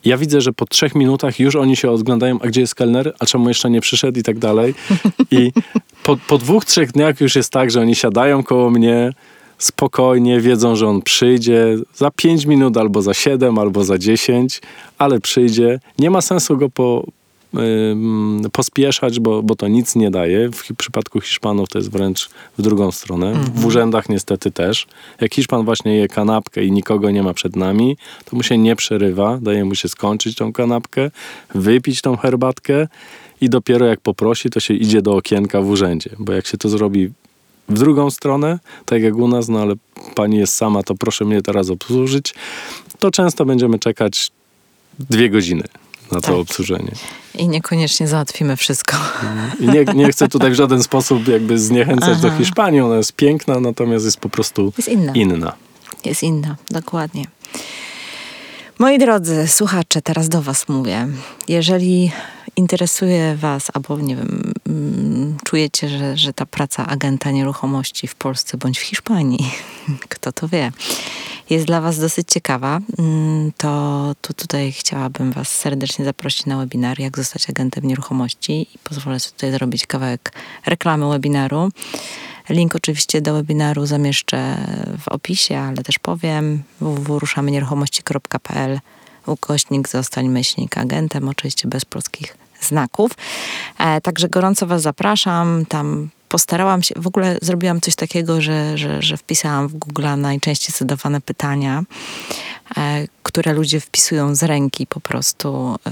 Ja 0.06 0.18
widzę, 0.18 0.42
że 0.42 0.54
po 0.54 0.66
trzech 0.66 0.96
minutach 0.96 1.40
już 1.40 1.56
oni 1.56 1.76
się 1.76 1.92
odglądają, 1.92 2.40
a 2.42 2.48
gdzie 2.48 2.62
jest 2.62 2.76
kelner, 2.76 3.14
a 3.20 3.26
czemu 3.26 3.48
jeszcze 3.48 3.70
nie 3.70 3.82
przyszedł 3.82 4.20
i 4.20 4.24
tak 4.24 4.40
dalej. 4.40 4.74
I 5.32 5.52
po, 6.04 6.18
po 6.28 6.38
dwóch, 6.38 6.66
trzech 6.66 6.92
dniach 6.92 7.22
już 7.22 7.36
jest 7.36 7.52
tak, 7.52 7.72
że 7.72 7.82
oni 7.82 7.96
siadają 7.96 8.44
koło 8.44 8.70
mnie 8.70 9.14
spokojnie, 9.58 10.42
wiedzą, 10.42 10.76
że 10.76 10.88
on 10.88 11.02
przyjdzie 11.02 11.78
za 11.96 12.12
pięć 12.12 12.46
minut, 12.46 12.78
albo 12.78 13.02
za 13.02 13.14
siedem, 13.14 13.60
albo 13.60 13.84
za 13.84 13.98
dziesięć, 13.98 14.62
ale 14.98 15.20
przyjdzie. 15.20 15.80
Nie 16.00 16.10
ma 16.10 16.22
sensu 16.22 16.58
go 16.58 16.70
po, 16.70 17.06
pospieszać, 18.52 19.20
bo, 19.20 19.44
bo 19.44 19.56
to 19.56 19.68
nic 19.68 19.96
nie 19.96 20.12
daje. 20.12 20.50
W 20.52 20.76
przypadku 20.78 21.22
Hiszpanów 21.22 21.70
to 21.70 21.78
jest 21.78 21.92
wręcz 21.92 22.30
w 22.58 22.62
drugą 22.62 22.92
stronę. 22.92 23.34
W 23.56 23.66
urzędach 23.66 24.10
niestety 24.10 24.52
też. 24.52 24.88
Jak 25.22 25.34
Hiszpan 25.36 25.66
właśnie 25.66 25.96
je 25.96 26.08
kanapkę 26.08 26.64
i 26.66 26.72
nikogo 26.72 27.12
nie 27.12 27.24
ma 27.24 27.34
przed 27.34 27.56
nami, 27.56 27.98
to 28.26 28.36
mu 28.36 28.44
się 28.44 28.58
nie 28.58 28.76
przerywa, 28.76 29.40
daje 29.42 29.66
mu 29.66 29.76
się 29.76 29.90
skończyć 29.90 30.36
tą 30.36 30.54
kanapkę, 30.54 31.12
wypić 31.56 32.02
tą 32.02 32.18
herbatkę 32.18 32.88
i 33.42 33.50
dopiero 33.50 33.86
jak 33.86 34.00
poprosi, 34.02 34.50
to 34.50 34.60
się 34.60 34.74
idzie 34.74 35.02
do 35.02 35.16
okienka 35.16 35.62
w 35.62 35.70
urzędzie. 35.70 36.10
Bo 36.20 36.34
jak 36.34 36.48
się 36.48 36.58
to 36.58 36.70
zrobi 36.70 37.10
w 37.70 37.80
drugą 37.80 38.10
stronę, 38.10 38.60
tak 38.86 39.02
jak 39.02 39.16
u 39.16 39.28
nas, 39.28 39.50
no 39.50 39.60
ale 39.62 39.74
pani 40.16 40.38
jest 40.38 40.54
sama, 40.56 40.84
to 40.84 40.96
proszę 40.96 41.26
mnie 41.26 41.42
teraz 41.42 41.70
obsłużyć, 41.70 42.34
to 43.00 43.12
często 43.12 43.46
będziemy 43.46 43.80
czekać 43.80 44.32
dwie 45.00 45.30
godziny 45.30 45.64
na 46.12 46.22
to 46.22 46.28
Tak. 46.28 46.36
obsłużenie. 46.36 46.92
I 47.42 47.48
niekoniecznie 47.48 48.08
załatwimy 48.08 48.58
wszystko. 48.58 48.98
I 49.60 49.68
nie, 49.68 49.86
nie 49.96 50.12
chcę 50.12 50.28
tutaj 50.28 50.52
w 50.52 50.54
żaden 50.54 50.84
sposób 50.84 51.28
jakby 51.28 51.60
zniechęcać 51.60 52.22
do 52.22 52.28
Aha. 52.28 52.38
Hiszpanii. 52.38 52.82
Ona 52.82 52.96
jest 52.96 53.14
piękna, 53.14 53.60
natomiast 53.60 54.06
jest 54.06 54.20
po 54.20 54.30
prostu 54.30 54.74
Jest 54.78 54.90
inna. 54.90 55.14
inna. 55.14 55.54
Jest 56.06 56.24
inna, 56.24 56.56
dokładnie. 56.70 57.26
Moi 58.80 58.98
drodzy 59.00 59.48
słuchacze, 59.48 60.02
teraz 60.02 60.30
do 60.30 60.42
Was 60.42 60.70
mówię. 60.70 61.08
Jeżeli 61.48 62.12
interesuje 62.56 63.36
Was, 63.36 63.68
albo 63.74 64.00
nie 64.00 64.16
wiem, 64.16 64.54
mm, 64.68 65.38
czujecie, 65.44 65.90
że, 65.90 66.18
że 66.18 66.34
ta 66.34 66.46
praca 66.46 66.88
agenta 66.88 67.32
nieruchomości 67.32 68.08
w 68.08 68.16
Polsce 68.16 68.58
bądź 68.58 68.80
w 68.80 68.82
Hiszpanii, 68.82 69.52
kto 70.10 70.32
to 70.32 70.48
wie, 70.48 70.72
jest 71.52 71.66
dla 71.66 71.82
Was 71.82 72.00
dosyć 72.00 72.28
ciekawa, 72.32 72.80
mm, 73.00 73.52
to, 73.58 74.16
to 74.22 74.34
tutaj 74.34 74.72
chciałabym 74.72 75.32
Was 75.32 75.50
serdecznie 75.50 76.06
zaprosić 76.06 76.46
na 76.46 76.58
webinar 76.58 77.00
Jak 77.00 77.18
zostać 77.18 77.50
agentem 77.50 77.86
nieruchomości 77.86 78.68
i 78.76 78.78
pozwolę 78.84 79.20
sobie 79.20 79.34
tutaj 79.34 79.52
zrobić 79.52 79.88
kawałek 79.88 80.34
reklamy 80.66 81.10
webinaru. 81.10 81.70
Link 82.50 82.76
oczywiście 82.76 83.22
do 83.22 83.34
webinaru 83.34 83.86
zamieszczę 83.86 84.58
w 85.00 85.08
opisie, 85.08 85.58
ale 85.58 85.78
też 85.78 86.00
powiem 86.00 86.64
www.ruszamynieruchomości.pl 86.82 88.80
ukośnik 89.26 89.90
zostań 89.90 90.30
myślnik 90.30 90.78
agentem, 90.78 91.30
oczywiście 91.30 91.68
bez 91.68 91.86
polskich 91.86 92.38
znaków. 92.62 93.12
E, 93.78 94.02
także 94.02 94.30
gorąco 94.30 94.68
Was 94.68 94.82
zapraszam. 94.82 95.66
Tam 95.70 96.10
postarałam 96.32 96.84
się, 96.84 96.96
w 96.98 97.08
ogóle 97.08 97.38
zrobiłam 97.42 97.82
coś 97.82 97.96
takiego, 97.96 98.42
że, 98.42 98.78
że, 98.78 99.02
że 99.02 99.18
wpisałam 99.18 99.68
w 99.68 99.74
Google 99.74 100.06
najczęściej 100.18 100.76
zadawane 100.78 101.22
pytania, 101.22 101.84
które 103.24 103.54
ludzie 103.54 103.80
wpisują 103.80 104.36
z 104.36 104.44
ręki 104.44 104.88
po 104.88 105.00
prostu 105.00 105.76
e, 105.88 105.92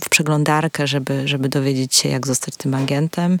w 0.00 0.08
przeglądarkę, 0.08 0.86
żeby, 0.86 1.28
żeby 1.28 1.48
dowiedzieć 1.48 1.94
się, 1.94 2.08
jak 2.08 2.26
zostać 2.26 2.56
tym 2.56 2.74
agentem. 2.74 3.38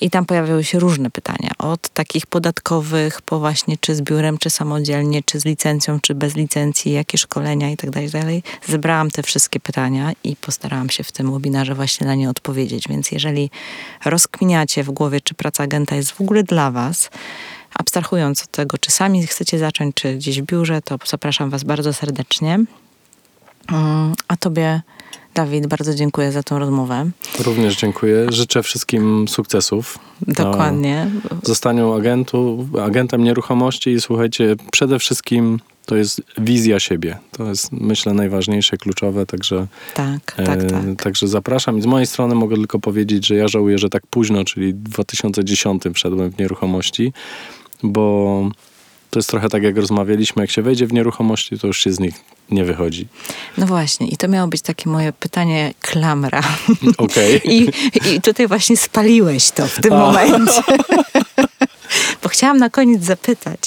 I 0.00 0.10
tam 0.10 0.24
pojawiały 0.24 0.64
się 0.64 0.78
różne 0.78 1.10
pytania. 1.10 1.50
Od 1.58 1.88
takich 1.88 2.26
podatkowych, 2.26 3.22
po 3.22 3.38
właśnie 3.38 3.76
czy 3.80 3.94
z 3.94 4.02
biurem, 4.02 4.38
czy 4.38 4.50
samodzielnie, 4.50 5.22
czy 5.22 5.40
z 5.40 5.44
licencją, 5.44 6.00
czy 6.00 6.14
bez 6.14 6.36
licencji, 6.36 6.92
jakie 6.92 7.18
szkolenia 7.18 7.70
i 7.70 7.76
tak 7.76 7.90
dalej, 7.90 8.10
tak. 8.10 8.22
Zebrałam 8.68 9.10
te 9.10 9.22
wszystkie 9.22 9.60
pytania 9.60 10.12
i 10.24 10.36
postarałam 10.36 10.90
się 10.90 11.04
w 11.04 11.12
tym 11.12 11.32
webinarze 11.32 11.74
właśnie 11.74 12.06
na 12.06 12.14
nie 12.14 12.30
odpowiedzieć. 12.30 12.88
Więc 12.88 13.10
jeżeli 13.10 13.50
rozkminiacie 14.04 14.84
w 14.84 14.90
głowie, 14.90 15.20
czy 15.20 15.34
praca 15.34 15.64
agenta 15.64 15.96
jest 15.96 16.10
w 16.10 16.20
ogóle 16.20 16.42
dla 16.42 16.70
Was, 16.70 17.10
abstrahując 17.74 18.42
od 18.42 18.50
tego, 18.50 18.78
czy 18.78 18.90
sami 18.90 19.26
chcecie 19.26 19.58
zacząć, 19.58 19.94
czy 19.94 20.14
gdzieś 20.14 20.42
w 20.42 20.44
biurze, 20.44 20.82
to 20.82 20.98
zapraszam 21.06 21.50
Was 21.50 21.64
bardzo 21.64 21.92
serdecznie. 21.92 22.54
Mm, 23.68 24.14
A 24.28 24.36
Tobie, 24.36 24.82
Dawid, 25.34 25.66
bardzo 25.66 25.94
dziękuję 25.94 26.32
za 26.32 26.42
tą 26.42 26.58
rozmowę. 26.58 27.10
Również 27.44 27.76
dziękuję. 27.76 28.26
Życzę 28.32 28.62
wszystkim 28.62 29.28
sukcesów. 29.28 29.98
Dokładnie. 30.28 31.10
zostaniu 31.42 31.92
agentu, 31.92 32.68
agentem 32.82 33.24
nieruchomości 33.24 33.90
i 33.90 34.00
słuchajcie, 34.00 34.56
przede 34.72 34.98
wszystkim 34.98 35.60
to 35.86 35.96
jest 35.96 36.22
wizja 36.38 36.80
siebie. 36.80 37.18
To 37.30 37.48
jest, 37.48 37.72
myślę, 37.72 38.14
najważniejsze, 38.14 38.76
kluczowe, 38.76 39.26
także, 39.26 39.66
Tak, 39.94 40.34
e, 40.36 40.44
tak, 40.44 40.70
tak. 40.70 41.02
także 41.02 41.28
zapraszam. 41.28 41.78
I 41.78 41.82
z 41.82 41.86
mojej 41.86 42.06
strony 42.06 42.34
mogę 42.34 42.56
tylko 42.56 42.78
powiedzieć, 42.78 43.26
że 43.26 43.34
ja 43.34 43.48
żałuję, 43.48 43.78
że 43.78 43.88
tak 43.88 44.06
późno, 44.06 44.44
czyli 44.44 44.72
w 44.72 44.82
2010 44.82 45.82
wszedłem 45.94 46.30
w 46.30 46.38
nieruchomości, 46.38 47.12
bo 47.82 48.44
to 49.10 49.18
jest 49.18 49.28
trochę 49.28 49.48
tak, 49.48 49.62
jak 49.62 49.76
rozmawialiśmy, 49.76 50.42
jak 50.42 50.50
się 50.50 50.62
wejdzie 50.62 50.86
w 50.86 50.92
nieruchomości, 50.92 51.58
to 51.58 51.66
już 51.66 51.80
się 51.80 51.92
z 51.92 52.00
nich 52.00 52.14
nie 52.50 52.64
wychodzi. 52.64 53.08
No 53.58 53.66
właśnie, 53.66 54.08
i 54.08 54.16
to 54.16 54.28
miało 54.28 54.48
być 54.48 54.62
takie 54.62 54.90
moje 54.90 55.12
pytanie 55.12 55.74
klamra. 55.80 56.42
Okej. 56.98 57.40
I, 57.44 57.68
I 58.14 58.20
tutaj 58.20 58.48
właśnie 58.48 58.76
spaliłeś 58.76 59.50
to 59.50 59.66
w 59.66 59.80
tym 59.80 59.92
A. 59.92 59.98
momencie. 59.98 60.62
Bo 62.22 62.28
chciałam 62.28 62.58
na 62.58 62.70
koniec 62.70 63.04
zapytać, 63.04 63.58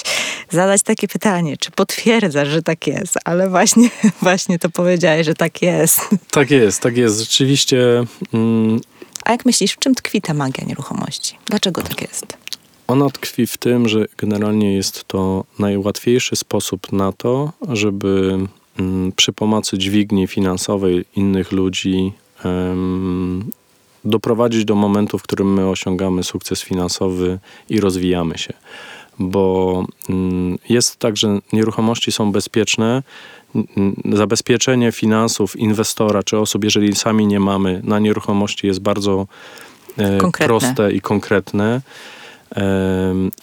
zadać 0.49 0.83
takie 0.83 1.07
pytanie, 1.07 1.57
czy 1.57 1.71
potwierdzasz, 1.71 2.47
że 2.47 2.61
tak 2.63 2.87
jest, 2.87 3.17
ale 3.25 3.49
właśnie, 3.49 3.89
właśnie 4.21 4.59
to 4.59 4.69
powiedziałeś, 4.69 5.25
że 5.25 5.33
tak 5.33 5.61
jest. 5.61 6.01
Tak 6.31 6.51
jest, 6.51 6.81
tak 6.81 6.97
jest. 6.97 7.19
Rzeczywiście 7.19 8.03
mm, 8.33 8.81
A 9.25 9.31
jak 9.31 9.45
myślisz, 9.45 9.71
w 9.71 9.79
czym 9.79 9.95
tkwi 9.95 10.21
ta 10.21 10.33
magia 10.33 10.63
nieruchomości? 10.65 11.37
Dlaczego 11.45 11.81
tak 11.81 12.01
jest? 12.01 12.37
Ona 12.87 13.09
tkwi 13.09 13.47
w 13.47 13.57
tym, 13.57 13.87
że 13.87 14.05
generalnie 14.17 14.75
jest 14.75 15.03
to 15.03 15.43
najłatwiejszy 15.59 16.35
sposób 16.35 16.91
na 16.91 17.11
to, 17.11 17.51
żeby 17.69 18.37
mm, 18.79 19.11
przy 19.11 19.33
pomocy 19.33 19.77
dźwigni 19.77 20.27
finansowej 20.27 21.05
innych 21.15 21.51
ludzi 21.51 22.13
doprowadzić 24.05 24.65
do 24.65 24.75
momentu, 24.75 25.17
w 25.17 25.23
którym 25.23 25.53
my 25.53 25.69
osiągamy 25.69 26.23
sukces 26.23 26.61
finansowy 26.61 27.39
i 27.69 27.79
rozwijamy 27.79 28.37
się. 28.37 28.53
Bo 29.19 29.85
mm, 30.09 30.57
jest 30.69 30.97
tak, 30.97 31.17
że 31.17 31.39
nieruchomości 31.53 32.11
są 32.11 32.31
bezpieczne. 32.31 33.03
Zabezpieczenie 34.13 34.91
finansów 34.91 35.55
inwestora 35.55 36.23
czy 36.23 36.37
osób, 36.37 36.63
jeżeli 36.63 36.95
sami 36.95 37.27
nie 37.27 37.39
mamy 37.39 37.81
na 37.83 37.99
nieruchomości, 37.99 38.67
jest 38.67 38.79
bardzo 38.79 39.27
e, 39.97 40.19
proste 40.31 40.91
i 40.91 41.01
konkretne 41.01 41.81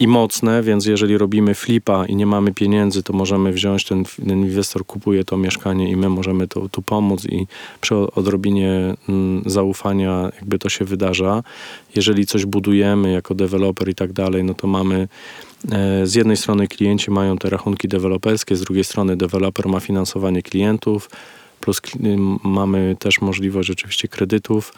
i 0.00 0.08
mocne, 0.08 0.62
więc 0.62 0.86
jeżeli 0.86 1.18
robimy 1.18 1.54
flipa 1.54 2.06
i 2.06 2.16
nie 2.16 2.26
mamy 2.26 2.54
pieniędzy, 2.54 3.02
to 3.02 3.12
możemy 3.12 3.52
wziąć, 3.52 3.84
ten, 3.84 4.04
ten 4.04 4.40
inwestor 4.40 4.86
kupuje 4.86 5.24
to 5.24 5.36
mieszkanie 5.36 5.90
i 5.90 5.96
my 5.96 6.08
możemy 6.08 6.48
tu, 6.48 6.68
tu 6.68 6.82
pomóc 6.82 7.24
i 7.24 7.46
przy 7.80 7.94
odrobinie 7.94 8.94
mm, 9.08 9.42
zaufania 9.46 10.30
jakby 10.34 10.58
to 10.58 10.68
się 10.68 10.84
wydarza. 10.84 11.42
Jeżeli 11.96 12.26
coś 12.26 12.46
budujemy 12.46 13.12
jako 13.12 13.34
deweloper 13.34 13.88
i 13.88 13.94
tak 13.94 14.12
dalej, 14.12 14.44
no 14.44 14.54
to 14.54 14.66
mamy 14.66 15.08
e, 15.72 16.06
z 16.06 16.14
jednej 16.14 16.36
strony 16.36 16.68
klienci 16.68 17.10
mają 17.10 17.36
te 17.36 17.50
rachunki 17.50 17.88
deweloperskie, 17.88 18.56
z 18.56 18.60
drugiej 18.60 18.84
strony 18.84 19.16
deweloper 19.16 19.68
ma 19.68 19.80
finansowanie 19.80 20.42
klientów, 20.42 21.10
plus 21.60 21.80
mamy 22.44 22.96
też 22.98 23.20
możliwość 23.20 23.70
oczywiście 23.70 24.08
kredytów. 24.08 24.72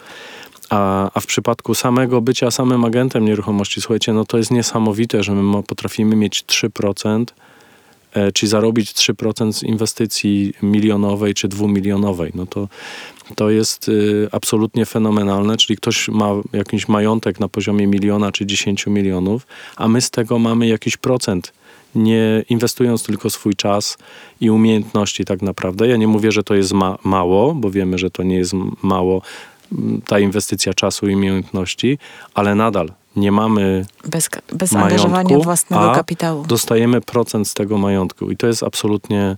A, 0.69 1.11
a 1.13 1.19
w 1.19 1.25
przypadku 1.25 1.75
samego 1.75 2.21
bycia 2.21 2.51
samym 2.51 2.85
agentem 2.85 3.25
nieruchomości, 3.25 3.81
słuchajcie, 3.81 4.13
no 4.13 4.25
to 4.25 4.37
jest 4.37 4.51
niesamowite, 4.51 5.23
że 5.23 5.31
my 5.31 5.63
potrafimy 5.63 6.15
mieć 6.15 6.43
3%, 6.43 7.25
e, 8.13 8.31
czyli 8.31 8.49
zarobić 8.49 8.91
3% 8.91 9.53
z 9.53 9.63
inwestycji 9.63 10.53
milionowej 10.61 11.33
czy 11.33 11.47
dwumilionowej. 11.47 12.31
No 12.35 12.45
to, 12.45 12.67
to 13.35 13.49
jest 13.49 13.89
y, 13.89 14.27
absolutnie 14.31 14.85
fenomenalne, 14.85 15.57
czyli 15.57 15.77
ktoś 15.77 16.09
ma 16.09 16.29
jakiś 16.53 16.87
majątek 16.87 17.39
na 17.39 17.47
poziomie 17.47 17.87
miliona 17.87 18.31
czy 18.31 18.45
10 18.45 18.87
milionów, 18.87 19.47
a 19.75 19.87
my 19.87 20.01
z 20.01 20.09
tego 20.09 20.39
mamy 20.39 20.67
jakiś 20.67 20.97
procent 20.97 21.53
nie 21.95 22.43
inwestując 22.49 23.03
tylko 23.03 23.29
swój 23.29 23.55
czas 23.55 23.97
i 24.41 24.49
umiejętności 24.49 25.25
tak 25.25 25.41
naprawdę. 25.41 25.87
Ja 25.87 25.97
nie 25.97 26.07
mówię, 26.07 26.31
że 26.31 26.43
to 26.43 26.55
jest 26.55 26.73
ma- 26.73 26.97
mało, 27.03 27.53
bo 27.53 27.71
wiemy, 27.71 27.97
że 27.97 28.11
to 28.11 28.23
nie 28.23 28.35
jest 28.35 28.53
mało 28.81 29.21
ta 30.07 30.19
inwestycja 30.19 30.73
czasu 30.73 31.07
i 31.07 31.15
umiejętności, 31.15 31.97
ale 32.33 32.55
nadal 32.55 32.91
nie 33.15 33.31
mamy 33.31 33.85
Bez, 34.05 34.29
bez 34.53 34.71
majątku, 34.71 34.93
angażowania 34.93 35.37
własnego 35.37 35.91
kapitału. 35.91 36.45
dostajemy 36.47 37.01
procent 37.01 37.47
z 37.47 37.53
tego 37.53 37.77
majątku 37.77 38.31
i 38.31 38.37
to 38.37 38.47
jest 38.47 38.63
absolutnie 38.63 39.37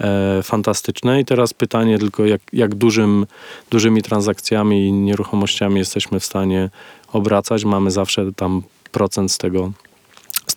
e, 0.00 0.42
fantastyczne. 0.42 1.20
I 1.20 1.24
teraz 1.24 1.54
pytanie 1.54 1.98
tylko, 1.98 2.24
jak, 2.26 2.40
jak 2.52 2.74
dużym, 2.74 3.26
dużymi 3.70 4.02
transakcjami 4.02 4.86
i 4.86 4.92
nieruchomościami 4.92 5.78
jesteśmy 5.78 6.20
w 6.20 6.24
stanie 6.24 6.70
obracać. 7.12 7.64
Mamy 7.64 7.90
zawsze 7.90 8.32
tam 8.32 8.62
procent 8.92 9.32
z 9.32 9.38
tego, 9.38 9.72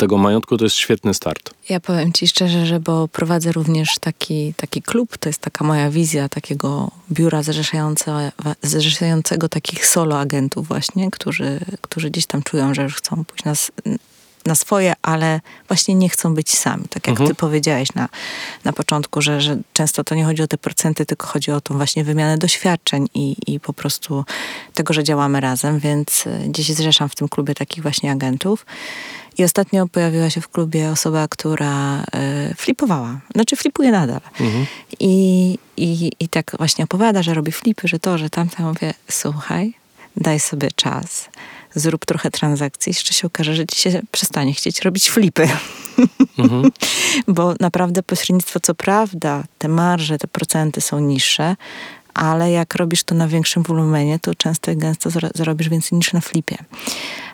tego 0.04 0.18
majątku. 0.18 0.58
To 0.58 0.64
jest 0.64 0.76
świetny 0.76 1.14
start. 1.14 1.54
Ja 1.70 1.80
powiem 1.80 2.14
Ci 2.14 2.28
szczerze, 2.28 2.66
że 2.66 2.80
bo 2.80 3.08
prowadzę 3.08 3.52
również 3.52 4.00
taki, 4.00 4.54
taki 4.58 4.82
klub, 4.82 5.18
to 5.18 5.30
jest 5.30 5.42
taka 5.42 5.66
moja 5.66 5.90
wizja 5.90 6.30
takiego 6.30 6.92
biura 7.12 7.44
zrzeszające, 7.44 8.32
zrzeszającego 8.62 9.50
takich 9.50 9.86
solo 9.86 10.20
agentów 10.20 10.68
właśnie, 10.68 11.12
którzy, 11.12 11.60
którzy 11.82 12.10
gdzieś 12.10 12.26
tam 12.26 12.44
czują, 12.44 12.74
że 12.74 12.84
już 12.84 12.96
chcą 12.96 13.26
pójść 13.26 13.44
na, 13.44 13.54
na 14.46 14.56
swoje, 14.56 14.94
ale 15.02 15.42
właśnie 15.68 15.96
nie 15.96 16.10
chcą 16.10 16.36
być 16.36 16.58
sami. 16.58 16.84
Tak 16.90 17.08
jak 17.08 17.14
Mhm. 17.14 17.30
Ty 17.30 17.36
powiedziałeś 17.36 17.94
na, 17.96 18.10
na 18.64 18.74
początku, 18.74 19.22
że, 19.22 19.42
że 19.42 19.58
często 19.74 20.04
to 20.04 20.16
nie 20.16 20.26
chodzi 20.26 20.44
o 20.44 20.48
te 20.48 20.58
procenty, 20.58 21.06
tylko 21.06 21.28
chodzi 21.28 21.52
o 21.52 21.62
tą 21.62 21.78
właśnie 21.78 22.04
wymianę 22.04 22.38
doświadczeń 22.38 23.08
i, 23.14 23.36
i 23.48 23.60
po 23.60 23.74
prostu 23.74 24.26
tego, 24.74 24.94
że 24.94 25.04
działamy 25.04 25.42
razem, 25.42 25.80
więc 25.80 26.26
gdzieś 26.48 26.74
zrzeszam 26.74 27.10
w 27.10 27.16
tym 27.16 27.30
klubie 27.30 27.56
takich 27.56 27.84
właśnie 27.84 28.12
agentów. 28.12 28.66
I 29.38 29.44
ostatnio 29.44 29.88
pojawiła 29.88 30.30
się 30.30 30.42
w 30.42 30.50
klubie 30.50 30.90
osoba, 30.90 31.28
która 31.28 32.04
y, 32.52 32.56
flipowała. 32.56 33.20
Znaczy 33.36 33.56
flipuje 33.56 33.92
nadal. 33.92 34.22
Mhm. 34.40 34.66
I, 35.00 35.58
i, 35.78 36.12
I 36.20 36.28
tak 36.30 36.52
właśnie 36.58 36.84
opowiada, 36.84 37.24
że 37.24 37.34
robi 37.34 37.52
flipy, 37.52 37.88
że 37.88 38.00
to, 38.00 38.18
że 38.18 38.30
tamte. 38.30 38.56
Ja 38.60 38.66
Mówię, 38.66 38.94
słuchaj, 39.12 39.74
daj 40.18 40.40
sobie 40.40 40.70
czas, 40.76 41.30
zrób 41.76 42.06
trochę 42.06 42.32
transakcji, 42.32 42.90
jeszcze 42.90 43.14
się 43.14 43.28
okaże, 43.28 43.56
że 43.56 43.66
ci 43.66 43.82
się 43.82 44.02
przestanie 44.12 44.54
chcieć 44.54 44.82
robić 44.82 45.10
flipy. 45.10 45.50
Mhm. 46.38 46.72
Bo 47.28 47.54
naprawdę 47.60 48.04
pośrednictwo, 48.04 48.60
co 48.60 48.76
prawda, 48.76 49.44
te 49.58 49.68
marże, 49.68 50.18
te 50.18 50.28
procenty 50.28 50.82
są 50.82 51.00
niższe, 51.00 51.56
ale 52.14 52.52
jak 52.52 52.76
robisz 52.76 53.04
to 53.04 53.16
na 53.16 53.28
większym 53.28 53.64
wolumenie, 53.64 54.20
to 54.20 54.36
często 54.36 54.72
i 54.72 54.78
gęsto 54.78 55.10
zarobisz 55.36 55.70
więcej 55.70 55.98
niż 55.98 56.14
na 56.14 56.22
flipie. 56.22 56.58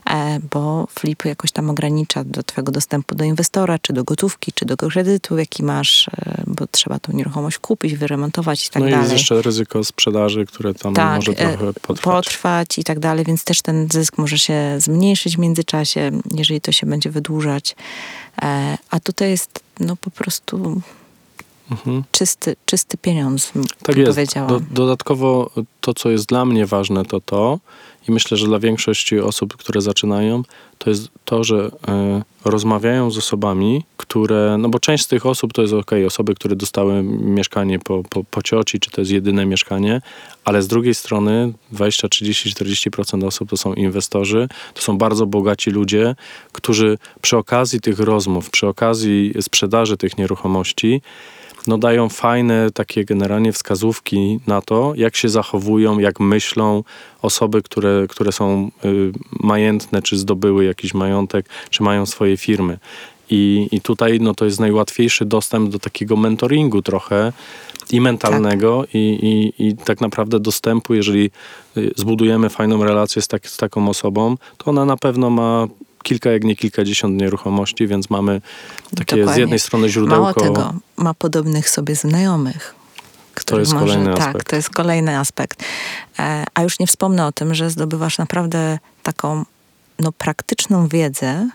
E, 0.10 0.40
bo 0.52 0.88
flip 1.00 1.26
jakoś 1.26 1.52
tam 1.52 1.70
ogranicza 1.70 2.24
do 2.24 2.44
twojego 2.44 2.72
dostępu 2.72 3.16
do 3.16 3.24
inwestora, 3.24 3.80
czy 3.80 3.94
do 3.94 4.04
gotówki, 4.04 4.54
czy 4.54 4.66
do 4.66 4.78
kredytu, 4.78 5.38
jaki 5.38 5.64
masz, 5.64 6.08
e, 6.08 6.44
bo 6.48 6.68
trzeba 6.68 7.00
tą 7.00 7.14
nieruchomość 7.14 7.58
kupić, 7.58 7.96
wyremontować 7.96 8.68
i 8.68 8.70
tak 8.70 8.82
no 8.82 8.88
i 8.88 8.92
dalej 8.92 9.04
jest 9.04 9.18
jeszcze 9.18 9.42
ryzyko 9.42 9.84
sprzedaży, 9.84 10.46
które 10.46 10.74
tam 10.74 10.94
Tak, 10.94 11.16
może 11.16 11.32
e, 11.32 11.36
trochę 11.36 11.74
potrwać. 11.74 12.02
potrwać 12.02 12.78
i 12.78 12.84
tak 12.84 13.00
dalej, 13.00 13.26
więc 13.26 13.44
też 13.44 13.62
ten 13.62 13.88
zysk 13.92 14.18
może 14.18 14.40
się 14.40 14.76
zmniejszyć 14.78 15.36
w 15.36 15.40
międzyczasie, 15.40 16.12
jeżeli 16.36 16.62
to 16.62 16.72
się 16.72 16.88
będzie 16.88 17.12
wydłużać. 17.12 17.76
A 18.92 19.00
tutaj 19.04 19.30
jest 19.30 19.60
no 19.80 19.96
po 19.96 20.12
prostu 20.12 20.82
Mhm. 21.72 22.04
czysty, 22.12 22.56
czysty 22.66 22.98
pieniądz, 22.98 23.52
Tak 23.84 23.98
jest. 23.98 24.12
powiedziałam. 24.12 24.50
Do, 24.50 24.60
dodatkowo 24.72 25.52
to, 25.82 25.94
co 25.94 26.10
jest 26.10 26.26
dla 26.26 26.46
mnie 26.46 26.66
ważne, 26.66 27.06
to 27.06 27.22
to, 27.22 27.60
i 28.08 28.12
myślę, 28.12 28.38
że 28.38 28.46
dla 28.46 28.60
większości 28.60 29.20
osób, 29.20 29.58
które 29.58 29.82
zaczynają, 29.82 30.44
to 30.78 30.90
jest 30.90 31.08
to, 31.26 31.44
że 31.44 31.72
e, 31.88 32.22
rozmawiają 32.46 33.12
z 33.12 33.18
osobami, 33.18 33.84
które, 33.98 34.56
no 34.60 34.70
bo 34.70 34.80
część 34.80 35.04
z 35.04 35.08
tych 35.08 35.26
osób 35.26 35.54
to 35.54 35.62
jest 35.62 35.74
ok, 35.74 35.92
osoby, 36.08 36.36
które 36.36 36.56
dostały 36.56 37.04
mieszkanie 37.04 37.80
po, 37.80 38.04
po, 38.10 38.24
po 38.24 38.42
cioci, 38.42 38.80
czy 38.80 38.92
to 38.92 39.02
jest 39.02 39.12
jedyne 39.12 39.46
mieszkanie, 39.46 40.02
ale 40.46 40.62
z 40.62 40.68
drugiej 40.68 40.96
strony 40.96 41.54
20, 41.72 42.10
30, 42.10 42.50
40% 42.50 43.26
osób 43.26 43.50
to 43.50 43.58
są 43.58 43.74
inwestorzy, 43.74 44.48
to 44.74 44.82
są 44.82 44.98
bardzo 44.98 45.26
bogaci 45.26 45.72
ludzie, 45.72 46.16
którzy 46.52 46.98
przy 47.22 47.38
okazji 47.38 47.82
tych 47.82 48.00
rozmów, 48.00 48.50
przy 48.50 48.68
okazji 48.68 49.34
sprzedaży 49.42 49.98
tych 49.98 50.18
nieruchomości, 50.18 51.02
no 51.70 51.78
dają 51.78 52.10
fajne 52.10 52.72
takie 52.72 53.06
generalnie 53.06 53.52
wskazówki 53.52 54.40
na 54.48 54.62
to, 54.62 54.94
jak 54.96 55.16
się 55.16 55.30
zachowują, 55.30 56.00
jak 56.00 56.20
myślą 56.20 56.84
osoby, 57.22 57.62
które, 57.62 58.06
które 58.10 58.32
są 58.32 58.72
y, 58.86 59.12
majętne, 59.40 60.02
czy 60.02 60.18
zdobyły 60.18 60.66
jakiś 60.66 60.94
majątek, 60.94 61.46
czy 61.70 61.84
mają 61.84 62.06
swoje 62.06 62.38
firmy. 62.38 62.78
I, 63.30 63.68
I 63.72 63.82
tutaj 63.82 64.20
no, 64.20 64.34
to 64.34 64.46
jest 64.46 64.60
najłatwiejszy 64.60 65.26
dostęp 65.26 65.70
do 65.70 65.80
takiego 65.80 66.16
mentoringu 66.16 66.82
trochę 66.82 67.34
i 67.92 68.02
mentalnego, 68.02 68.86
i, 68.94 68.98
i, 68.98 69.68
i 69.68 69.76
tak 69.76 70.02
naprawdę 70.02 70.40
dostępu, 70.40 70.94
jeżeli 70.94 71.32
y, 71.78 71.92
zbudujemy 71.96 72.50
fajną 72.50 72.84
relację 72.84 73.22
z, 73.22 73.28
tak, 73.28 73.48
z 73.48 73.58
taką 73.58 73.90
osobą, 73.90 74.38
to 74.58 74.66
ona 74.66 74.86
na 74.86 74.98
pewno 74.98 75.30
ma 75.30 75.68
kilka, 76.04 76.32
jak 76.32 76.44
nie 76.44 76.56
kilkadziesiąt 76.56 77.22
nieruchomości, 77.22 77.88
więc 77.88 78.10
mamy 78.10 78.42
takie 78.96 79.16
z 79.16 79.20
Dokładnie. 79.20 79.42
jednej 79.42 79.60
strony 79.60 79.90
źródełko. 79.90 80.22
Mało 80.22 80.34
tego, 80.34 80.74
ma 80.98 81.14
podobnych 81.14 81.70
sobie 81.70 81.96
znajomych. 81.96 82.76
których 83.34 83.62
jest 83.62 83.74
może, 83.74 83.86
kolejny 83.86 84.14
Tak, 84.14 84.28
aspekt. 84.28 84.50
to 84.50 84.56
jest 84.56 84.70
kolejny 84.70 85.18
aspekt. 85.18 85.64
E, 86.20 86.44
a 86.54 86.64
już 86.64 86.80
nie 86.80 86.88
wspomnę 86.88 87.26
o 87.26 87.32
tym, 87.32 87.56
że 87.56 87.70
zdobywasz 87.70 88.18
naprawdę 88.18 88.80
taką 89.04 89.46
no, 90.00 90.12
praktyczną 90.12 90.88
wiedzę 90.88 91.50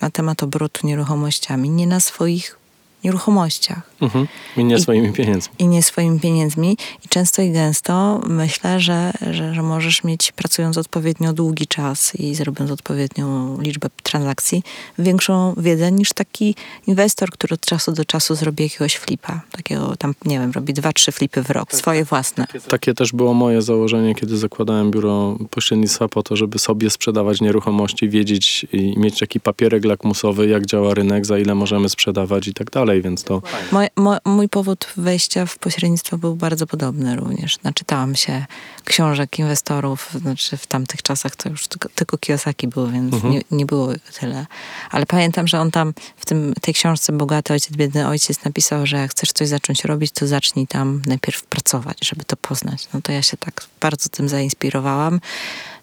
na 0.00 0.10
temat 0.10 0.42
obrotu 0.42 0.86
nieruchomościami, 0.86 1.70
nie 1.70 1.86
na 1.86 2.00
swoich 2.00 2.58
nieruchomościach 3.04 3.92
Mhm. 4.02 4.26
I 4.56 4.64
nie 4.64 4.76
I- 4.76 4.80
swoimi 4.80 5.12
pieniędzmi. 5.12 5.54
i 5.58 5.66
nie 5.66 5.82
swoimi 5.82 6.20
pieniędzmi. 6.20 6.76
I 7.04 7.08
często 7.08 7.42
i 7.42 7.50
gęsto 7.50 8.20
myślę, 8.26 8.80
że, 8.80 9.12
że, 9.30 9.54
że 9.54 9.62
możesz 9.62 10.04
mieć, 10.04 10.32
pracując 10.32 10.78
odpowiednio 10.78 11.32
długi 11.32 11.66
czas 11.66 12.14
i 12.14 12.34
zrobiąc 12.34 12.70
odpowiednią 12.70 13.56
liczbę 13.60 13.88
transakcji, 14.02 14.62
większą 14.98 15.54
wiedzę 15.56 15.92
niż 15.92 16.12
taki 16.12 16.54
inwestor, 16.86 17.30
który 17.30 17.54
od 17.54 17.60
czasu 17.60 17.92
do 17.92 18.04
czasu 18.04 18.34
zrobi 18.34 18.62
jakiegoś 18.64 18.94
flipa. 18.96 19.40
Takiego 19.52 19.96
tam, 19.96 20.14
nie 20.24 20.38
wiem, 20.40 20.50
robi 20.52 20.74
dwa, 20.74 20.92
trzy 20.92 21.12
flipy 21.12 21.42
w 21.42 21.50
rok, 21.50 21.74
swoje 21.74 22.04
własne. 22.04 22.46
Takie 22.68 22.94
też 22.94 23.12
było 23.12 23.34
moje 23.34 23.62
założenie, 23.62 24.14
kiedy 24.14 24.36
zakładałem 24.38 24.90
biuro 24.90 25.38
pośrednictwa 25.50 26.08
po 26.08 26.22
to, 26.22 26.36
żeby 26.36 26.58
sobie 26.58 26.90
sprzedawać 26.90 27.40
nieruchomości, 27.40 28.08
wiedzieć 28.08 28.66
i 28.72 28.94
mieć 28.98 29.18
taki 29.18 29.40
papierek 29.40 29.84
lakmusowy, 29.84 30.46
jak 30.48 30.66
działa 30.66 30.94
rynek, 30.94 31.26
za 31.26 31.38
ile 31.38 31.54
możemy 31.54 31.88
sprzedawać 31.88 32.48
i 32.48 32.54
tak 32.54 32.70
dalej. 32.70 32.91
Dalej, 32.92 33.02
więc 33.02 33.24
to 33.24 33.42
Moj, 33.72 33.88
mój 34.24 34.48
powód 34.48 34.86
wejścia 34.96 35.46
w 35.46 35.58
pośrednictwo 35.58 36.18
był 36.18 36.36
bardzo 36.36 36.66
podobny 36.66 37.16
również. 37.16 37.62
Naczytałam 37.62 38.14
się 38.14 38.46
książek 38.84 39.38
inwestorów, 39.38 40.10
znaczy 40.20 40.56
w 40.56 40.66
tamtych 40.66 41.02
czasach 41.02 41.36
to 41.36 41.48
już 41.48 41.68
tylko, 41.68 41.88
tylko 41.94 42.18
Kiyosaki 42.18 42.68
był, 42.68 42.90
więc 42.90 43.14
Mhm. 43.14 43.32
nie, 43.32 43.40
nie 43.50 43.66
było 43.66 43.88
tyle. 44.20 44.46
Ale 44.90 45.06
pamiętam, 45.06 45.48
że 45.48 45.60
on 45.60 45.70
tam 45.70 45.94
w 46.16 46.26
tym, 46.26 46.54
tej 46.60 46.74
książce 46.74 47.12
Bogaty 47.12 47.52
Ojciec, 47.52 47.76
Biedny 47.76 48.08
Ojciec 48.08 48.44
napisał, 48.44 48.86
że 48.86 48.96
jak 48.96 49.10
chcesz 49.10 49.32
coś 49.32 49.48
zacząć 49.48 49.84
robić, 49.84 50.12
to 50.12 50.26
zacznij 50.26 50.66
tam 50.66 51.02
najpierw 51.06 51.44
pracować, 51.44 51.98
żeby 52.04 52.24
to 52.24 52.36
poznać. 52.36 52.88
No 52.94 53.00
to 53.02 53.12
ja 53.12 53.22
się 53.22 53.36
tak 53.36 53.64
bardzo 53.80 54.08
tym 54.08 54.28
zainspirowałam. 54.28 55.20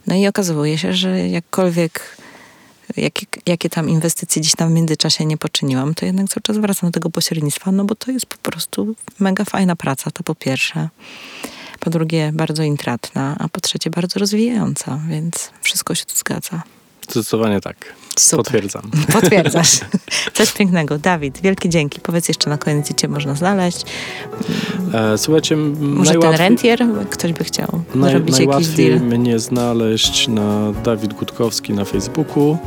No 0.07 0.15
i 0.15 0.27
okazuje 0.27 0.77
się, 0.77 0.93
że 0.93 1.27
jakkolwiek 1.27 2.17
jakie, 2.97 3.25
jakie 3.45 3.69
tam 3.69 3.89
inwestycje 3.89 4.41
gdzieś 4.41 4.55
tam 4.55 4.69
w 4.69 4.71
międzyczasie 4.71 5.25
nie 5.25 5.37
poczyniłam, 5.37 5.95
to 5.95 6.05
jednak 6.05 6.29
cały 6.29 6.41
czas 6.41 6.57
wracam 6.57 6.89
do 6.89 6.93
tego 6.93 7.09
pośrednictwa, 7.09 7.71
no 7.71 7.85
bo 7.85 7.95
to 7.95 8.11
jest 8.11 8.25
po 8.25 8.37
prostu 8.37 8.95
mega 9.19 9.45
fajna 9.45 9.75
praca, 9.75 10.11
to 10.11 10.23
po 10.23 10.35
pierwsze. 10.35 10.89
Po 11.79 11.89
drugie, 11.89 12.31
bardzo 12.33 12.63
intratna, 12.63 13.35
a 13.39 13.49
po 13.49 13.61
trzecie, 13.61 13.89
bardzo 13.89 14.19
rozwijająca, 14.19 14.99
więc 15.09 15.51
wszystko 15.61 15.95
się 15.95 16.05
tu 16.05 16.15
zgadza. 16.15 16.63
Zdecydowanie 17.11 17.61
tak. 17.61 17.93
Super. 18.19 18.43
Potwierdzam. 18.45 18.81
Potwierdzasz. 19.21 19.79
Coś 20.33 20.51
pięknego. 20.51 20.97
Dawid, 20.97 21.41
wielkie 21.41 21.69
dzięki. 21.69 22.01
Powiedz 22.01 22.27
jeszcze 22.27 22.49
na 22.49 22.57
koniec, 22.57 22.85
gdzie 22.85 22.93
cię 22.95 23.07
można 23.07 23.35
znaleźć. 23.35 23.85
E, 24.93 25.17
słuchajcie, 25.17 25.55
Może 25.55 26.11
ten 26.11 26.19
najłatwiej- 26.19 26.37
rentier, 26.37 26.79
jak 26.99 27.09
ktoś 27.09 27.33
by 27.33 27.43
chciał 27.43 27.81
Naj, 27.95 28.11
zrobić 28.11 28.39
jakiś 28.39 28.47
najłatwiej 28.47 28.89
deal. 28.99 29.01
mnie 29.19 29.39
znaleźć 29.39 30.27
na 30.27 30.71
Dawid 30.83 31.13
Gutkowski 31.13 31.73
na 31.73 31.85
Facebooku. 31.85 32.57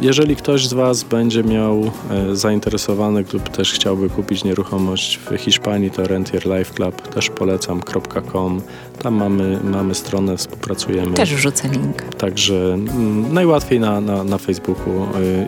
Jeżeli 0.00 0.36
ktoś 0.36 0.68
z 0.68 0.72
Was 0.72 1.02
będzie 1.02 1.44
miał 1.44 1.90
e, 2.10 2.36
zainteresowany 2.36 3.24
lub 3.32 3.48
też 3.48 3.72
chciałby 3.72 4.10
kupić 4.10 4.44
nieruchomość 4.44 5.18
w 5.18 5.36
Hiszpanii, 5.36 5.90
to 5.90 6.04
Rentier 6.04 6.46
Life 6.46 6.74
Club 6.74 7.08
też 7.08 7.30
polecam.com. 7.30 8.62
Tam 9.02 9.14
mamy, 9.14 9.60
mamy 9.64 9.94
stronę, 9.94 10.36
współpracujemy. 10.36 11.14
Też 11.14 11.34
wrzucę 11.34 11.68
link. 11.68 12.02
Także 12.02 12.74
mm, 12.74 13.34
najłatwiej 13.34 13.80
na, 13.80 14.00
na, 14.00 14.24
na 14.24 14.38
Facebooku 14.38 14.92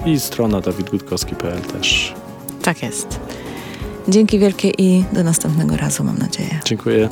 y, 0.06 0.10
i 0.10 0.20
strona 0.20 0.60
dawidgutkowski.pl 0.60 1.60
też. 1.60 2.14
Tak 2.62 2.82
jest. 2.82 3.20
Dzięki 4.08 4.38
wielkie 4.38 4.70
i 4.70 5.04
do 5.12 5.24
następnego 5.24 5.76
razu, 5.76 6.04
mam 6.04 6.18
nadzieję. 6.18 6.60
Dziękuję. 6.64 7.08